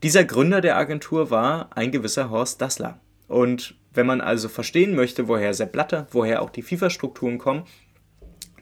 dieser 0.03 0.25
Gründer 0.25 0.61
der 0.61 0.77
Agentur 0.77 1.31
war 1.31 1.71
ein 1.77 1.93
gewisser 1.93 2.31
Horst 2.31 2.61
Dassler. 2.61 3.01
Und 3.29 3.77
wenn 3.93 4.07
man 4.07 4.21
also 4.21 4.49
verstehen 4.49 4.95
möchte, 4.95 5.29
woher 5.29 5.55
Sepp 5.55 5.73
Blatter, 5.73 6.07
woher 6.11 6.43
auch 6.43 6.51
die 6.51 6.63
FIFA-Strukturen 6.63 7.39
kommen, 7.39 7.65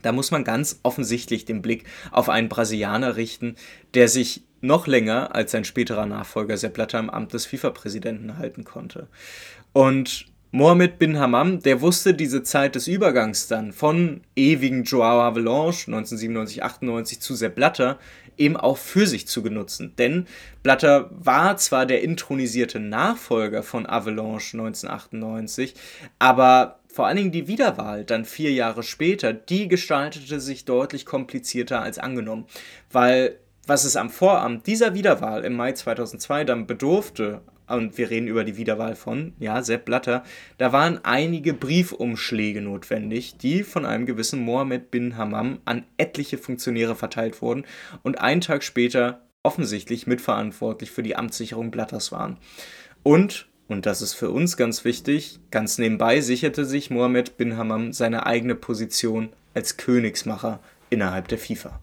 da 0.03 0.13
muss 0.13 0.31
man 0.31 0.45
ganz 0.45 0.81
offensichtlich 0.83 1.45
den 1.45 1.63
Blick 1.63 1.85
auf 2.13 2.29
einen 2.29 2.49
Brasilianer 2.49 3.17
richten, 3.17 3.57
der 3.95 4.09
sich 4.09 4.45
noch 4.61 4.87
länger 4.87 5.35
als 5.35 5.53
sein 5.53 5.65
späterer 5.65 6.07
Nachfolger 6.07 6.57
Sepp 6.57 6.75
Blatter 6.75 6.99
im 6.99 7.11
Amt 7.11 7.33
des 7.33 7.47
FIFA-Präsidenten 7.47 8.39
halten 8.39 8.65
konnte. 8.65 9.09
Und 9.73 10.27
Mohammed 10.57 11.01
bin 11.01 11.19
Hammam, 11.19 11.59
der 11.59 11.81
wusste 11.81 12.15
diese 12.15 12.45
Zeit 12.45 12.77
des 12.77 12.87
Übergangs 12.87 13.49
dann 13.49 13.73
von 13.73 14.21
ewigen 14.37 14.85
Joao 14.85 15.21
Avalanche 15.21 15.89
1997, 15.89 16.63
98 16.63 17.19
zu 17.19 17.35
Sepp 17.35 17.57
Blatter 17.57 17.99
eben 18.37 18.57
auch 18.57 18.77
für 18.77 19.09
sich 19.09 19.27
zu 19.27 19.43
genutzen. 19.43 19.95
Denn 19.99 20.29
Blatter 20.63 21.11
war 21.11 21.57
zwar 21.57 21.87
der 21.87 22.03
intronisierte 22.03 22.79
Nachfolger 22.79 23.65
von 23.65 23.85
Avalanche 23.85 24.57
1998, 24.57 25.75
aber 26.21 26.79
vor 26.87 27.09
allen 27.09 27.17
Dingen 27.17 27.33
die 27.33 27.49
Wiederwahl 27.49 28.05
dann 28.05 28.25
vier 28.25 28.53
Jahre 28.53 28.85
später, 28.85 29.33
die 29.33 29.67
gestaltete 29.67 30.39
sich 30.39 30.65
deutlich 30.65 31.05
komplizierter 31.05 31.83
als 31.83 31.99
angenommen, 31.99 32.47
weil 32.93 33.41
was 33.67 33.83
es 33.83 33.97
am 33.97 34.09
Vorabend 34.09 34.69
dieser 34.69 34.95
Wiederwahl 34.95 35.45
im 35.45 35.55
Mai 35.55 35.73
2002 35.73 36.45
dann 36.45 36.69
bedurfte, 36.69 37.41
und 37.77 37.99
wir 37.99 38.11
reden 38.11 38.29
über 38.29 38.45
die 38.45 38.57
Wiederwahl 38.57 38.97
von, 38.97 39.33
ja, 39.39 39.63
Sepp 39.63 39.85
Blatter, 39.85 40.25
da 40.59 40.73
waren 40.73 41.05
einige 41.05 41.55
Briefumschläge 41.55 42.61
notwendig, 42.61 43.37
die 43.39 43.63
von 43.63 43.85
einem 43.85 44.07
gewissen 44.07 44.41
Mohammed 44.41 44.91
bin 44.91 45.17
Hammam 45.17 45.59
an 45.65 45.85
etliche 45.97 46.39
Funktionäre 46.39 46.95
verteilt 46.95 47.43
wurden 47.43 47.65
und 48.03 48.21
einen 48.21 48.41
Tag 48.41 48.63
später 48.63 49.25
offensichtlich 49.43 50.07
mitverantwortlich 50.07 50.91
für 50.91 51.03
die 51.03 51.17
Amtssicherung 51.17 51.71
Blatters 51.71 52.11
waren. 52.11 52.39
Und, 53.03 53.49
und 53.69 53.87
das 53.87 54.03
ist 54.03 54.15
für 54.15 54.31
uns 54.31 54.57
ganz 54.57 54.85
wichtig, 54.85 55.39
ganz 55.51 55.79
nebenbei 55.79 56.21
sicherte 56.21 56.65
sich 56.65 56.91
Mohammed 56.91 57.37
bin 57.37 57.57
Hammam 57.57 57.93
seine 57.93 58.27
eigene 58.27 58.55
Position 58.55 59.31
als 59.53 59.77
Königsmacher 59.77 60.61
innerhalb 60.91 61.29
der 61.29 61.39
FIFA. 61.39 61.81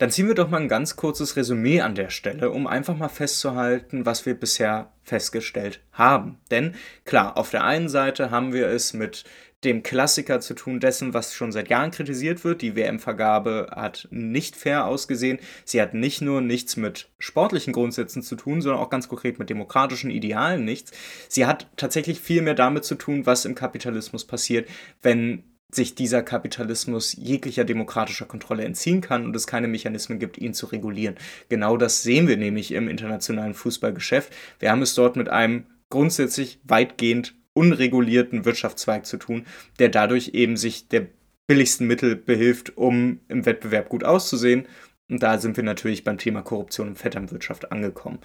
Dann 0.00 0.10
ziehen 0.10 0.28
wir 0.28 0.34
doch 0.34 0.48
mal 0.48 0.62
ein 0.62 0.68
ganz 0.68 0.96
kurzes 0.96 1.36
Resümee 1.36 1.82
an 1.82 1.94
der 1.94 2.08
Stelle, 2.08 2.52
um 2.52 2.66
einfach 2.66 2.96
mal 2.96 3.10
festzuhalten, 3.10 4.06
was 4.06 4.24
wir 4.24 4.32
bisher 4.32 4.94
festgestellt 5.02 5.80
haben. 5.92 6.38
Denn 6.50 6.74
klar, 7.04 7.36
auf 7.36 7.50
der 7.50 7.64
einen 7.64 7.90
Seite 7.90 8.30
haben 8.30 8.54
wir 8.54 8.68
es 8.68 8.94
mit 8.94 9.24
dem 9.62 9.82
Klassiker 9.82 10.40
zu 10.40 10.54
tun 10.54 10.80
dessen, 10.80 11.12
was 11.12 11.34
schon 11.34 11.52
seit 11.52 11.68
Jahren 11.68 11.90
kritisiert 11.90 12.44
wird. 12.44 12.62
Die 12.62 12.76
WM-Vergabe 12.76 13.72
hat 13.72 14.08
nicht 14.10 14.56
fair 14.56 14.86
ausgesehen. 14.86 15.38
Sie 15.66 15.82
hat 15.82 15.92
nicht 15.92 16.22
nur 16.22 16.40
nichts 16.40 16.78
mit 16.78 17.10
sportlichen 17.18 17.74
Grundsätzen 17.74 18.22
zu 18.22 18.36
tun, 18.36 18.62
sondern 18.62 18.80
auch 18.80 18.88
ganz 18.88 19.06
konkret 19.06 19.38
mit 19.38 19.50
demokratischen 19.50 20.10
Idealen 20.10 20.64
nichts. 20.64 20.92
Sie 21.28 21.44
hat 21.44 21.68
tatsächlich 21.76 22.20
viel 22.20 22.40
mehr 22.40 22.54
damit 22.54 22.86
zu 22.86 22.94
tun, 22.94 23.26
was 23.26 23.44
im 23.44 23.54
Kapitalismus 23.54 24.26
passiert, 24.26 24.66
wenn 25.02 25.44
sich 25.74 25.94
dieser 25.94 26.22
Kapitalismus 26.22 27.12
jeglicher 27.12 27.64
demokratischer 27.64 28.26
Kontrolle 28.26 28.64
entziehen 28.64 29.00
kann 29.00 29.24
und 29.24 29.36
es 29.36 29.46
keine 29.46 29.68
Mechanismen 29.68 30.18
gibt, 30.18 30.38
ihn 30.38 30.54
zu 30.54 30.66
regulieren. 30.66 31.16
Genau 31.48 31.76
das 31.76 32.02
sehen 32.02 32.28
wir 32.28 32.36
nämlich 32.36 32.72
im 32.72 32.88
internationalen 32.88 33.54
Fußballgeschäft. 33.54 34.32
Wir 34.58 34.70
haben 34.70 34.82
es 34.82 34.94
dort 34.94 35.16
mit 35.16 35.28
einem 35.28 35.66
grundsätzlich 35.90 36.60
weitgehend 36.64 37.34
unregulierten 37.52 38.44
Wirtschaftszweig 38.44 39.06
zu 39.06 39.16
tun, 39.16 39.44
der 39.78 39.88
dadurch 39.88 40.30
eben 40.34 40.56
sich 40.56 40.88
der 40.88 41.06
billigsten 41.46 41.88
Mittel 41.88 42.14
behilft, 42.14 42.76
um 42.76 43.20
im 43.28 43.44
Wettbewerb 43.44 43.88
gut 43.88 44.04
auszusehen 44.04 44.66
und 45.10 45.22
da 45.22 45.38
sind 45.38 45.56
wir 45.56 45.64
natürlich 45.64 46.04
beim 46.04 46.18
Thema 46.18 46.42
Korruption 46.42 46.88
und 46.88 46.98
Vetternwirtschaft 46.98 47.72
angekommen. 47.72 48.18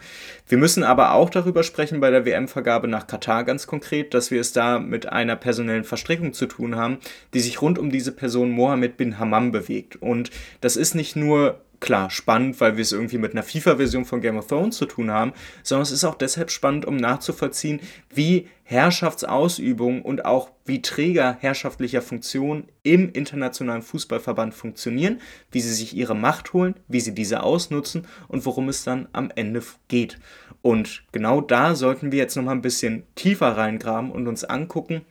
Wir 0.48 0.58
müssen 0.58 0.84
aber 0.84 1.14
auch 1.14 1.30
darüber 1.30 1.64
sprechen 1.64 2.00
bei 2.00 2.12
der 2.12 2.26
WM-Vergabe 2.26 2.88
nach 2.88 3.08
Katar 3.08 3.44
ganz 3.44 3.68
konkret, 3.68 4.14
dass 4.14 4.32
wir 4.32 4.40
es 4.40 4.54
da 4.54 4.80
mit 4.80 5.08
einer 5.08 5.36
personellen 5.36 5.84
Verstrickung 5.84 6.34
zu 6.34 6.46
tun 6.46 6.76
haben, 6.76 7.00
die 7.34 7.40
sich 7.40 7.62
rund 7.62 7.80
um 7.80 7.90
diese 7.90 8.12
Person 8.12 8.52
Mohammed 8.52 8.98
bin 8.98 9.20
Hammam 9.20 9.52
bewegt. 9.52 9.96
Und 9.96 10.30
das 10.62 10.76
ist 10.76 10.94
nicht 10.94 11.16
nur 11.16 11.60
klar 11.80 12.10
spannend, 12.10 12.60
weil 12.62 12.78
wir 12.78 12.82
es 12.82 12.92
irgendwie 12.92 13.18
mit 13.18 13.34
einer 13.34 13.44
FIFA-Version 13.44 14.06
von 14.06 14.22
Game 14.22 14.38
of 14.38 14.48
Thrones 14.48 14.78
zu 14.78 14.86
tun 14.86 15.12
haben, 15.12 15.34
sondern 15.64 15.84
es 15.84 15.92
ist 15.92 16.04
auch 16.04 16.16
deshalb 16.16 16.52
spannend, 16.52 16.86
um 16.86 16.96
nachzuvollziehen, 16.96 17.80
wie 18.14 18.48
Herrschaftsausübung 18.68 20.02
und 20.02 20.26
auch 20.26 20.50
wie 20.66 20.82
Träger 20.82 21.38
herrschaftlicher 21.40 22.02
Funktionen 22.02 22.68
im 22.82 23.12
internationalen 23.12 23.84
Fußballverband 23.84 24.56
funktionieren, 24.56 25.22
wie 25.52 25.62
sie 25.62 25.74
sich 25.74 25.96
ihre 25.96 26.16
Macht 26.16 26.52
holen, 26.54 26.74
wie 26.88 27.00
sie 27.00 27.14
diese 27.14 27.44
ausnutzen 27.44 28.08
und 28.28 28.44
worum 28.48 28.68
es 28.68 28.84
dann 28.84 29.08
am 29.14 29.32
Ende 29.36 29.62
geht. 29.88 30.20
Und 30.64 31.04
genau 31.12 31.42
da 31.42 31.76
sollten 31.76 32.12
wir 32.12 32.18
jetzt 32.18 32.36
nochmal 32.36 32.56
ein 32.56 32.64
bisschen 32.64 33.04
tiefer 33.14 33.56
reingraben 33.56 34.10
und 34.10 34.28
uns 34.28 34.44
angucken, 34.44 35.02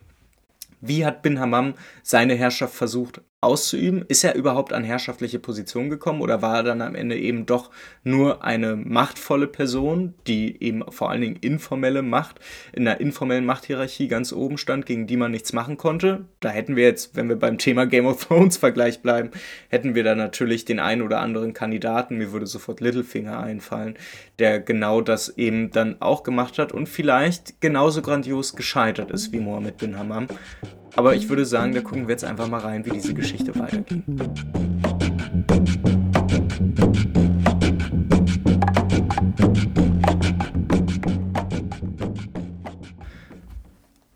wie 0.81 1.07
hat 1.07 1.23
Bin 1.23 1.39
Hammam 1.39 1.75
seine 2.03 2.35
Herrschaft 2.35 2.75
versucht 2.75 3.23
auszuüben? 3.45 4.05
Ist 4.09 4.25
er 4.25 4.35
überhaupt 4.35 4.73
an 4.73 4.85
herrschaftliche 4.85 5.39
Position 5.39 5.91
gekommen 5.91 6.21
oder 6.21 6.43
war 6.43 6.57
er 6.57 6.63
dann 6.63 6.83
am 6.83 6.95
Ende 6.95 7.19
eben 7.19 7.47
doch 7.47 7.71
nur 8.03 8.45
eine 8.45 8.77
machtvolle 8.77 9.47
Person, 9.47 10.15
die 10.27 10.63
eben 10.63 10.83
vor 10.91 11.11
allen 11.11 11.21
Dingen 11.21 11.37
informelle 11.41 12.03
Macht, 12.03 12.41
in 12.73 12.87
einer 12.87 13.01
informellen 13.01 13.45
Machthierarchie 13.45 14.09
ganz 14.09 14.33
oben 14.33 14.59
stand, 14.59 14.87
gegen 14.87 15.07
die 15.07 15.17
man 15.17 15.31
nichts 15.31 15.53
machen 15.53 15.77
konnte? 15.77 16.25
Da 16.41 16.49
hätten 16.49 16.77
wir 16.77 16.85
jetzt, 16.85 17.17
wenn 17.17 17.29
wir 17.29 17.37
beim 17.37 17.59
Thema 17.59 17.87
Game 17.87 18.07
of 18.07 18.25
Thrones 18.25 18.57
Vergleich 18.57 19.03
bleiben, 19.03 19.31
hätten 19.69 19.95
wir 19.95 20.05
da 20.05 20.15
natürlich 20.15 20.65
den 20.65 20.81
einen 20.81 21.03
oder 21.03 21.21
anderen 21.21 21.53
Kandidaten, 21.53 22.19
mir 22.19 22.33
würde 22.33 22.47
sofort 22.47 22.81
Littlefinger 22.81 23.39
einfallen, 23.39 23.97
der 24.39 24.61
genau 24.61 25.01
das 25.01 25.37
eben 25.37 25.71
dann 25.71 26.01
auch 26.01 26.23
gemacht 26.23 26.59
hat 26.59 26.73
und 26.73 26.89
vielleicht 26.89 27.61
genauso 27.61 28.03
grandios 28.03 28.57
gescheitert 28.57 29.11
ist 29.11 29.33
wie 29.33 29.41
Mohammed 29.41 29.79
bin 29.79 29.99
Hammam. 29.99 30.27
Aber 30.97 31.15
ich 31.15 31.29
würde 31.29 31.45
sagen, 31.45 31.75
da 31.75 31.81
gucken 31.81 32.07
wir 32.07 32.13
jetzt 32.13 32.25
einfach 32.25 32.49
mal 32.49 32.61
rein, 32.61 32.87
wie 32.87 32.91
diese 32.91 33.15
Geschichte 33.15 33.55
weitergeht. 33.59 34.05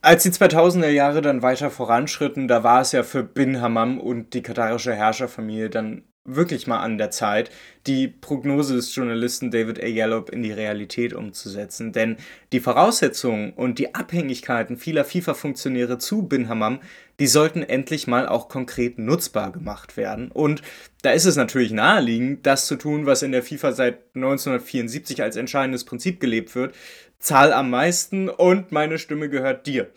Als 0.00 0.22
die 0.22 0.30
2000er 0.30 0.88
Jahre 0.88 1.20
dann 1.20 1.42
weiter 1.42 1.70
voranschritten, 1.70 2.48
da 2.48 2.62
war 2.62 2.80
es 2.80 2.92
ja 2.92 3.02
für 3.02 3.22
Bin 3.22 3.60
Hammam 3.60 3.98
und 4.00 4.32
die 4.32 4.42
katarische 4.42 4.94
Herrscherfamilie 4.94 5.68
dann 5.68 6.04
wirklich 6.28 6.66
mal 6.66 6.80
an 6.80 6.98
der 6.98 7.10
Zeit, 7.10 7.50
die 7.86 8.06
Prognose 8.06 8.76
des 8.76 8.94
Journalisten 8.94 9.50
David 9.50 9.82
A. 9.82 9.86
Yallop 9.86 10.30
in 10.30 10.42
die 10.42 10.52
Realität 10.52 11.14
umzusetzen. 11.14 11.92
Denn 11.92 12.16
die 12.52 12.60
Voraussetzungen 12.60 13.52
und 13.54 13.78
die 13.78 13.94
Abhängigkeiten 13.94 14.76
vieler 14.76 15.04
FIFA-Funktionäre 15.04 15.98
zu 15.98 16.22
Bin 16.22 16.48
Hammam, 16.48 16.80
die 17.18 17.26
sollten 17.26 17.62
endlich 17.62 18.06
mal 18.06 18.28
auch 18.28 18.48
konkret 18.48 18.98
nutzbar 18.98 19.50
gemacht 19.50 19.96
werden. 19.96 20.30
Und 20.30 20.62
da 21.02 21.10
ist 21.10 21.24
es 21.24 21.36
natürlich 21.36 21.72
naheliegend, 21.72 22.46
das 22.46 22.66
zu 22.66 22.76
tun, 22.76 23.06
was 23.06 23.22
in 23.22 23.32
der 23.32 23.42
FIFA 23.42 23.72
seit 23.72 23.98
1974 24.14 25.22
als 25.22 25.36
entscheidendes 25.36 25.84
Prinzip 25.84 26.20
gelebt 26.20 26.54
wird. 26.54 26.74
Zahl 27.18 27.52
am 27.52 27.70
meisten 27.70 28.28
und 28.28 28.70
meine 28.70 28.98
Stimme 28.98 29.28
gehört 29.28 29.66
dir. 29.66 29.90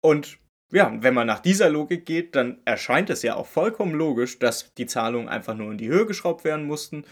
Und 0.00 0.38
ja, 0.72 0.92
wenn 1.00 1.14
man 1.14 1.26
nach 1.26 1.40
dieser 1.40 1.70
Logik 1.70 2.06
geht, 2.06 2.34
dann 2.34 2.58
erscheint 2.64 3.10
es 3.10 3.22
ja 3.22 3.36
auch 3.36 3.46
vollkommen 3.46 3.94
logisch, 3.94 4.38
dass 4.38 4.74
die 4.74 4.86
Zahlungen 4.86 5.28
einfach 5.28 5.54
nur 5.54 5.70
in 5.70 5.78
die 5.78 5.88
Höhe 5.88 6.06
geschraubt 6.06 6.44
werden 6.44 6.66
mussten, 6.66 7.04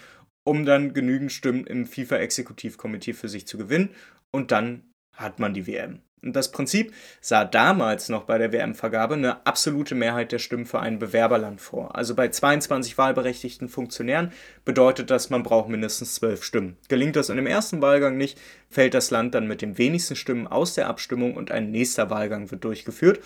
um 0.44 0.64
dann 0.64 0.92
genügend 0.92 1.32
Stimmen 1.32 1.66
im 1.66 1.86
FIFA-Exekutivkomitee 1.86 3.12
für 3.12 3.28
sich 3.28 3.46
zu 3.46 3.56
gewinnen. 3.56 3.90
Und 4.30 4.50
dann 4.50 4.90
hat 5.12 5.38
man 5.38 5.54
die 5.54 5.66
WM. 5.66 6.02
Und 6.24 6.34
das 6.34 6.50
Prinzip 6.50 6.92
sah 7.20 7.44
damals 7.44 8.08
noch 8.08 8.24
bei 8.24 8.38
der 8.38 8.52
WM-Vergabe 8.52 9.14
eine 9.14 9.46
absolute 9.46 9.94
Mehrheit 9.94 10.32
der 10.32 10.38
Stimmen 10.38 10.66
für 10.66 10.80
ein 10.80 10.98
Bewerberland 10.98 11.60
vor. 11.60 11.94
Also 11.96 12.14
bei 12.14 12.28
22 12.28 12.96
wahlberechtigten 12.96 13.68
Funktionären 13.68 14.32
bedeutet 14.64 15.10
das, 15.10 15.30
man 15.30 15.42
braucht 15.42 15.68
mindestens 15.68 16.14
12 16.16 16.42
Stimmen. 16.42 16.76
Gelingt 16.88 17.16
das 17.16 17.28
in 17.28 17.36
dem 17.36 17.46
ersten 17.46 17.82
Wahlgang 17.82 18.16
nicht, 18.16 18.38
fällt 18.70 18.94
das 18.94 19.10
Land 19.10 19.34
dann 19.34 19.46
mit 19.46 19.62
den 19.62 19.78
wenigsten 19.78 20.16
Stimmen 20.16 20.46
aus 20.46 20.74
der 20.74 20.88
Abstimmung 20.88 21.34
und 21.34 21.50
ein 21.50 21.70
nächster 21.70 22.10
Wahlgang 22.10 22.50
wird 22.50 22.64
durchgeführt. 22.64 23.20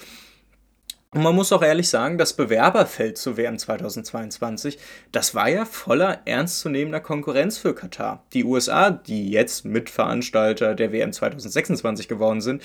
Und 1.11 1.23
man 1.23 1.35
muss 1.35 1.53
auch 1.53 1.63
ehrlich 1.63 1.89
sagen, 1.89 2.19
das 2.19 2.35
Bewerberfeld 2.35 3.17
zur 3.17 3.39
WM 3.39 3.59
2022, 3.59 4.79
das 5.11 5.35
war 5.35 5.49
ja 5.49 5.65
voller 5.65 6.21
ernstzunehmender 6.27 7.01
Konkurrenz 7.01 7.57
für 7.57 7.75
Katar. 7.75 8.25
Die 8.35 8.45
USA, 8.45 8.91
die 8.91 9.31
jetzt 9.31 9.65
Mitveranstalter 9.65 10.75
der 10.75 10.93
WM 10.93 11.13
2026 11.13 12.09
geworden 12.09 12.43
sind, 12.43 12.63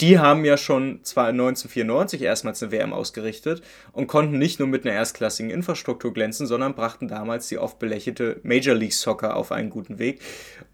die 0.00 0.18
haben 0.18 0.44
ja 0.44 0.56
schon 0.56 1.00
1994 1.04 2.22
erstmals 2.22 2.62
eine 2.62 2.72
WM 2.72 2.92
ausgerichtet 2.92 3.62
und 3.92 4.06
konnten 4.06 4.38
nicht 4.38 4.58
nur 4.58 4.66
mit 4.66 4.84
einer 4.84 4.94
erstklassigen 4.94 5.50
Infrastruktur 5.50 6.12
glänzen, 6.12 6.46
sondern 6.46 6.74
brachten 6.74 7.06
damals 7.06 7.48
die 7.48 7.58
oft 7.58 7.78
belächelte 7.78 8.40
Major 8.42 8.74
League 8.74 8.94
Soccer 8.94 9.36
auf 9.36 9.52
einen 9.52 9.70
guten 9.70 9.98
Weg, 9.98 10.20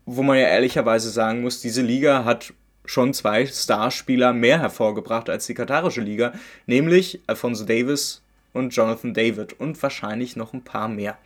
wo 0.06 0.22
man 0.22 0.38
ja 0.38 0.46
ehrlicherweise 0.46 1.10
sagen 1.10 1.42
muss, 1.42 1.60
diese 1.60 1.82
Liga 1.82 2.24
hat 2.24 2.54
schon 2.90 3.14
zwei 3.14 3.46
Starspieler 3.46 4.32
mehr 4.32 4.58
hervorgebracht 4.58 5.30
als 5.30 5.46
die 5.46 5.54
katarische 5.54 6.00
Liga, 6.00 6.32
nämlich 6.66 7.20
Alfonso 7.28 7.64
Davis 7.64 8.20
und 8.52 8.74
Jonathan 8.74 9.14
David 9.14 9.52
und 9.60 9.80
wahrscheinlich 9.80 10.34
noch 10.34 10.52
ein 10.54 10.64
paar 10.64 10.88
mehr. 10.88 11.16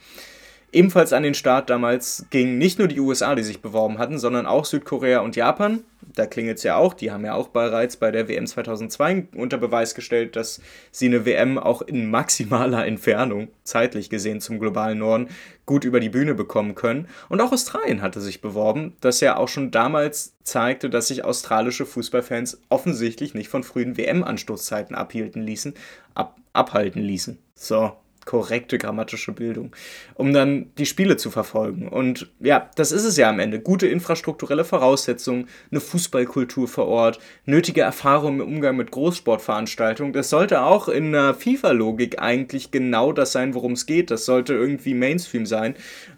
Ebenfalls 0.72 1.14
an 1.14 1.22
den 1.22 1.32
Start 1.32 1.70
damals 1.70 2.26
gingen 2.28 2.58
nicht 2.58 2.78
nur 2.78 2.88
die 2.88 3.00
USA, 3.00 3.34
die 3.34 3.42
sich 3.42 3.62
beworben 3.62 3.96
hatten, 3.96 4.18
sondern 4.18 4.44
auch 4.44 4.66
Südkorea 4.66 5.20
und 5.20 5.36
Japan. 5.36 5.82
Da 6.14 6.26
klingelt 6.26 6.58
es 6.58 6.62
ja 6.62 6.76
auch, 6.76 6.94
die 6.94 7.10
haben 7.10 7.24
ja 7.24 7.34
auch 7.34 7.48
bereits 7.48 7.96
bei 7.96 8.10
der 8.10 8.28
WM 8.28 8.46
2002 8.46 9.28
unter 9.34 9.58
Beweis 9.58 9.94
gestellt, 9.94 10.36
dass 10.36 10.60
sie 10.92 11.06
eine 11.06 11.26
WM 11.26 11.58
auch 11.58 11.82
in 11.82 12.08
maximaler 12.08 12.86
Entfernung, 12.86 13.48
zeitlich 13.64 14.10
gesehen 14.10 14.40
zum 14.40 14.60
globalen 14.60 14.98
Norden, 14.98 15.28
gut 15.66 15.84
über 15.84 15.98
die 15.98 16.08
Bühne 16.10 16.34
bekommen 16.34 16.74
können. 16.74 17.08
Und 17.28 17.40
auch 17.40 17.52
Australien 17.52 18.00
hatte 18.02 18.20
sich 18.20 18.40
beworben, 18.40 18.96
das 19.00 19.20
ja 19.20 19.36
auch 19.36 19.48
schon 19.48 19.72
damals 19.72 20.34
zeigte, 20.44 20.88
dass 20.88 21.08
sich 21.08 21.24
australische 21.24 21.86
Fußballfans 21.86 22.60
offensichtlich 22.68 23.34
nicht 23.34 23.48
von 23.48 23.64
frühen 23.64 23.96
WM-Anstoßzeiten 23.96 24.94
abhielten 24.94 25.42
ließen, 25.42 25.74
ab, 26.14 26.36
abhalten 26.52 27.02
ließen. 27.02 27.38
So, 27.56 27.92
korrekte 28.24 28.78
grammatische 28.78 29.32
Bildung, 29.32 29.72
um 30.14 30.32
dann 30.32 30.70
die 30.78 30.86
Spiele 30.86 31.16
zu 31.16 31.30
verfolgen. 31.30 31.88
Und 31.88 32.30
ja, 32.40 32.70
das 32.76 32.92
ist 32.92 33.04
es 33.04 33.16
ja 33.16 33.28
am 33.28 33.40
Ende. 33.40 33.60
Gute 33.60 33.86
infrastrukturelle 33.86 34.64
Voraussetzungen, 34.64 35.48
eine 35.70 35.80
Fußballkultur 35.80 36.68
vor 36.68 36.86
Ort, 36.86 37.18
nötige 37.44 37.82
Erfahrung 37.82 38.40
im 38.40 38.48
Umgang 38.54 38.76
mit 38.76 38.90
Großsportveranstaltungen. 38.90 40.12
Das 40.12 40.30
sollte 40.30 40.62
auch 40.62 40.88
in 40.88 41.12
der 41.12 41.34
FIFA-Logik 41.34 42.20
eigentlich 42.20 42.70
genau 42.70 43.12
das 43.12 43.32
sein, 43.32 43.54
worum 43.54 43.72
es 43.72 43.86
geht. 43.86 44.10
Das 44.10 44.24
sollte 44.24 44.54
irgendwie 44.54 44.94
Mainstream 44.94 45.46
sein. 45.46 45.74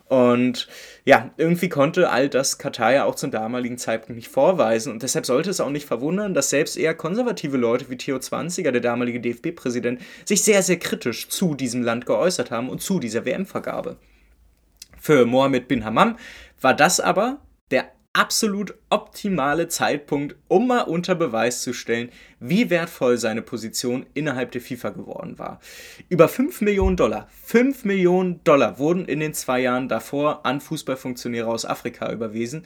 Und 0.08 0.68
ja, 1.04 1.30
irgendwie 1.36 1.68
konnte 1.68 2.10
all 2.10 2.28
das 2.28 2.58
Katar 2.58 2.92
ja 2.92 3.04
auch 3.04 3.16
zum 3.16 3.32
damaligen 3.32 3.76
Zeitpunkt 3.76 4.16
nicht 4.16 4.28
vorweisen. 4.28 4.92
Und 4.92 5.02
deshalb 5.02 5.26
sollte 5.26 5.50
es 5.50 5.60
auch 5.60 5.70
nicht 5.70 5.86
verwundern, 5.86 6.32
dass 6.32 6.50
selbst 6.50 6.76
eher 6.76 6.94
konservative 6.94 7.56
Leute 7.56 7.90
wie 7.90 7.96
Theo 7.96 8.18
Zwanziger, 8.20 8.70
der 8.70 8.80
damalige 8.80 9.20
DFB-Präsident, 9.20 10.00
sich 10.24 10.44
sehr, 10.44 10.62
sehr 10.62 10.78
kritisch 10.78 11.28
zu 11.28 11.54
diesem 11.54 11.82
Land 11.82 12.06
geäußert 12.06 12.50
haben 12.52 12.68
und 12.68 12.82
zu 12.82 13.00
dieser 13.00 13.24
WM-Vergabe. 13.24 13.96
Für 15.00 15.26
Mohammed 15.26 15.66
bin 15.68 15.84
Hammam 15.84 16.16
war 16.60 16.74
das 16.74 17.00
aber 17.00 17.38
der 17.70 17.90
absolut 18.16 18.74
optimale 18.88 19.68
Zeitpunkt, 19.68 20.36
um 20.48 20.68
mal 20.68 20.82
unter 20.82 21.14
Beweis 21.14 21.60
zu 21.60 21.74
stellen, 21.74 22.08
wie 22.40 22.70
wertvoll 22.70 23.18
seine 23.18 23.42
Position 23.42 24.06
innerhalb 24.14 24.52
der 24.52 24.62
FIFA 24.62 24.90
geworden 24.90 25.38
war. 25.38 25.60
Über 26.08 26.26
5 26.26 26.62
Millionen 26.62 26.96
Dollar, 26.96 27.28
5 27.44 27.84
Millionen 27.84 28.42
Dollar 28.42 28.78
wurden 28.78 29.04
in 29.04 29.20
den 29.20 29.34
zwei 29.34 29.60
Jahren 29.60 29.88
davor 29.88 30.46
an 30.46 30.62
Fußballfunktionäre 30.62 31.46
aus 31.46 31.66
Afrika 31.66 32.10
überwiesen. 32.10 32.64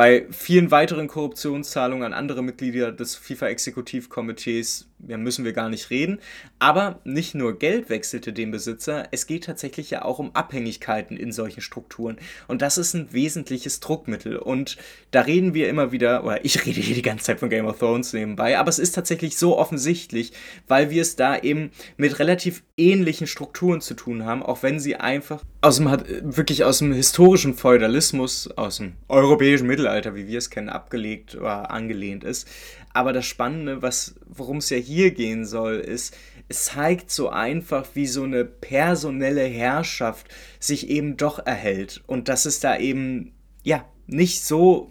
Bei 0.00 0.26
vielen 0.30 0.70
weiteren 0.70 1.08
Korruptionszahlungen 1.08 2.04
an 2.04 2.14
andere 2.14 2.42
Mitglieder 2.42 2.90
des 2.90 3.16
FIFA-Exekutivkomitees 3.16 4.88
ja, 5.06 5.18
müssen 5.18 5.44
wir 5.44 5.52
gar 5.52 5.68
nicht 5.68 5.90
reden. 5.90 6.20
Aber 6.58 7.00
nicht 7.04 7.34
nur 7.34 7.58
Geld 7.58 7.90
wechselte 7.90 8.32
den 8.32 8.50
Besitzer, 8.50 9.08
es 9.10 9.26
geht 9.26 9.44
tatsächlich 9.44 9.90
ja 9.90 10.04
auch 10.04 10.18
um 10.18 10.34
Abhängigkeiten 10.34 11.18
in 11.18 11.32
solchen 11.32 11.60
Strukturen. 11.60 12.16
Und 12.48 12.62
das 12.62 12.78
ist 12.78 12.94
ein 12.94 13.12
wesentliches 13.12 13.80
Druckmittel. 13.80 14.36
Und 14.36 14.78
da 15.10 15.20
reden 15.20 15.52
wir 15.52 15.68
immer 15.68 15.92
wieder, 15.92 16.24
oder 16.24 16.44
ich 16.46 16.64
rede 16.64 16.80
hier 16.80 16.94
die 16.94 17.02
ganze 17.02 17.24
Zeit 17.24 17.40
von 17.40 17.50
Game 17.50 17.66
of 17.66 17.78
Thrones 17.78 18.14
nebenbei, 18.14 18.58
aber 18.58 18.70
es 18.70 18.78
ist 18.78 18.94
tatsächlich 18.94 19.36
so 19.36 19.58
offensichtlich, 19.58 20.32
weil 20.66 20.88
wir 20.88 21.02
es 21.02 21.16
da 21.16 21.38
eben 21.38 21.72
mit 21.98 22.18
relativ 22.18 22.62
ähnlichen 22.78 23.26
Strukturen 23.26 23.82
zu 23.82 23.92
tun 23.92 24.24
haben, 24.24 24.42
auch 24.42 24.62
wenn 24.62 24.80
sie 24.80 24.96
einfach 24.96 25.44
aus 25.62 25.76
dem, 25.76 25.90
wirklich 26.34 26.64
aus 26.64 26.78
dem 26.78 26.92
historischen 26.92 27.54
Feudalismus, 27.54 28.50
aus 28.56 28.78
dem 28.78 28.94
europäischen 29.08 29.66
Mittelalter, 29.66 29.89
wie 30.14 30.26
wir 30.26 30.38
es 30.38 30.50
kennen, 30.50 30.68
abgelegt 30.68 31.34
oder 31.34 31.70
angelehnt 31.70 32.24
ist. 32.24 32.48
Aber 32.92 33.12
das 33.12 33.26
Spannende, 33.26 33.80
worum 34.26 34.58
es 34.58 34.70
ja 34.70 34.76
hier 34.76 35.12
gehen 35.12 35.46
soll, 35.46 35.76
ist, 35.76 36.16
es 36.48 36.64
zeigt 36.64 37.10
so 37.10 37.28
einfach, 37.28 37.86
wie 37.94 38.06
so 38.06 38.24
eine 38.24 38.44
personelle 38.44 39.44
Herrschaft 39.44 40.28
sich 40.58 40.90
eben 40.90 41.16
doch 41.16 41.38
erhält. 41.44 42.02
Und 42.06 42.28
dass 42.28 42.46
es 42.46 42.60
da 42.60 42.76
eben, 42.76 43.32
ja, 43.62 43.84
nicht 44.06 44.42
so 44.42 44.90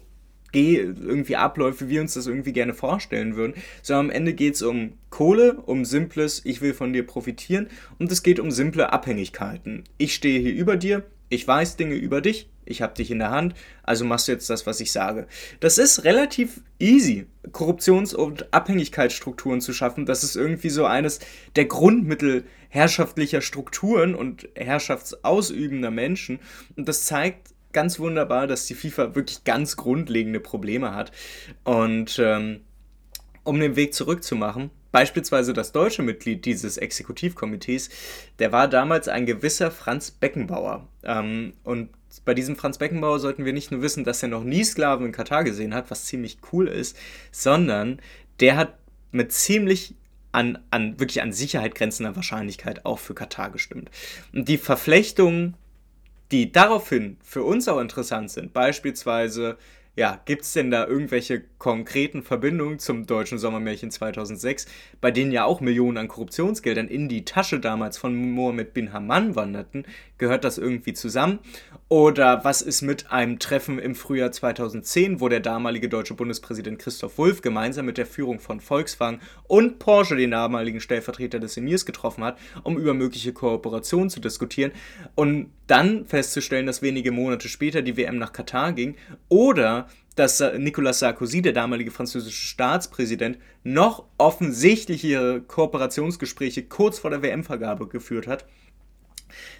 irgendwie 0.51 1.35
abläuft, 1.35 1.81
wie 1.81 1.89
wir 1.89 2.01
uns 2.01 2.15
das 2.15 2.27
irgendwie 2.27 2.53
gerne 2.53 2.73
vorstellen 2.73 3.35
würden, 3.35 3.53
sondern 3.81 4.07
am 4.07 4.11
Ende 4.11 4.33
geht 4.33 4.55
es 4.55 4.61
um 4.61 4.93
Kohle, 5.09 5.53
um 5.53 5.85
simples, 5.85 6.41
ich 6.43 6.61
will 6.61 6.73
von 6.73 6.93
dir 6.93 7.05
profitieren 7.05 7.67
und 7.99 8.11
es 8.11 8.23
geht 8.23 8.39
um 8.39 8.49
simple 8.49 8.91
Abhängigkeiten. 8.91 9.83
Ich 9.97 10.15
stehe 10.15 10.39
hier 10.39 10.53
über 10.53 10.75
dir, 10.75 11.03
ich 11.29 11.47
weiß 11.47 11.75
Dinge 11.75 11.95
über 11.95 12.21
dich, 12.21 12.49
ich 12.69 12.81
habe 12.81 12.93
dich 12.93 13.11
in 13.11 13.19
der 13.19 13.31
Hand, 13.31 13.55
also 13.83 14.05
machst 14.05 14.27
du 14.27 14.31
jetzt 14.31 14.49
das, 14.49 14.65
was 14.65 14.79
ich 14.79 14.91
sage. 14.91 15.27
Das 15.59 15.77
ist 15.77 16.03
relativ 16.03 16.61
easy, 16.79 17.27
Korruptions- 17.51 18.15
und 18.15 18.53
Abhängigkeitsstrukturen 18.53 19.61
zu 19.61 19.73
schaffen. 19.73 20.05
Das 20.05 20.23
ist 20.23 20.35
irgendwie 20.35 20.69
so 20.69 20.85
eines 20.85 21.19
der 21.55 21.65
Grundmittel 21.65 22.45
herrschaftlicher 22.69 23.41
Strukturen 23.41 24.15
und 24.15 24.47
herrschaftsausübender 24.55 25.91
Menschen. 25.91 26.39
Und 26.75 26.87
das 26.87 27.05
zeigt 27.05 27.49
ganz 27.73 27.99
wunderbar, 27.99 28.47
dass 28.47 28.65
die 28.65 28.75
FIFA 28.75 29.15
wirklich 29.15 29.43
ganz 29.43 29.75
grundlegende 29.75 30.39
Probleme 30.39 30.93
hat. 30.93 31.11
Und 31.63 32.19
ähm, 32.19 32.61
um 33.43 33.59
den 33.59 33.75
Weg 33.75 33.93
zurückzumachen, 33.93 34.69
Beispielsweise 34.91 35.53
das 35.53 35.71
deutsche 35.71 36.01
Mitglied 36.01 36.45
dieses 36.45 36.77
Exekutivkomitees, 36.77 37.89
der 38.39 38.51
war 38.51 38.67
damals 38.67 39.07
ein 39.07 39.25
gewisser 39.25 39.71
Franz 39.71 40.11
Beckenbauer. 40.11 40.87
Ähm, 41.03 41.53
und 41.63 41.89
bei 42.25 42.33
diesem 42.33 42.55
Franz 42.55 42.77
Beckenbauer 42.77 43.19
sollten 43.19 43.45
wir 43.45 43.53
nicht 43.53 43.71
nur 43.71 43.81
wissen, 43.81 44.03
dass 44.03 44.23
er 44.23 44.29
noch 44.29 44.43
nie 44.43 44.63
Sklaven 44.63 45.05
in 45.05 45.11
Katar 45.11 45.43
gesehen 45.43 45.73
hat, 45.73 45.91
was 45.91 46.05
ziemlich 46.05 46.39
cool 46.51 46.67
ist, 46.67 46.97
sondern 47.31 48.01
der 48.39 48.57
hat 48.57 48.73
mit 49.11 49.31
ziemlich 49.31 49.95
an, 50.31 50.59
an 50.71 50.99
wirklich 50.99 51.21
an 51.21 51.33
Sicherheit 51.33 51.75
grenzender 51.75 52.15
Wahrscheinlichkeit 52.15 52.85
auch 52.85 52.99
für 52.99 53.15
Katar 53.15 53.49
gestimmt. 53.49 53.89
Und 54.33 54.47
die 54.47 54.57
Verflechtungen, 54.57 55.55
die 56.31 56.51
daraufhin 56.51 57.17
für 57.23 57.43
uns 57.43 57.67
auch 57.67 57.79
interessant 57.79 58.29
sind, 58.31 58.53
beispielsweise 58.53 59.57
ja, 59.99 60.17
gibt 60.23 60.43
es 60.43 60.53
denn 60.53 60.71
da 60.71 60.87
irgendwelche 60.87 61.43
konkreten 61.57 62.23
Verbindungen 62.23 62.79
zum 62.79 63.05
deutschen 63.05 63.37
Sommermärchen 63.37 63.91
2006, 63.91 64.65
bei 65.01 65.11
denen 65.11 65.33
ja 65.33 65.43
auch 65.43 65.59
Millionen 65.59 65.97
an 65.97 66.07
Korruptionsgeldern 66.07 66.87
in 66.87 67.09
die 67.09 67.25
Tasche 67.25 67.59
damals 67.59 67.97
von 67.97 68.15
Mohammed 68.15 68.73
bin 68.73 68.93
Haman 68.93 69.35
wanderten? 69.35 69.83
Gehört 70.19 70.43
das 70.43 70.57
irgendwie 70.57 70.93
zusammen? 70.93 71.39
Oder 71.87 72.43
was 72.43 72.61
ist 72.61 72.83
mit 72.83 73.11
einem 73.11 73.39
Treffen 73.39 73.79
im 73.79 73.95
Frühjahr 73.95 74.31
2010, 74.31 75.21
wo 75.21 75.29
der 75.29 75.39
damalige 75.39 75.89
deutsche 75.89 76.13
Bundespräsident 76.13 76.77
Christoph 76.77 77.17
Wulff 77.17 77.41
gemeinsam 77.41 77.87
mit 77.87 77.97
der 77.97 78.05
Führung 78.05 78.39
von 78.39 78.59
Volkswagen 78.59 79.21
und 79.47 79.79
Porsche 79.79 80.15
den 80.15 80.31
damaligen 80.31 80.81
Stellvertreter 80.81 81.39
des 81.39 81.57
Emirs 81.57 81.85
getroffen 81.85 82.23
hat, 82.23 82.37
um 82.63 82.77
über 82.77 82.93
mögliche 82.93 83.33
Kooperationen 83.33 84.11
zu 84.11 84.19
diskutieren 84.19 84.71
und 85.15 85.51
dann 85.65 86.05
festzustellen, 86.05 86.65
dass 86.65 86.81
wenige 86.81 87.11
Monate 87.11 87.47
später 87.47 87.81
die 87.81 87.97
WM 87.97 88.17
nach 88.17 88.33
Katar 88.33 88.73
ging? 88.73 88.95
Oder 89.29 89.87
dass 90.15 90.43
Nicolas 90.57 90.99
Sarkozy, 90.99 91.41
der 91.41 91.53
damalige 91.53 91.91
französische 91.91 92.45
Staatspräsident, 92.45 93.37
noch 93.63 94.03
offensichtlichere 94.17 95.39
Kooperationsgespräche 95.41 96.63
kurz 96.63 96.99
vor 96.99 97.09
der 97.09 97.21
WM-Vergabe 97.21 97.87
geführt 97.87 98.27
hat. 98.27 98.45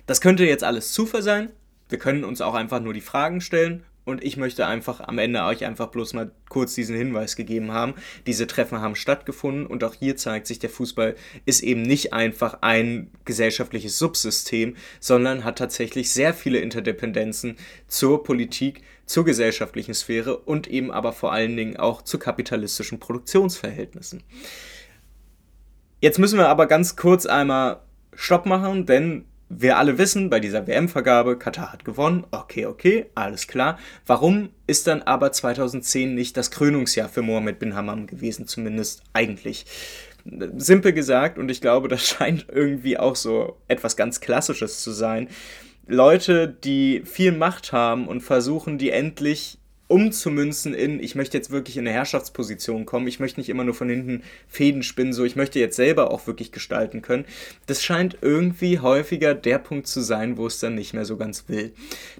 Das 0.06 0.22
könnte 0.22 0.46
jetzt 0.46 0.64
alles 0.64 0.92
Zufall 0.92 1.22
sein. 1.22 1.52
Wir 1.90 1.98
können 1.98 2.24
uns 2.24 2.42
auch 2.42 2.54
einfach 2.54 2.80
nur 2.80 2.94
die 2.94 3.02
Fragen 3.02 3.42
stellen 3.42 3.84
und 4.10 4.24
ich 4.24 4.38
möchte 4.38 4.66
einfach 4.66 5.02
am 5.02 5.20
Ende 5.20 5.44
euch 5.44 5.66
einfach 5.66 5.88
bloß 5.88 6.14
mal 6.14 6.32
kurz 6.50 6.74
diesen 6.74 6.96
Hinweis 6.96 7.36
gegeben 7.36 7.72
haben. 7.72 7.94
Diese 8.26 8.48
Treffen 8.48 8.82
haben 8.82 8.96
stattgefunden 8.96 9.68
und 9.68 9.84
auch 9.84 9.94
hier 9.94 10.18
zeigt 10.18 10.48
sich, 10.48 10.58
der 10.58 10.72
Fußball 10.72 11.16
ist 11.46 11.62
eben 11.62 11.84
nicht 11.84 12.12
einfach 12.12 12.60
ein 12.62 13.12
gesellschaftliches 13.26 14.00
Subsystem, 14.00 14.76
sondern 15.00 15.44
hat 15.44 15.60
tatsächlich 15.60 16.12
sehr 16.12 16.34
viele 16.34 16.58
Interdependenzen 16.58 17.58
zur 17.88 18.24
Politik, 18.24 18.82
zur 19.06 19.26
gesellschaftlichen 19.26 19.94
Sphäre 19.94 20.38
und 20.38 20.68
eben 20.68 20.92
aber 20.92 21.14
vor 21.14 21.32
allen 21.32 21.56
Dingen 21.56 21.78
auch 21.78 22.02
zu 22.02 22.18
kapitalistischen 22.18 23.00
Produktionsverhältnissen. 23.00 24.24
Jetzt 26.02 26.18
müssen 26.18 26.40
wir 26.40 26.48
aber 26.50 26.66
ganz 26.66 26.96
kurz 26.96 27.26
einmal 27.26 27.82
Stopp 28.16 28.46
machen, 28.46 28.86
denn 28.86 29.26
wir 29.50 29.78
alle 29.78 29.98
wissen, 29.98 30.30
bei 30.30 30.40
dieser 30.40 30.68
WM-Vergabe, 30.68 31.38
Katar 31.38 31.74
hat 31.74 31.84
gewonnen, 31.84 32.26
okay, 32.32 32.68
okay, 32.68 33.08
alles 33.16 33.48
klar. 33.48 33.80
Warum 34.06 34.50
ist 34.68 34.88
dann 34.88 35.02
aber 35.02 35.32
2010 35.32 36.14
nicht 36.14 36.38
das 36.38 36.52
Krönungsjahr 36.52 37.10
für 37.10 37.24
Mohammed 37.24 37.60
bin 37.60 37.76
Hammam 37.76 38.08
gewesen, 38.08 38.48
zumindest 38.48 39.04
eigentlich? 39.14 39.66
Simpel 40.58 40.94
gesagt, 40.94 41.38
und 41.38 41.50
ich 41.50 41.62
glaube, 41.62 41.88
das 41.88 42.08
scheint 42.08 42.46
irgendwie 42.50 42.98
auch 42.98 43.16
so 43.16 43.58
etwas 43.68 43.98
ganz 43.98 44.22
Klassisches 44.22 44.82
zu 44.82 44.92
sein, 44.92 45.30
Leute, 45.88 46.48
die 46.48 47.02
viel 47.04 47.32
Macht 47.32 47.72
haben 47.72 48.08
und 48.08 48.22
versuchen, 48.22 48.78
die 48.78 48.92
endlich 48.92 49.59
umzumünzen 49.90 50.76
in, 50.76 51.02
ich 51.04 51.16
möchte 51.16 51.36
jetzt 51.36 51.50
wirklich 51.50 51.76
in 51.76 51.86
eine 51.88 51.96
Herrschaftsposition 51.96 52.86
kommen, 52.86 53.08
ich 53.08 53.20
möchte 53.20 53.40
nicht 53.40 53.50
immer 53.50 53.64
nur 53.64 53.74
von 53.74 53.90
hinten 53.90 54.24
Fäden 54.48 54.84
spinnen, 54.84 55.14
so 55.14 55.26
ich 55.26 55.36
möchte 55.36 55.60
jetzt 55.60 55.76
selber 55.76 56.12
auch 56.12 56.28
wirklich 56.28 56.52
gestalten 56.52 57.02
können. 57.02 57.26
Das 57.66 57.84
scheint 57.84 58.18
irgendwie 58.22 58.80
häufiger 58.80 59.34
der 59.34 59.58
Punkt 59.58 59.88
zu 59.88 60.02
sein, 60.02 60.38
wo 60.38 60.46
es 60.46 60.60
dann 60.60 60.76
nicht 60.76 60.94
mehr 60.94 61.06
so 61.06 61.18
ganz 61.18 61.46
will. 61.50 61.74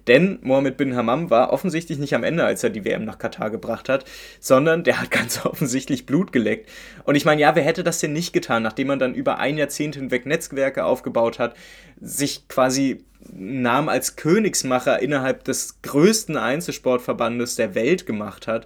Denn 0.08 0.40
Mohammed 0.42 0.78
bin 0.78 0.96
Hammam 0.96 1.30
war 1.30 1.54
offensichtlich 1.54 2.00
nicht 2.00 2.16
am 2.16 2.24
Ende, 2.24 2.44
als 2.44 2.64
er 2.64 2.72
die 2.72 2.86
WM 2.86 3.06
nach 3.06 3.20
Katar 3.20 3.52
gebracht 3.52 3.88
hat, 3.88 4.04
sondern 4.40 4.84
der 4.84 5.00
hat 5.00 5.12
ganz 5.12 5.46
offensichtlich 5.46 6.08
Blut 6.08 6.32
geleckt. 6.32 6.70
Und 7.04 7.16
ich 7.16 7.24
meine, 7.24 7.40
ja, 7.40 7.56
wer 7.56 7.64
hätte 7.64 7.84
das 7.84 8.00
denn 8.00 8.14
nicht 8.14 8.34
getan, 8.34 8.64
nachdem 8.64 8.88
man 8.88 9.00
dann 9.00 9.14
über 9.14 9.38
ein 9.38 9.58
Jahrzehnt 9.58 9.96
hinweg 9.96 10.26
Netzwerke 10.26 10.86
aufgebaut 10.86 11.38
hat, 11.38 11.56
sich 12.02 12.48
quasi 12.48 13.04
Namen 13.32 13.90
als 13.90 14.16
Königsmacher 14.16 15.02
innerhalb 15.02 15.44
des 15.44 15.82
größten 15.82 16.38
Einzelsportverbandes 16.38 17.56
der 17.56 17.76
Welt 17.76 18.06
gemacht 18.06 18.48
hat. 18.48 18.66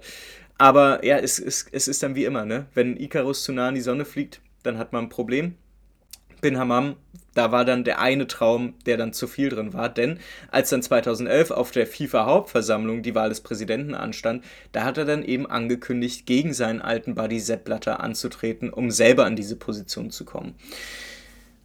Aber 0.58 1.04
ja, 1.04 1.18
es, 1.18 1.38
es, 1.38 1.66
es 1.72 1.88
ist 1.88 2.02
dann 2.02 2.14
wie 2.14 2.24
immer, 2.24 2.44
ne? 2.44 2.66
Wenn 2.74 2.96
Icarus 2.96 3.42
zu 3.42 3.52
nah 3.52 3.68
an 3.68 3.74
die 3.74 3.80
Sonne 3.80 4.04
fliegt, 4.04 4.40
dann 4.62 4.78
hat 4.78 4.92
man 4.92 5.04
ein 5.04 5.08
Problem. 5.08 5.56
Bin 6.40 6.58
Hammam, 6.58 6.96
da 7.34 7.50
war 7.50 7.64
dann 7.64 7.84
der 7.84 8.00
eine 8.00 8.26
Traum, 8.26 8.74
der 8.86 8.96
dann 8.96 9.12
zu 9.12 9.26
viel 9.26 9.48
drin 9.48 9.72
war. 9.72 9.88
Denn 9.88 10.18
als 10.50 10.70
dann 10.70 10.82
2011 10.82 11.50
auf 11.50 11.70
der 11.70 11.86
FIFA-Hauptversammlung 11.86 13.02
die 13.02 13.14
Wahl 13.14 13.28
des 13.28 13.40
Präsidenten 13.40 13.94
anstand, 13.94 14.44
da 14.72 14.84
hat 14.84 14.98
er 14.98 15.04
dann 15.04 15.24
eben 15.24 15.46
angekündigt, 15.46 16.26
gegen 16.26 16.52
seinen 16.52 16.80
alten 16.80 17.14
Buddy 17.14 17.40
Sepp 17.40 17.64
Blatter 17.64 18.00
anzutreten, 18.00 18.70
um 18.70 18.90
selber 18.90 19.24
an 19.24 19.36
diese 19.36 19.56
Position 19.56 20.10
zu 20.10 20.24
kommen. 20.24 20.54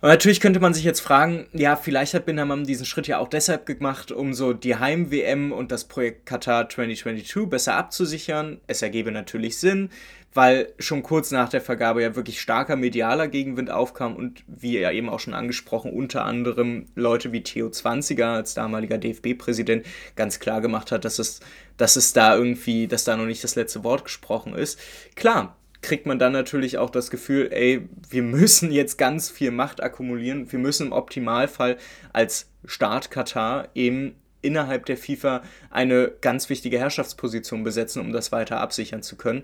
Und 0.02 0.08
natürlich 0.08 0.40
könnte 0.40 0.62
man 0.62 0.74
sich 0.74 0.86
jetzt 0.86 1.02
fragen, 1.02 1.48
ja, 1.52 1.76
vielleicht 1.76 2.14
hat 2.14 2.26
Bin 2.26 2.40
Hammam 2.40 2.66
diesen 2.66 2.86
Schritt 2.86 3.08
ja 3.08 3.18
auch 3.18 3.28
deshalb 3.28 3.66
gemacht, 3.66 4.14
um 4.14 4.34
so 4.34 4.54
die 4.54 4.78
Heim-WM 4.78 5.52
und 5.52 5.74
das 5.74 5.84
Projekt 5.84 6.26
Qatar 6.26 6.70
2022 6.70 7.50
besser 7.50 7.76
abzusichern. 7.76 8.62
Es 8.68 8.82
ergebe 8.82 9.12
natürlich 9.12 9.58
Sinn, 9.58 9.90
weil 10.34 10.72
schon 10.80 11.04
kurz 11.04 11.32
nach 11.32 11.50
der 11.50 11.60
Vergabe 11.60 12.02
ja 12.02 12.16
wirklich 12.16 12.40
starker 12.40 12.78
medialer 12.78 13.28
Gegenwind 13.28 13.72
aufkam 13.72 14.16
und 14.16 14.42
wie 14.48 14.80
ja 14.80 14.90
eben 14.92 15.10
auch 15.10 15.20
schon 15.20 15.34
angesprochen, 15.34 15.92
unter 15.92 16.24
anderem 16.24 16.86
Leute 16.96 17.34
wie 17.34 17.44
Theo 17.44 17.70
Zwanziger 17.70 18.30
als 18.30 18.54
damaliger 18.54 18.98
DFB-Präsident 18.98 19.86
ganz 20.16 20.40
klar 20.40 20.62
gemacht 20.62 20.94
hat, 20.94 21.04
dass 21.04 21.20
es, 21.20 21.42
dass 21.76 21.98
es 21.98 22.14
da 22.14 22.38
irgendwie, 22.38 22.88
dass 22.88 23.04
da 23.04 23.18
noch 23.18 23.26
nicht 23.26 23.44
das 23.44 23.56
letzte 23.56 23.84
Wort 23.84 24.06
gesprochen 24.06 24.56
ist. 24.56 24.80
Klar, 25.16 25.58
kriegt 25.82 26.06
man 26.06 26.20
dann 26.20 26.34
natürlich 26.34 26.78
auch 26.78 26.89
das 26.89 27.10
Gefühl, 27.10 27.50
ey, 27.52 27.88
wir 28.10 28.24
müssen 28.24 28.72
jetzt 28.72 28.98
ganz 28.98 29.30
viel 29.30 29.52
Macht 29.52 29.82
akkumulieren. 29.82 30.52
Wir 30.52 30.60
müssen 30.60 30.88
im 30.88 30.94
Optimalfall 30.94 31.78
als 32.12 32.50
Staat 32.65 33.12
Katar 33.12 33.70
eben 33.76 34.15
innerhalb 34.42 34.86
der 34.86 34.98
FIFA 34.98 35.42
eine 35.70 36.12
ganz 36.22 36.50
wichtige 36.50 36.80
Herrschaftsposition 36.80 37.63
besetzen, 37.63 38.02
um 38.02 38.13
das 38.13 38.32
weiter 38.32 38.60
absichern 38.60 39.04
zu 39.04 39.15
können. 39.15 39.44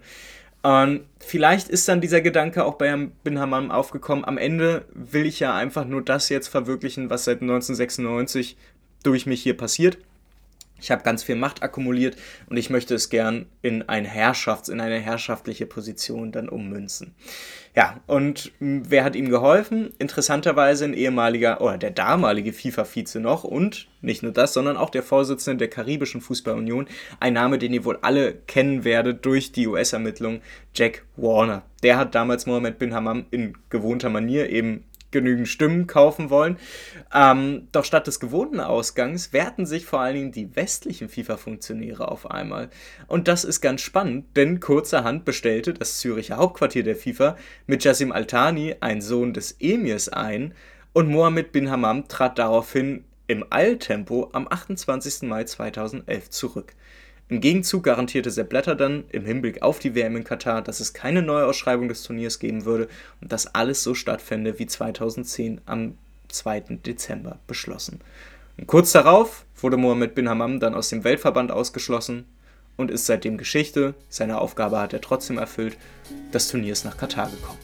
Und 0.61 1.05
vielleicht 1.19 1.69
ist 1.69 1.87
dann 1.87 2.01
dieser 2.01 2.21
Gedanke 2.21 2.65
auch 2.65 2.75
bei 2.75 2.95
Bin 3.23 3.39
Hammam 3.39 3.69
aufgekommen. 3.69 4.25
Am 4.25 4.37
Ende 4.37 4.85
will 4.93 5.25
ich 5.25 5.39
ja 5.39 5.55
einfach 5.55 5.85
nur 5.85 6.01
das 6.01 6.29
jetzt 6.29 6.47
verwirklichen, 6.47 7.09
was 7.09 7.25
seit 7.25 7.41
1996 7.41 8.57
durch 9.03 9.27
mich 9.27 9.43
hier 9.43 9.55
passiert. 9.55 9.99
Ich 10.79 10.91
habe 10.91 11.03
ganz 11.03 11.23
viel 11.23 11.35
Macht 11.35 11.63
akkumuliert 11.63 12.17
und 12.49 12.57
ich 12.57 12.69
möchte 12.69 12.95
es 12.95 13.09
gern 13.09 13.45
in 13.61 13.87
ein 13.87 14.05
Herrschafts-, 14.05 14.69
in 14.69 14.81
eine 14.81 14.99
herrschaftliche 14.99 15.65
Position 15.65 16.31
dann 16.31 16.49
ummünzen. 16.49 17.15
Ja, 17.75 17.99
und 18.07 18.51
wer 18.59 19.03
hat 19.03 19.15
ihm 19.15 19.29
geholfen? 19.29 19.93
Interessanterweise 19.99 20.85
ein 20.85 20.93
ehemaliger 20.93 21.59
oder 21.61 21.77
der 21.77 21.91
damalige 21.91 22.53
FIFA-Vize 22.53 23.19
noch 23.19 23.43
und 23.43 23.87
nicht 24.01 24.23
nur 24.23 24.31
das, 24.31 24.53
sondern 24.53 24.77
auch 24.77 24.89
der 24.89 25.03
Vorsitzende 25.03 25.57
der 25.57 25.69
Karibischen 25.69 26.21
Fußballunion, 26.21 26.87
ein 27.19 27.33
Name, 27.33 27.57
den 27.57 27.73
ihr 27.73 27.83
wohl 27.83 27.99
alle 28.01 28.33
kennen 28.33 28.83
werdet 28.83 29.25
durch 29.25 29.51
die 29.51 29.67
US-Ermittlung, 29.67 30.41
Jack 30.73 31.03
Warner. 31.17 31.63
Der 31.83 31.97
hat 31.97 32.15
damals 32.15 32.45
Mohammed 32.45 32.79
bin 32.79 32.93
Hammam 32.93 33.25
in 33.31 33.57
gewohnter 33.69 34.09
Manier 34.09 34.49
eben 34.49 34.85
genügend 35.15 35.47
Stimmen 35.47 35.87
kaufen 35.87 36.29
wollen. 36.29 36.57
Ähm, 37.13 37.69
doch 37.71 37.85
statt 37.85 38.05
des 38.05 38.19
gewohnten 38.19 38.59
Ausgangs 38.59 39.31
wehrten 39.31 39.65
sich 39.65 39.85
vor 39.85 40.01
allen 40.01 40.15
Dingen 40.15 40.31
die 40.33 40.55
westlichen 40.57 41.07
FIFA-Funktionäre 41.07 42.11
auf 42.11 42.29
einmal. 42.29 42.69
Und 43.07 43.29
das 43.29 43.45
ist 43.45 43.61
ganz 43.61 43.79
spannend, 43.79 44.25
denn 44.35 44.59
kurzerhand 44.59 45.23
bestellte 45.23 45.73
das 45.73 45.99
Züricher 45.99 46.35
Hauptquartier 46.35 46.83
der 46.83 46.97
FIFA 46.97 47.37
mit 47.65 47.85
Jassim 47.85 48.11
Altani, 48.11 48.75
ein 48.81 48.99
Sohn 49.01 49.33
des 49.33 49.55
Emirs, 49.61 50.09
ein 50.09 50.53
und 50.91 51.07
Mohammed 51.07 51.53
bin 51.53 51.71
Hammam 51.71 52.09
trat 52.09 52.37
daraufhin 52.37 53.05
im 53.27 53.45
Eiltempo 53.49 54.29
am 54.33 54.47
28. 54.49 55.23
Mai 55.23 55.45
2011 55.45 56.29
zurück. 56.29 56.73
Im 57.27 57.41
Gegenzug 57.41 57.83
garantierte 57.83 58.29
Sepp 58.29 58.49
Blatter 58.49 58.75
dann 58.75 59.05
im 59.09 59.25
Hinblick 59.25 59.63
auf 59.63 59.79
die 59.79 59.95
WM 59.95 60.15
in 60.15 60.23
Katar, 60.23 60.61
dass 60.61 60.79
es 60.79 60.93
keine 60.93 61.23
Neuausschreibung 61.23 61.87
des 61.87 62.03
Turniers 62.03 62.37
geben 62.37 62.65
würde 62.65 62.87
und 63.19 63.31
dass 63.31 63.55
alles 63.55 63.81
so 63.81 63.95
stattfände 63.95 64.59
wie 64.59 64.67
2010 64.67 65.61
am 65.65 65.97
2. 66.27 66.59
Dezember 66.85 67.39
beschlossen. 67.47 68.01
Und 68.57 68.67
kurz 68.67 68.91
darauf 68.91 69.45
wurde 69.59 69.77
Mohammed 69.77 70.13
bin 70.13 70.29
Hammam 70.29 70.59
dann 70.59 70.75
aus 70.75 70.89
dem 70.89 71.03
Weltverband 71.03 71.51
ausgeschlossen 71.51 72.25
und 72.77 72.91
ist 72.91 73.07
seitdem 73.07 73.39
Geschichte. 73.39 73.95
Seine 74.07 74.39
Aufgabe 74.39 74.79
hat 74.79 74.93
er 74.93 75.01
trotzdem 75.01 75.39
erfüllt. 75.39 75.77
Das 76.31 76.47
Turnier 76.49 76.73
ist 76.73 76.85
nach 76.85 76.97
Katar 76.97 77.31
gekommen. 77.31 77.57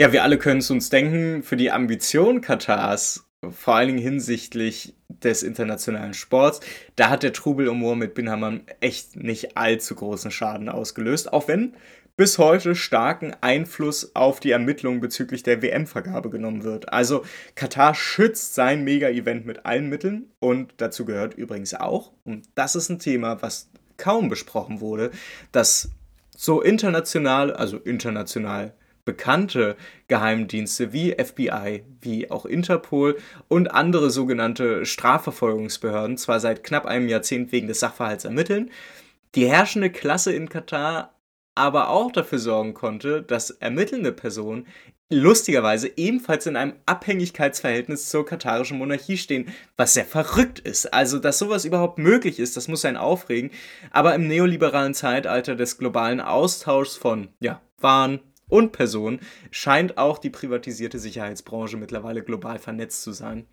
Ja, 0.00 0.12
wir 0.12 0.22
alle 0.22 0.38
können 0.38 0.60
es 0.60 0.70
uns 0.70 0.88
denken, 0.88 1.42
für 1.42 1.58
die 1.58 1.70
Ambition 1.70 2.40
Katars, 2.40 3.26
vor 3.50 3.74
allen 3.74 3.88
Dingen 3.88 3.98
hinsichtlich 3.98 4.94
des 5.10 5.42
internationalen 5.42 6.14
Sports, 6.14 6.60
da 6.96 7.10
hat 7.10 7.22
der 7.22 7.34
Trubel 7.34 7.68
um 7.68 7.80
Mohammed 7.80 8.14
bin 8.14 8.30
Hammam 8.30 8.62
echt 8.80 9.16
nicht 9.16 9.58
allzu 9.58 9.94
großen 9.94 10.30
Schaden 10.30 10.70
ausgelöst, 10.70 11.34
auch 11.34 11.48
wenn 11.48 11.74
bis 12.16 12.38
heute 12.38 12.74
starken 12.74 13.36
Einfluss 13.42 14.16
auf 14.16 14.40
die 14.40 14.52
Ermittlungen 14.52 15.00
bezüglich 15.00 15.42
der 15.42 15.60
WM-Vergabe 15.60 16.30
genommen 16.30 16.64
wird. 16.64 16.90
Also 16.90 17.22
Katar 17.54 17.94
schützt 17.94 18.54
sein 18.54 18.84
Mega-Event 18.84 19.44
mit 19.44 19.66
allen 19.66 19.90
Mitteln 19.90 20.30
und 20.38 20.72
dazu 20.78 21.04
gehört 21.04 21.34
übrigens 21.34 21.74
auch, 21.74 22.12
und 22.24 22.48
das 22.54 22.74
ist 22.74 22.88
ein 22.88 23.00
Thema, 23.00 23.42
was 23.42 23.68
kaum 23.98 24.30
besprochen 24.30 24.80
wurde, 24.80 25.10
dass 25.52 25.90
so 26.34 26.62
international, 26.62 27.52
also 27.52 27.76
international 27.76 28.72
bekannte 29.04 29.76
Geheimdienste 30.08 30.92
wie 30.92 31.12
FBI, 31.12 31.84
wie 32.00 32.30
auch 32.30 32.46
Interpol 32.46 33.18
und 33.48 33.68
andere 33.68 34.10
sogenannte 34.10 34.86
Strafverfolgungsbehörden 34.86 36.16
zwar 36.16 36.40
seit 36.40 36.64
knapp 36.64 36.86
einem 36.86 37.08
Jahrzehnt 37.08 37.52
wegen 37.52 37.68
des 37.68 37.80
Sachverhalts 37.80 38.24
ermitteln, 38.24 38.70
die 39.34 39.48
herrschende 39.48 39.90
Klasse 39.90 40.32
in 40.32 40.48
Katar 40.48 41.14
aber 41.54 41.90
auch 41.90 42.12
dafür 42.12 42.38
sorgen 42.38 42.74
konnte, 42.74 43.22
dass 43.22 43.50
ermittelnde 43.50 44.12
Personen 44.12 44.66
lustigerweise 45.12 45.90
ebenfalls 45.96 46.46
in 46.46 46.56
einem 46.56 46.74
Abhängigkeitsverhältnis 46.86 48.08
zur 48.08 48.24
katarischen 48.24 48.78
Monarchie 48.78 49.18
stehen, 49.18 49.52
was 49.76 49.94
sehr 49.94 50.04
verrückt 50.04 50.60
ist. 50.60 50.94
Also, 50.94 51.18
dass 51.18 51.38
sowas 51.38 51.64
überhaupt 51.64 51.98
möglich 51.98 52.38
ist, 52.38 52.56
das 52.56 52.68
muss 52.68 52.84
einen 52.84 52.96
aufregen. 52.96 53.50
Aber 53.90 54.14
im 54.14 54.28
neoliberalen 54.28 54.94
Zeitalter 54.94 55.56
des 55.56 55.78
globalen 55.78 56.20
Austauschs 56.20 56.96
von 56.96 57.28
ja, 57.40 57.60
Waren, 57.78 58.20
und 58.50 58.72
Personen 58.72 59.20
scheint 59.50 59.96
auch 59.96 60.18
die 60.18 60.30
privatisierte 60.30 60.98
Sicherheitsbranche 60.98 61.76
mittlerweile 61.76 62.22
global 62.22 62.58
vernetzt 62.58 63.02
zu 63.02 63.12
sein. 63.12 63.46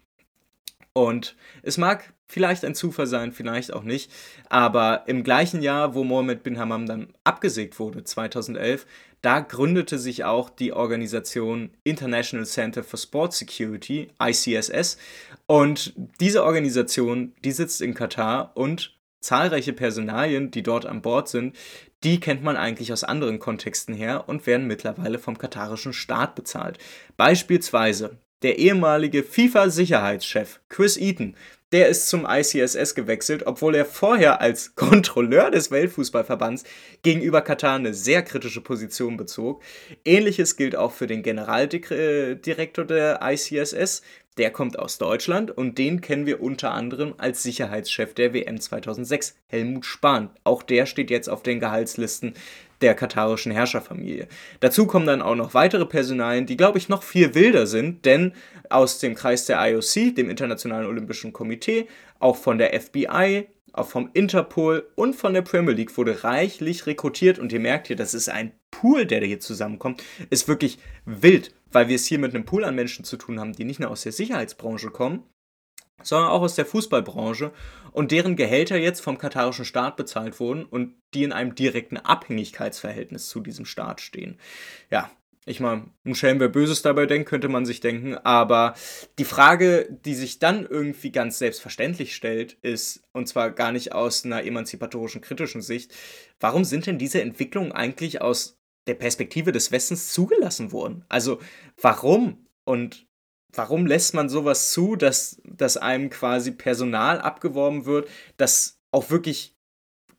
Und 0.93 1.35
es 1.61 1.77
mag 1.77 2.11
vielleicht 2.25 2.65
ein 2.65 2.73
Zufall 2.73 3.05
sein, 3.05 3.31
vielleicht 3.31 3.71
auch 3.71 3.83
nicht, 3.83 4.11
aber 4.49 5.03
im 5.05 5.23
gleichen 5.23 5.61
Jahr, 5.61 5.93
wo 5.93 6.03
Mohammed 6.03 6.41
bin 6.41 6.57
Hammam 6.57 6.87
dann 6.87 7.13
abgesägt 7.23 7.77
wurde, 7.79 8.03
2011, 8.03 8.87
da 9.21 9.39
gründete 9.39 9.99
sich 9.99 10.23
auch 10.23 10.49
die 10.49 10.73
Organisation 10.73 11.69
International 11.83 12.45
Center 12.45 12.83
for 12.83 12.97
Sport 12.97 13.33
Security, 13.33 14.09
ICSS. 14.19 14.97
Und 15.45 15.93
diese 16.19 16.43
Organisation, 16.43 17.33
die 17.43 17.51
sitzt 17.51 17.81
in 17.81 17.93
Katar 17.93 18.51
und 18.55 18.97
zahlreiche 19.19 19.73
Personalien, 19.73 20.51
die 20.51 20.63
dort 20.63 20.85
an 20.85 21.01
Bord 21.01 21.27
sind, 21.29 21.55
die 22.03 22.19
kennt 22.19 22.43
man 22.43 22.57
eigentlich 22.57 22.93
aus 22.93 23.03
anderen 23.03 23.39
Kontexten 23.39 23.95
her 23.95 24.27
und 24.27 24.45
werden 24.45 24.67
mittlerweile 24.67 25.19
vom 25.19 25.37
katarischen 25.37 25.93
Staat 25.93 26.35
bezahlt. 26.35 26.77
Beispielsweise 27.17 28.17
der 28.43 28.59
ehemalige 28.59 29.23
FIFA-Sicherheitschef 29.23 30.59
Chris 30.69 30.97
Eaton, 30.97 31.35
der 31.71 31.89
ist 31.89 32.07
zum 32.07 32.25
ICSS 32.29 32.95
gewechselt, 32.95 33.45
obwohl 33.45 33.75
er 33.75 33.85
vorher 33.85 34.41
als 34.41 34.75
Kontrolleur 34.75 35.51
des 35.51 35.71
Weltfußballverbands 35.71 36.63
gegenüber 37.03 37.41
Katar 37.41 37.75
eine 37.75 37.93
sehr 37.93 38.23
kritische 38.23 38.61
Position 38.61 39.17
bezog. 39.17 39.61
Ähnliches 40.05 40.55
gilt 40.55 40.75
auch 40.75 40.93
für 40.93 41.07
den 41.07 41.23
Generaldirektor 41.23 42.85
der 42.85 43.19
ICSS, 43.21 44.01
der 44.37 44.51
kommt 44.51 44.77
aus 44.77 44.99
Deutschland 44.99 45.49
und 45.49 45.79
den 45.79 45.99
kennen 45.99 46.27
wir 46.27 46.41
unter 46.41 46.71
anderem 46.71 47.15
als 47.17 47.41
Sicherheitschef 47.41 48.13
der 48.13 48.33
WM 48.35 48.59
2006, 48.59 49.35
Helmut 49.47 49.85
Spahn. 49.85 50.29
Auch 50.43 50.61
der 50.61 50.85
steht 50.85 51.09
jetzt 51.09 51.27
auf 51.27 51.41
den 51.41 51.59
Gehaltslisten 51.59 52.35
der 52.81 52.95
katarischen 52.95 53.51
Herrscherfamilie. 53.51 54.27
Dazu 54.59 54.85
kommen 54.85 55.07
dann 55.07 55.21
auch 55.21 55.35
noch 55.35 55.53
weitere 55.53 55.85
Personalien, 55.85 56.45
die, 56.45 56.57
glaube 56.57 56.77
ich, 56.77 56.89
noch 56.89 57.03
viel 57.03 57.33
wilder 57.35 57.67
sind, 57.67 58.05
denn 58.05 58.33
aus 58.69 58.99
dem 58.99 59.15
Kreis 59.15 59.45
der 59.45 59.59
IOC, 59.59 60.15
dem 60.15 60.29
Internationalen 60.29 60.87
Olympischen 60.87 61.33
Komitee, 61.33 61.87
auch 62.19 62.35
von 62.35 62.57
der 62.57 62.79
FBI, 62.79 63.47
auch 63.73 63.87
vom 63.87 64.09
Interpol 64.13 64.87
und 64.95 65.15
von 65.15 65.33
der 65.33 65.41
Premier 65.41 65.73
League 65.73 65.97
wurde 65.97 66.23
reichlich 66.23 66.87
rekrutiert 66.87 67.39
und 67.39 67.51
ihr 67.53 67.59
merkt 67.59 67.87
hier, 67.87 67.95
das 67.95 68.13
ist 68.13 68.29
ein 68.29 68.51
Pool, 68.71 69.05
der 69.05 69.23
hier 69.23 69.39
zusammenkommt, 69.39 70.03
ist 70.29 70.47
wirklich 70.47 70.79
wild, 71.05 71.53
weil 71.71 71.87
wir 71.87 71.95
es 71.95 72.05
hier 72.05 72.19
mit 72.19 72.33
einem 72.33 72.45
Pool 72.45 72.63
an 72.63 72.75
Menschen 72.75 73.05
zu 73.05 73.17
tun 73.17 73.39
haben, 73.39 73.53
die 73.53 73.65
nicht 73.65 73.79
nur 73.79 73.91
aus 73.91 74.03
der 74.03 74.11
Sicherheitsbranche 74.11 74.89
kommen, 74.89 75.23
sondern 76.03 76.29
auch 76.29 76.41
aus 76.41 76.55
der 76.55 76.65
Fußballbranche 76.65 77.51
und 77.91 78.11
deren 78.11 78.35
Gehälter 78.35 78.77
jetzt 78.77 79.01
vom 79.01 79.17
katarischen 79.17 79.65
Staat 79.65 79.95
bezahlt 79.95 80.39
wurden 80.39 80.65
und 80.65 80.95
die 81.13 81.23
in 81.23 81.31
einem 81.31 81.55
direkten 81.55 81.97
Abhängigkeitsverhältnis 81.97 83.29
zu 83.29 83.39
diesem 83.39 83.65
Staat 83.65 84.01
stehen. 84.01 84.39
Ja, 84.91 85.09
ich 85.47 85.61
meine, 85.61 85.85
ein 86.05 86.13
Schelm, 86.13 86.41
wer 86.41 86.49
Böses 86.49 86.81
dabei 86.81 87.05
denkt, 87.05 87.29
könnte 87.29 87.47
man 87.47 87.65
sich 87.65 87.79
denken. 87.79 88.15
Aber 88.15 88.75
die 89.17 89.23
Frage, 89.23 89.87
die 89.89 90.13
sich 90.13 90.39
dann 90.39 90.65
irgendwie 90.65 91.09
ganz 91.09 91.39
selbstverständlich 91.39 92.13
stellt, 92.15 92.57
ist, 92.61 93.01
und 93.13 93.29
zwar 93.29 93.51
gar 93.51 93.71
nicht 93.71 93.93
aus 93.93 94.25
einer 94.25 94.43
emanzipatorischen, 94.43 95.21
kritischen 95.21 95.61
Sicht, 95.61 95.95
warum 96.41 96.65
sind 96.65 96.85
denn 96.85 96.99
diese 96.99 97.21
Entwicklungen 97.21 97.71
eigentlich 97.71 98.21
aus 98.21 98.59
der 98.87 98.95
Perspektive 98.95 99.53
des 99.53 99.71
Westens 99.71 100.11
zugelassen 100.11 100.73
worden? 100.73 101.05
Also, 101.07 101.39
warum? 101.81 102.45
Und 102.65 103.06
warum 103.53 103.85
lässt 103.85 104.13
man 104.13 104.29
sowas 104.29 104.71
zu, 104.71 104.95
dass, 104.95 105.41
dass 105.43 105.77
einem 105.77 106.09
quasi 106.09 106.51
Personal 106.51 107.19
abgeworben 107.19 107.85
wird, 107.85 108.07
das 108.37 108.79
auch 108.91 109.09
wirklich 109.09 109.57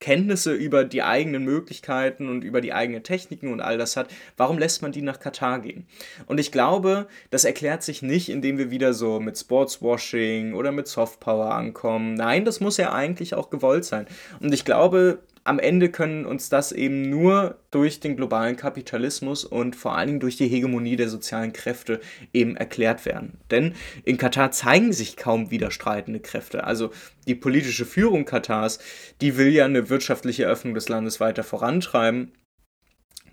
Kenntnisse 0.01 0.55
über 0.55 0.85
die 0.85 1.03
eigenen 1.03 1.45
Möglichkeiten 1.45 2.29
und 2.29 2.45
über 2.45 2.61
die 2.61 2.73
eigenen 2.73 3.03
Techniken 3.03 3.53
und 3.53 3.61
all 3.61 3.79
das 3.79 3.97
hat, 3.97 4.09
warum 4.37 4.59
lässt 4.59 4.81
man 4.81 4.93
die 4.93 5.03
nach 5.03 5.19
Katar 5.19 5.61
gehen? 5.61 5.89
Und 6.27 6.39
ich 6.39 6.53
glaube, 6.53 7.09
das 7.31 7.45
erklärt 7.45 7.83
sich 7.83 8.01
nicht, 8.03 8.29
indem 8.29 8.59
wir 8.59 8.71
wieder 8.71 8.95
so 8.95 9.19
mit 9.19 9.37
Sportswashing 9.37 10.55
oder 10.55 10.71
mit 10.71 10.87
Softpower 10.87 11.53
ankommen. 11.53 12.15
Nein, 12.15 12.45
das 12.45 12.61
muss 12.61 12.77
ja 12.77 12.93
eigentlich 12.93 13.35
auch 13.35 13.51
gewollt 13.51 13.85
sein. 13.85 14.07
Und 14.41 14.55
ich 14.55 14.65
glaube, 14.65 15.19
am 15.49 15.59
Ende 15.59 15.91
können 15.91 16.27
uns 16.27 16.49
das 16.49 16.73
eben 16.73 17.09
nur 17.09 17.59
durch 17.71 18.01
den 18.01 18.17
globalen 18.17 18.57
Kapitalismus 18.57 19.45
und 19.45 19.77
vor 19.77 19.97
allen 19.97 20.09
Dingen 20.09 20.21
durch 20.21 20.37
die 20.37 20.47
Hegemonie 20.47 20.97
der 20.97 21.09
sozialen 21.09 21.53
Kräfte 21.53 22.01
eben 22.33 22.57
erklärt 22.57 23.07
werden. 23.07 23.39
Denn 23.51 23.75
in 24.05 24.19
Katar 24.19 24.51
zeigen 24.53 24.93
sich 24.93 25.17
kaum 25.17 25.51
widerstreitende 25.51 26.21
Kräfte. 26.21 26.65
Also 26.65 26.91
die 27.27 27.35
politische 27.35 27.87
Führung 27.87 28.25
Katars, 28.25 28.79
die 29.21 29.37
will 29.37 29.49
ja 29.49 29.65
eine 29.65 29.89
wirtschaftliche 29.89 30.47
Öffnung 30.47 30.75
des 30.75 30.89
Landes 30.89 31.19
weiter 31.19 31.43
vorantreiben 31.43 32.33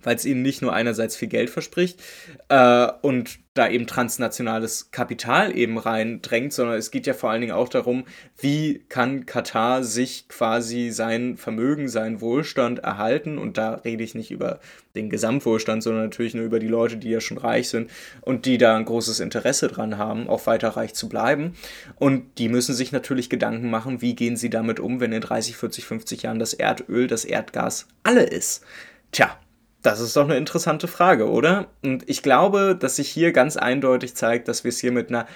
weil 0.05 0.15
es 0.15 0.23
ihnen 0.23 0.41
nicht 0.41 0.61
nur 0.61 0.73
einerseits 0.73 1.17
viel 1.17 1.27
Geld 1.27 1.49
verspricht 1.49 2.01
äh, 2.49 2.87
und 3.01 3.39
da 3.55 3.69
eben 3.69 3.87
transnationales 3.87 4.91
Kapital 4.91 5.57
eben 5.57 5.77
reindrängt, 5.77 6.51
sondern 6.51 6.77
es 6.77 6.91
geht 6.91 7.07
ja 7.07 7.13
vor 7.13 7.31
allen 7.31 7.39
Dingen 7.39 7.53
auch 7.53 7.69
darum, 7.69 8.03
wie 8.37 8.83
kann 8.89 9.25
Katar 9.25 9.81
sich 9.81 10.27
quasi 10.27 10.89
sein 10.89 11.37
Vermögen, 11.37 11.87
seinen 11.87 12.19
Wohlstand 12.19 12.79
erhalten 12.79 13.37
und 13.37 13.57
da 13.57 13.75
rede 13.75 14.03
ich 14.03 14.13
nicht 14.13 14.29
über 14.29 14.59
den 14.93 15.09
Gesamtwohlstand, 15.09 15.83
sondern 15.83 16.03
natürlich 16.03 16.33
nur 16.33 16.43
über 16.43 16.59
die 16.59 16.67
Leute, 16.67 16.97
die 16.97 17.09
ja 17.09 17.21
schon 17.21 17.37
reich 17.37 17.69
sind 17.69 17.89
und 18.21 18.45
die 18.45 18.57
da 18.57 18.75
ein 18.75 18.85
großes 18.85 19.21
Interesse 19.21 19.69
dran 19.69 19.97
haben, 19.97 20.27
auch 20.27 20.45
weiter 20.47 20.69
reich 20.69 20.93
zu 20.93 21.07
bleiben 21.07 21.53
und 21.95 22.37
die 22.37 22.49
müssen 22.49 22.75
sich 22.75 22.91
natürlich 22.91 23.29
Gedanken 23.29 23.69
machen, 23.69 24.01
wie 24.01 24.15
gehen 24.15 24.35
sie 24.35 24.49
damit 24.49 24.81
um, 24.81 24.99
wenn 24.99 25.13
in 25.13 25.21
30, 25.21 25.55
40, 25.55 25.85
50 25.85 26.23
Jahren 26.23 26.39
das 26.39 26.53
Erdöl, 26.53 27.07
das 27.07 27.23
Erdgas 27.23 27.87
alle 28.03 28.23
ist. 28.23 28.65
Tja, 29.13 29.39
das 29.85 29.99
ist 29.99 30.15
doch 30.15 30.23
eine 30.25 30.37
interessante 30.37 30.87
Frage, 30.87 31.29
oder? 31.29 31.67
Und 31.83 32.09
ich 32.09 32.23
glaube, 32.23 32.75
dass 32.79 32.95
sich 32.95 33.09
hier 33.09 33.31
ganz 33.31 33.57
eindeutig 33.57 34.15
zeigt, 34.15 34.47
dass 34.47 34.63
wir 34.63 34.69
es 34.69 34.79
hier 34.79 34.91
mit 34.91 35.09
einer 35.09 35.27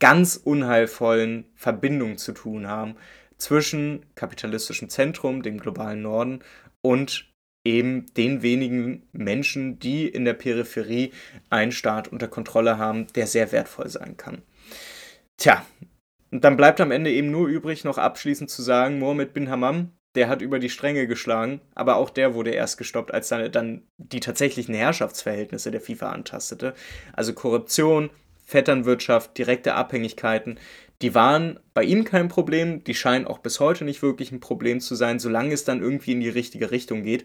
ganz 0.00 0.36
unheilvollen 0.36 1.44
Verbindung 1.54 2.18
zu 2.18 2.32
tun 2.32 2.66
haben 2.66 2.96
zwischen 3.38 4.04
kapitalistischem 4.14 4.88
Zentrum, 4.88 5.42
dem 5.42 5.58
globalen 5.58 6.02
Norden, 6.02 6.40
und 6.80 7.30
eben 7.64 8.12
den 8.14 8.42
wenigen 8.42 9.08
Menschen, 9.12 9.78
die 9.78 10.08
in 10.08 10.24
der 10.24 10.34
Peripherie 10.34 11.12
einen 11.48 11.72
Staat 11.72 12.08
unter 12.08 12.26
Kontrolle 12.26 12.78
haben, 12.78 13.06
der 13.14 13.28
sehr 13.28 13.52
wertvoll 13.52 13.88
sein 13.88 14.16
kann. 14.16 14.42
Tja, 15.36 15.64
und 16.32 16.42
dann 16.44 16.56
bleibt 16.56 16.80
am 16.80 16.90
Ende 16.90 17.12
eben 17.12 17.30
nur 17.30 17.46
übrig, 17.46 17.84
noch 17.84 17.98
abschließend 17.98 18.50
zu 18.50 18.62
sagen, 18.62 18.98
Mohammed 18.98 19.32
bin 19.32 19.50
Hammam, 19.50 19.92
der 20.14 20.28
hat 20.28 20.42
über 20.42 20.58
die 20.58 20.68
Stränge 20.68 21.06
geschlagen, 21.06 21.60
aber 21.74 21.96
auch 21.96 22.10
der 22.10 22.34
wurde 22.34 22.50
erst 22.50 22.78
gestoppt, 22.78 23.12
als 23.14 23.30
er 23.30 23.48
dann 23.48 23.82
die 23.96 24.20
tatsächlichen 24.20 24.74
Herrschaftsverhältnisse 24.74 25.70
der 25.70 25.80
FIFA 25.80 26.10
antastete. 26.10 26.74
Also 27.12 27.32
Korruption, 27.32 28.10
Vetternwirtschaft, 28.44 29.36
direkte 29.38 29.74
Abhängigkeiten, 29.74 30.58
die 31.00 31.14
waren 31.14 31.58
bei 31.74 31.82
ihm 31.82 32.04
kein 32.04 32.28
Problem, 32.28 32.84
die 32.84 32.94
scheinen 32.94 33.26
auch 33.26 33.38
bis 33.38 33.58
heute 33.58 33.84
nicht 33.84 34.02
wirklich 34.02 34.30
ein 34.30 34.40
Problem 34.40 34.80
zu 34.80 34.94
sein, 34.94 35.18
solange 35.18 35.52
es 35.52 35.64
dann 35.64 35.80
irgendwie 35.80 36.12
in 36.12 36.20
die 36.20 36.28
richtige 36.28 36.70
Richtung 36.70 37.02
geht. 37.02 37.24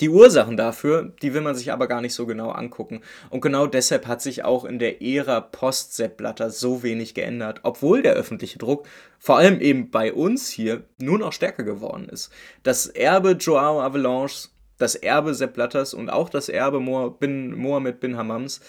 Die 0.00 0.08
Ursachen 0.08 0.56
dafür, 0.56 1.12
die 1.22 1.34
will 1.34 1.40
man 1.40 1.54
sich 1.54 1.72
aber 1.72 1.86
gar 1.86 2.00
nicht 2.00 2.14
so 2.14 2.26
genau 2.26 2.50
angucken. 2.50 3.00
Und 3.30 3.40
genau 3.40 3.66
deshalb 3.66 4.06
hat 4.08 4.20
sich 4.20 4.44
auch 4.44 4.64
in 4.64 4.78
der 4.78 5.00
Ära 5.02 5.40
Post-Sepp 5.40 6.16
Blatter 6.16 6.50
so 6.50 6.82
wenig 6.82 7.14
geändert, 7.14 7.60
obwohl 7.62 8.02
der 8.02 8.14
öffentliche 8.14 8.58
Druck, 8.58 8.88
vor 9.18 9.36
allem 9.36 9.60
eben 9.60 9.90
bei 9.90 10.12
uns 10.12 10.48
hier, 10.48 10.84
nur 10.98 11.18
noch 11.18 11.32
stärker 11.32 11.62
geworden 11.62 12.08
ist. 12.08 12.30
Das 12.64 12.86
Erbe 12.86 13.32
Joao 13.32 13.80
Avalanche, 13.80 14.48
das 14.78 14.96
Erbe 14.96 15.34
Sepp 15.34 15.54
Blatters 15.54 15.94
und 15.94 16.10
auch 16.10 16.28
das 16.28 16.48
Erbe 16.48 16.80
Mohammed 16.80 18.00
bin 18.00 18.16
Hammams, 18.16 18.60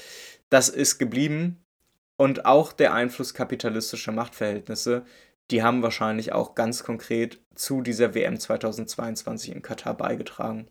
das 0.49 0.69
ist 0.69 0.99
geblieben. 0.99 1.61
Und 2.17 2.45
auch 2.45 2.71
der 2.71 2.93
Einfluss 2.93 3.33
kapitalistischer 3.33 4.13
Machtverhältnisse, 4.13 5.03
die 5.51 5.63
haben 5.63 5.83
wahrscheinlich 5.83 6.33
auch 6.33 6.55
ganz 6.55 6.83
konkret 6.83 7.39
zu 7.55 7.81
dieser 7.81 8.13
WM 8.13 8.39
2022 8.39 9.51
in 9.51 9.61
Katar 9.61 9.95
beigetragen. 9.95 10.67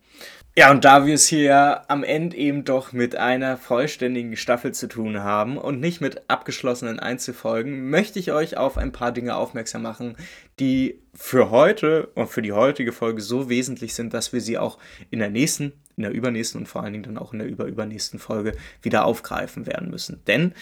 Ja, 0.55 0.71
und 0.71 0.85
da 0.85 1.05
wir 1.05 1.15
es 1.15 1.27
hier 1.27 1.89
am 1.89 2.03
Ende 2.03 2.37
eben 2.37 2.63
doch 2.63 2.93
mit 2.93 3.15
einer 3.15 3.57
vollständigen 3.57 4.37
Staffel 4.37 4.73
zu 4.73 4.87
tun 4.87 5.21
haben 5.21 5.57
und 5.57 5.79
nicht 5.79 5.99
mit 5.99 6.29
abgeschlossenen 6.29 6.99
Einzelfolgen, 6.99 7.89
möchte 7.89 8.19
ich 8.19 8.31
euch 8.31 8.55
auf 8.57 8.77
ein 8.77 8.91
paar 8.91 9.11
Dinge 9.11 9.35
aufmerksam 9.35 9.81
machen, 9.81 10.15
die 10.59 11.01
für 11.13 11.49
heute 11.49 12.07
und 12.15 12.29
für 12.29 12.41
die 12.41 12.53
heutige 12.53 12.91
Folge 12.91 13.21
so 13.21 13.49
wesentlich 13.49 13.95
sind, 13.95 14.13
dass 14.13 14.31
wir 14.31 14.41
sie 14.41 14.57
auch 14.57 14.77
in 15.09 15.19
der 15.19 15.29
nächsten 15.29 15.73
in 15.97 16.03
der 16.03 16.11
übernächsten 16.11 16.61
und 16.61 16.67
vor 16.67 16.83
allen 16.83 16.93
Dingen 16.93 17.03
dann 17.03 17.17
auch 17.17 17.33
in 17.33 17.39
der 17.39 17.47
überübernächsten 17.47 18.19
Folge 18.19 18.53
wieder 18.81 19.05
aufgreifen 19.05 19.65
werden 19.65 19.89
müssen. 19.89 20.21
Denn 20.27 20.53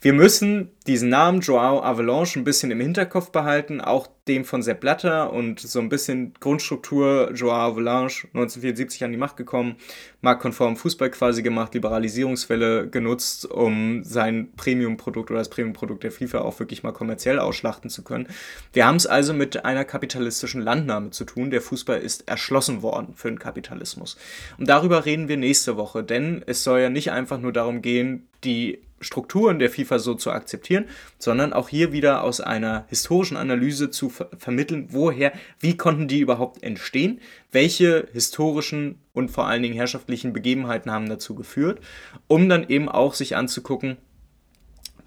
wir 0.00 0.12
müssen 0.12 0.70
diesen 0.86 1.08
Namen 1.08 1.40
Joao 1.40 1.82
Avalanche 1.82 2.38
ein 2.38 2.44
bisschen 2.44 2.70
im 2.70 2.80
Hinterkopf 2.80 3.30
behalten, 3.30 3.80
auch 3.80 4.08
dem 4.28 4.44
von 4.44 4.62
Sepp 4.62 4.80
Blatter 4.80 5.32
und 5.32 5.60
so 5.60 5.80
ein 5.80 5.88
bisschen 5.88 6.34
Grundstruktur. 6.38 7.32
Joao 7.34 7.72
Avalanche 7.72 8.26
1974 8.28 9.04
an 9.04 9.12
die 9.12 9.18
Macht 9.18 9.36
gekommen, 9.36 9.76
marktkonform 10.20 10.76
Fußball 10.76 11.10
quasi 11.10 11.42
gemacht, 11.42 11.74
Liberalisierungswelle 11.74 12.88
genutzt, 12.88 13.46
um 13.50 14.04
sein 14.04 14.52
Premium-Produkt 14.56 15.30
oder 15.30 15.38
das 15.38 15.50
Premium-Produkt 15.50 16.04
der 16.04 16.12
FIFA 16.12 16.40
auch 16.40 16.58
wirklich 16.58 16.82
mal 16.82 16.92
kommerziell 16.92 17.38
ausschlachten 17.38 17.90
zu 17.90 18.02
können. 18.02 18.28
Wir 18.72 18.86
haben 18.86 18.96
es 18.96 19.06
also 19.06 19.32
mit 19.32 19.64
einer 19.64 19.84
kapitalistischen 19.84 20.62
Landnahme 20.62 21.10
zu 21.10 21.24
tun. 21.24 21.50
Der 21.50 21.60
Fußball 21.60 22.00
ist 22.00 22.28
erschlossen 22.28 22.82
worden 22.82 23.14
für 23.14 23.28
den 23.28 23.38
Kapitalismus. 23.38 24.16
Und 24.58 24.68
darüber 24.82 25.04
reden 25.04 25.28
wir 25.28 25.36
nächste 25.36 25.76
Woche, 25.76 26.02
denn 26.02 26.42
es 26.46 26.64
soll 26.64 26.80
ja 26.80 26.90
nicht 26.90 27.12
einfach 27.12 27.38
nur 27.38 27.52
darum 27.52 27.82
gehen, 27.82 28.26
die 28.42 28.80
Strukturen 29.00 29.60
der 29.60 29.70
FIFA 29.70 30.00
so 30.00 30.14
zu 30.14 30.32
akzeptieren, 30.32 30.86
sondern 31.18 31.52
auch 31.52 31.68
hier 31.68 31.92
wieder 31.92 32.24
aus 32.24 32.40
einer 32.40 32.84
historischen 32.88 33.36
Analyse 33.36 33.90
zu 33.90 34.08
ver 34.08 34.28
vermitteln, 34.36 34.88
woher, 34.90 35.32
wie 35.60 35.76
konnten 35.76 36.08
die 36.08 36.18
überhaupt 36.18 36.64
entstehen, 36.64 37.20
welche 37.52 38.08
historischen 38.12 38.98
und 39.12 39.30
vor 39.30 39.46
allen 39.46 39.62
Dingen 39.62 39.74
herrschaftlichen 39.74 40.32
Begebenheiten 40.32 40.90
haben 40.90 41.08
dazu 41.08 41.36
geführt, 41.36 41.80
um 42.26 42.48
dann 42.48 42.68
eben 42.68 42.88
auch 42.88 43.14
sich 43.14 43.36
anzugucken, 43.36 43.98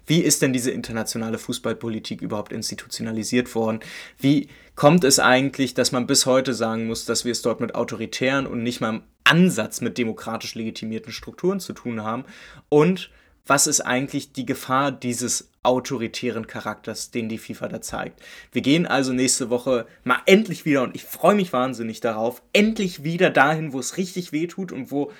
wie 0.06 0.20
ist 0.20 0.40
denn 0.40 0.54
diese 0.54 0.70
internationale 0.70 1.36
Fußballpolitik 1.36 2.22
überhaupt 2.22 2.52
institutionalisiert 2.52 3.54
worden? 3.54 3.80
Wie 4.18 4.48
kommt 4.74 5.04
es 5.04 5.18
eigentlich, 5.18 5.74
dass 5.74 5.92
man 5.92 6.06
bis 6.06 6.24
heute 6.24 6.54
sagen 6.54 6.86
muss, 6.86 7.04
dass 7.04 7.24
wir 7.26 7.32
es 7.32 7.42
dort 7.42 7.60
mit 7.60 7.74
autoritären 7.74 8.46
und 8.46 8.62
nicht 8.62 8.80
mal 8.80 9.02
Ansatz 9.26 9.80
mit 9.80 9.98
demokratisch 9.98 10.54
legitimierten 10.54 11.12
Strukturen 11.12 11.60
zu 11.60 11.72
tun 11.72 12.02
haben? 12.02 12.24
Und 12.68 13.10
was 13.46 13.66
ist 13.66 13.80
eigentlich 13.80 14.32
die 14.32 14.46
Gefahr 14.46 14.90
dieses 14.90 15.50
autoritären 15.66 16.46
Charakters, 16.46 17.10
den 17.10 17.28
die 17.28 17.38
FIFA 17.38 17.68
da 17.68 17.80
zeigt. 17.80 18.22
Wir 18.52 18.62
gehen 18.62 18.86
also 18.86 19.12
nächste 19.12 19.50
Woche 19.50 19.86
mal 20.04 20.20
endlich 20.24 20.64
wieder, 20.64 20.82
und 20.84 20.94
ich 20.94 21.04
freue 21.04 21.34
mich 21.34 21.52
wahnsinnig 21.52 22.00
darauf, 22.00 22.40
endlich 22.52 23.02
wieder 23.02 23.30
dahin, 23.30 23.72
wo 23.72 23.80
es 23.80 23.96
richtig 23.96 24.30
weh 24.30 24.46
tut 24.46 24.70
und 24.70 24.92
wo 24.92 25.10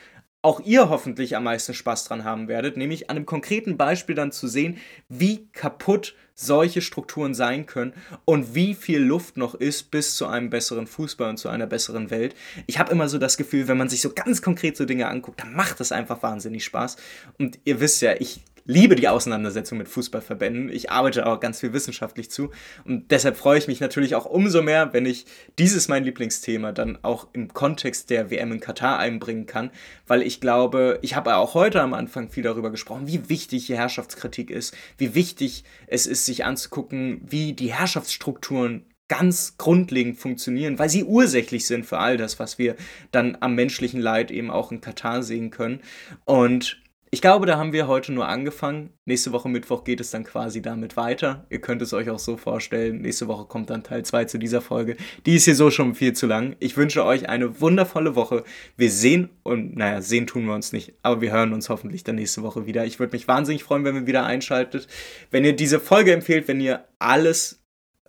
auch 0.46 0.60
ihr 0.60 0.88
hoffentlich 0.88 1.34
am 1.34 1.42
meisten 1.42 1.74
Spaß 1.74 2.04
dran 2.04 2.22
haben 2.22 2.46
werdet, 2.46 2.76
nämlich 2.76 3.10
an 3.10 3.16
einem 3.16 3.26
konkreten 3.26 3.76
Beispiel 3.76 4.14
dann 4.14 4.30
zu 4.30 4.46
sehen, 4.46 4.78
wie 5.08 5.48
kaputt 5.52 6.14
solche 6.36 6.82
Strukturen 6.82 7.34
sein 7.34 7.66
können 7.66 7.94
und 8.24 8.54
wie 8.54 8.74
viel 8.74 9.00
Luft 9.00 9.36
noch 9.38 9.56
ist 9.56 9.90
bis 9.90 10.14
zu 10.14 10.28
einem 10.28 10.48
besseren 10.48 10.86
Fußball 10.86 11.30
und 11.30 11.38
zu 11.38 11.48
einer 11.48 11.66
besseren 11.66 12.10
Welt. 12.10 12.36
Ich 12.68 12.78
habe 12.78 12.92
immer 12.92 13.08
so 13.08 13.18
das 13.18 13.36
Gefühl, 13.36 13.66
wenn 13.66 13.76
man 13.76 13.88
sich 13.88 14.00
so 14.00 14.10
ganz 14.14 14.40
konkret 14.40 14.76
so 14.76 14.84
Dinge 14.84 15.08
anguckt, 15.08 15.40
dann 15.40 15.52
macht 15.52 15.80
das 15.80 15.90
einfach 15.90 16.22
wahnsinnig 16.22 16.64
Spaß. 16.64 16.96
Und 17.38 17.58
ihr 17.64 17.80
wisst 17.80 18.00
ja, 18.02 18.14
ich 18.16 18.40
liebe 18.66 18.96
die 18.96 19.08
Auseinandersetzung 19.08 19.78
mit 19.78 19.88
Fußballverbänden. 19.88 20.68
Ich 20.68 20.90
arbeite 20.90 21.26
auch 21.26 21.40
ganz 21.40 21.60
viel 21.60 21.72
wissenschaftlich 21.72 22.30
zu. 22.30 22.50
Und 22.84 23.10
deshalb 23.10 23.36
freue 23.36 23.58
ich 23.58 23.68
mich 23.68 23.80
natürlich 23.80 24.14
auch 24.14 24.26
umso 24.26 24.62
mehr, 24.62 24.92
wenn 24.92 25.06
ich 25.06 25.26
dieses 25.58 25.88
mein 25.88 26.04
Lieblingsthema 26.04 26.72
dann 26.72 26.98
auch 27.02 27.28
im 27.32 27.52
Kontext 27.54 28.10
der 28.10 28.30
WM 28.30 28.52
in 28.52 28.60
Katar 28.60 28.98
einbringen 28.98 29.46
kann. 29.46 29.70
Weil 30.06 30.22
ich 30.22 30.40
glaube, 30.40 30.98
ich 31.02 31.16
habe 31.16 31.36
auch 31.36 31.54
heute 31.54 31.80
am 31.80 31.94
Anfang 31.94 32.28
viel 32.28 32.42
darüber 32.42 32.70
gesprochen, 32.70 33.06
wie 33.06 33.28
wichtig 33.28 33.66
die 33.66 33.76
Herrschaftskritik 33.76 34.50
ist, 34.50 34.76
wie 34.98 35.14
wichtig 35.14 35.64
es 35.86 36.06
ist, 36.06 36.26
sich 36.26 36.44
anzugucken, 36.44 37.20
wie 37.24 37.52
die 37.52 37.72
Herrschaftsstrukturen 37.72 38.84
ganz 39.08 39.56
grundlegend 39.56 40.18
funktionieren, 40.18 40.78
weil 40.78 40.88
sie 40.88 41.04
ursächlich 41.04 41.66
sind 41.66 41.86
für 41.86 41.98
all 41.98 42.16
das, 42.16 42.40
was 42.40 42.58
wir 42.58 42.74
dann 43.12 43.38
am 43.40 43.54
menschlichen 43.54 44.00
Leid 44.00 44.30
eben 44.30 44.50
auch 44.50 44.72
in 44.72 44.80
Katar 44.80 45.22
sehen 45.22 45.50
können. 45.50 45.80
Und 46.24 46.82
ich 47.10 47.20
glaube, 47.20 47.46
da 47.46 47.56
haben 47.56 47.72
wir 47.72 47.86
heute 47.86 48.12
nur 48.12 48.26
angefangen. 48.26 48.90
Nächste 49.04 49.30
Woche 49.30 49.48
Mittwoch 49.48 49.84
geht 49.84 50.00
es 50.00 50.10
dann 50.10 50.24
quasi 50.24 50.60
damit 50.60 50.96
weiter. 50.96 51.46
Ihr 51.50 51.60
könnt 51.60 51.80
es 51.80 51.92
euch 51.92 52.10
auch 52.10 52.18
so 52.18 52.36
vorstellen. 52.36 53.00
Nächste 53.00 53.28
Woche 53.28 53.44
kommt 53.46 53.70
dann 53.70 53.84
Teil 53.84 54.04
2 54.04 54.24
zu 54.24 54.38
dieser 54.38 54.60
Folge. 54.60 54.96
Die 55.24 55.36
ist 55.36 55.44
hier 55.44 55.54
so 55.54 55.70
schon 55.70 55.94
viel 55.94 56.14
zu 56.14 56.26
lang. 56.26 56.56
Ich 56.58 56.76
wünsche 56.76 57.04
euch 57.04 57.28
eine 57.28 57.60
wundervolle 57.60 58.16
Woche. 58.16 58.42
Wir 58.76 58.90
sehen 58.90 59.30
und, 59.44 59.76
naja, 59.76 60.02
sehen 60.02 60.26
tun 60.26 60.46
wir 60.46 60.54
uns 60.54 60.72
nicht, 60.72 60.94
aber 61.02 61.20
wir 61.20 61.30
hören 61.30 61.52
uns 61.52 61.68
hoffentlich 61.68 62.02
dann 62.02 62.16
nächste 62.16 62.42
Woche 62.42 62.66
wieder. 62.66 62.84
Ich 62.84 62.98
würde 62.98 63.16
mich 63.16 63.28
wahnsinnig 63.28 63.62
freuen, 63.62 63.84
wenn 63.84 63.94
ihr 63.94 64.06
wieder 64.06 64.26
einschaltet. 64.26 64.88
Wenn 65.30 65.44
ihr 65.44 65.54
diese 65.54 65.78
Folge 65.78 66.12
empfehlt, 66.12 66.48
wenn 66.48 66.60
ihr 66.60 66.86
alles 66.98 67.62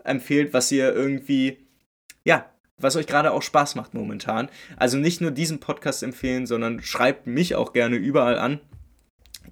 empfehlt, 0.04 0.54
was 0.54 0.72
ihr 0.72 0.92
irgendwie, 0.92 1.60
ja, 2.26 2.50
was 2.80 2.96
euch 2.96 3.06
gerade 3.06 3.32
auch 3.32 3.44
Spaß 3.44 3.76
macht 3.76 3.94
momentan. 3.94 4.50
Also 4.76 4.98
nicht 4.98 5.22
nur 5.22 5.32
diesen 5.32 5.60
Podcast 5.60 6.02
empfehlen, 6.02 6.48
sondern 6.48 6.82
schreibt 6.82 7.28
mich 7.28 7.54
auch 7.54 7.74
gerne 7.74 7.96
überall 7.96 8.40
an 8.40 8.60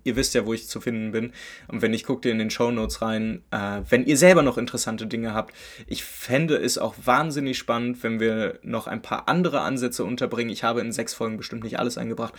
ihr 0.05 0.15
wisst 0.15 0.33
ja, 0.33 0.45
wo 0.45 0.53
ich 0.53 0.69
zu 0.69 0.79
finden 0.79 1.11
bin. 1.11 1.33
Und 1.67 1.81
wenn 1.81 1.93
ich 1.93 2.05
gucke 2.05 2.29
in 2.29 2.39
den 2.39 2.49
Show 2.49 2.71
Notes 2.71 3.01
rein, 3.01 3.43
äh, 3.51 3.81
wenn 3.89 4.05
ihr 4.05 4.15
selber 4.15 4.43
noch 4.43 4.57
interessante 4.57 5.07
Dinge 5.07 5.33
habt. 5.33 5.53
Ich 5.87 6.05
fände 6.05 6.55
es 6.55 6.77
auch 6.77 6.95
wahnsinnig 7.03 7.57
spannend, 7.57 8.03
wenn 8.03 8.19
wir 8.19 8.59
noch 8.63 8.87
ein 8.87 9.01
paar 9.01 9.27
andere 9.27 9.61
Ansätze 9.61 10.05
unterbringen. 10.05 10.51
Ich 10.51 10.63
habe 10.63 10.81
in 10.81 10.91
sechs 10.91 11.13
Folgen 11.13 11.37
bestimmt 11.37 11.63
nicht 11.63 11.79
alles 11.79 11.97
eingebracht, 11.97 12.33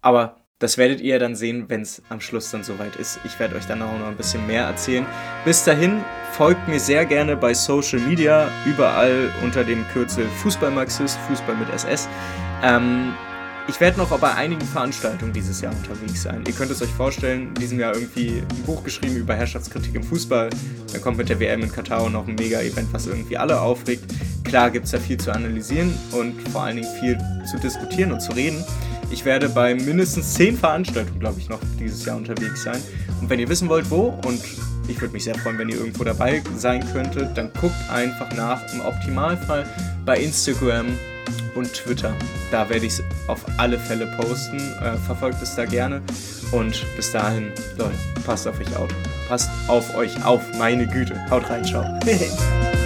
aber 0.00 0.36
das 0.58 0.76
werdet 0.76 1.00
ihr 1.00 1.18
dann 1.18 1.34
sehen, 1.36 1.64
wenn 1.68 1.80
es 1.80 2.02
am 2.10 2.20
Schluss 2.20 2.50
dann 2.50 2.64
soweit 2.64 2.96
ist. 2.96 3.18
Ich 3.24 3.38
werde 3.38 3.56
euch 3.56 3.64
dann 3.64 3.80
auch 3.80 3.98
noch 3.98 4.08
ein 4.08 4.16
bisschen 4.16 4.46
mehr 4.46 4.64
erzählen. 4.64 5.06
Bis 5.44 5.64
dahin, 5.64 6.04
folgt 6.32 6.68
mir 6.68 6.78
sehr 6.78 7.06
gerne 7.06 7.34
bei 7.34 7.54
Social 7.54 7.98
Media, 7.98 8.50
überall 8.66 9.32
unter 9.42 9.64
dem 9.64 9.86
Kürzel 9.88 10.26
Fußballmarxist, 10.42 11.16
Fußball 11.28 11.56
mit 11.56 11.70
SS. 11.70 12.08
Ähm, 12.62 13.14
ich 13.70 13.80
werde 13.80 13.98
noch 13.98 14.18
bei 14.18 14.34
einigen 14.34 14.66
Veranstaltungen 14.66 15.32
dieses 15.32 15.60
Jahr 15.60 15.72
unterwegs 15.72 16.22
sein. 16.22 16.42
Ihr 16.44 16.52
könnt 16.52 16.72
es 16.72 16.82
euch 16.82 16.90
vorstellen, 16.90 17.48
in 17.48 17.54
diesem 17.54 17.78
Jahr 17.78 17.94
irgendwie 17.94 18.40
ein 18.40 18.62
Buch 18.66 18.82
geschrieben 18.82 19.14
über 19.14 19.34
Herrschaftskritik 19.34 19.94
im 19.94 20.02
Fußball. 20.02 20.50
Dann 20.92 21.00
kommt 21.00 21.18
mit 21.18 21.28
der 21.28 21.38
WM 21.38 21.62
in 21.62 21.70
Katar 21.70 22.10
noch 22.10 22.26
ein 22.26 22.34
Mega-Event, 22.34 22.92
was 22.92 23.06
irgendwie 23.06 23.38
alle 23.38 23.60
aufregt. 23.60 24.12
Klar 24.42 24.72
gibt 24.72 24.86
es 24.86 24.90
da 24.90 24.98
viel 24.98 25.18
zu 25.18 25.30
analysieren 25.30 25.94
und 26.10 26.42
vor 26.48 26.62
allen 26.62 26.76
Dingen 26.76 26.88
viel 26.98 27.16
zu 27.48 27.58
diskutieren 27.58 28.10
und 28.10 28.20
zu 28.20 28.32
reden. 28.32 28.64
Ich 29.12 29.24
werde 29.24 29.48
bei 29.48 29.72
mindestens 29.76 30.34
zehn 30.34 30.58
Veranstaltungen, 30.58 31.20
glaube 31.20 31.38
ich, 31.38 31.48
noch 31.48 31.60
dieses 31.78 32.04
Jahr 32.04 32.16
unterwegs 32.16 32.64
sein. 32.64 32.82
Und 33.20 33.30
wenn 33.30 33.38
ihr 33.38 33.48
wissen 33.48 33.68
wollt, 33.68 33.88
wo, 33.88 34.18
und 34.26 34.40
ich 34.88 35.00
würde 35.00 35.12
mich 35.12 35.22
sehr 35.22 35.36
freuen, 35.36 35.58
wenn 35.58 35.68
ihr 35.68 35.76
irgendwo 35.76 36.02
dabei 36.02 36.42
sein 36.56 36.84
könntet, 36.92 37.38
dann 37.38 37.52
guckt 37.60 37.76
einfach 37.88 38.34
nach. 38.34 38.60
Im 38.74 38.80
Optimalfall 38.80 39.64
bei 40.04 40.18
Instagram 40.18 40.86
und 41.54 41.72
Twitter. 41.72 42.14
Da 42.50 42.68
werde 42.68 42.86
ich 42.86 42.94
es 42.94 43.02
auf 43.26 43.44
alle 43.58 43.78
Fälle 43.78 44.06
posten. 44.18 44.58
Äh, 44.58 44.96
verfolgt 44.96 45.42
es 45.42 45.54
da 45.56 45.64
gerne. 45.64 46.02
Und 46.52 46.84
bis 46.96 47.12
dahin, 47.12 47.52
Leute, 47.76 47.94
passt 48.24 48.46
auf 48.48 48.58
euch 48.60 48.76
auf. 48.76 48.88
Passt 49.28 49.50
auf 49.68 49.94
euch 49.94 50.24
auf, 50.24 50.42
meine 50.58 50.86
Güte. 50.86 51.14
Haut 51.30 51.48
rein, 51.48 51.64
ciao. 51.64 51.84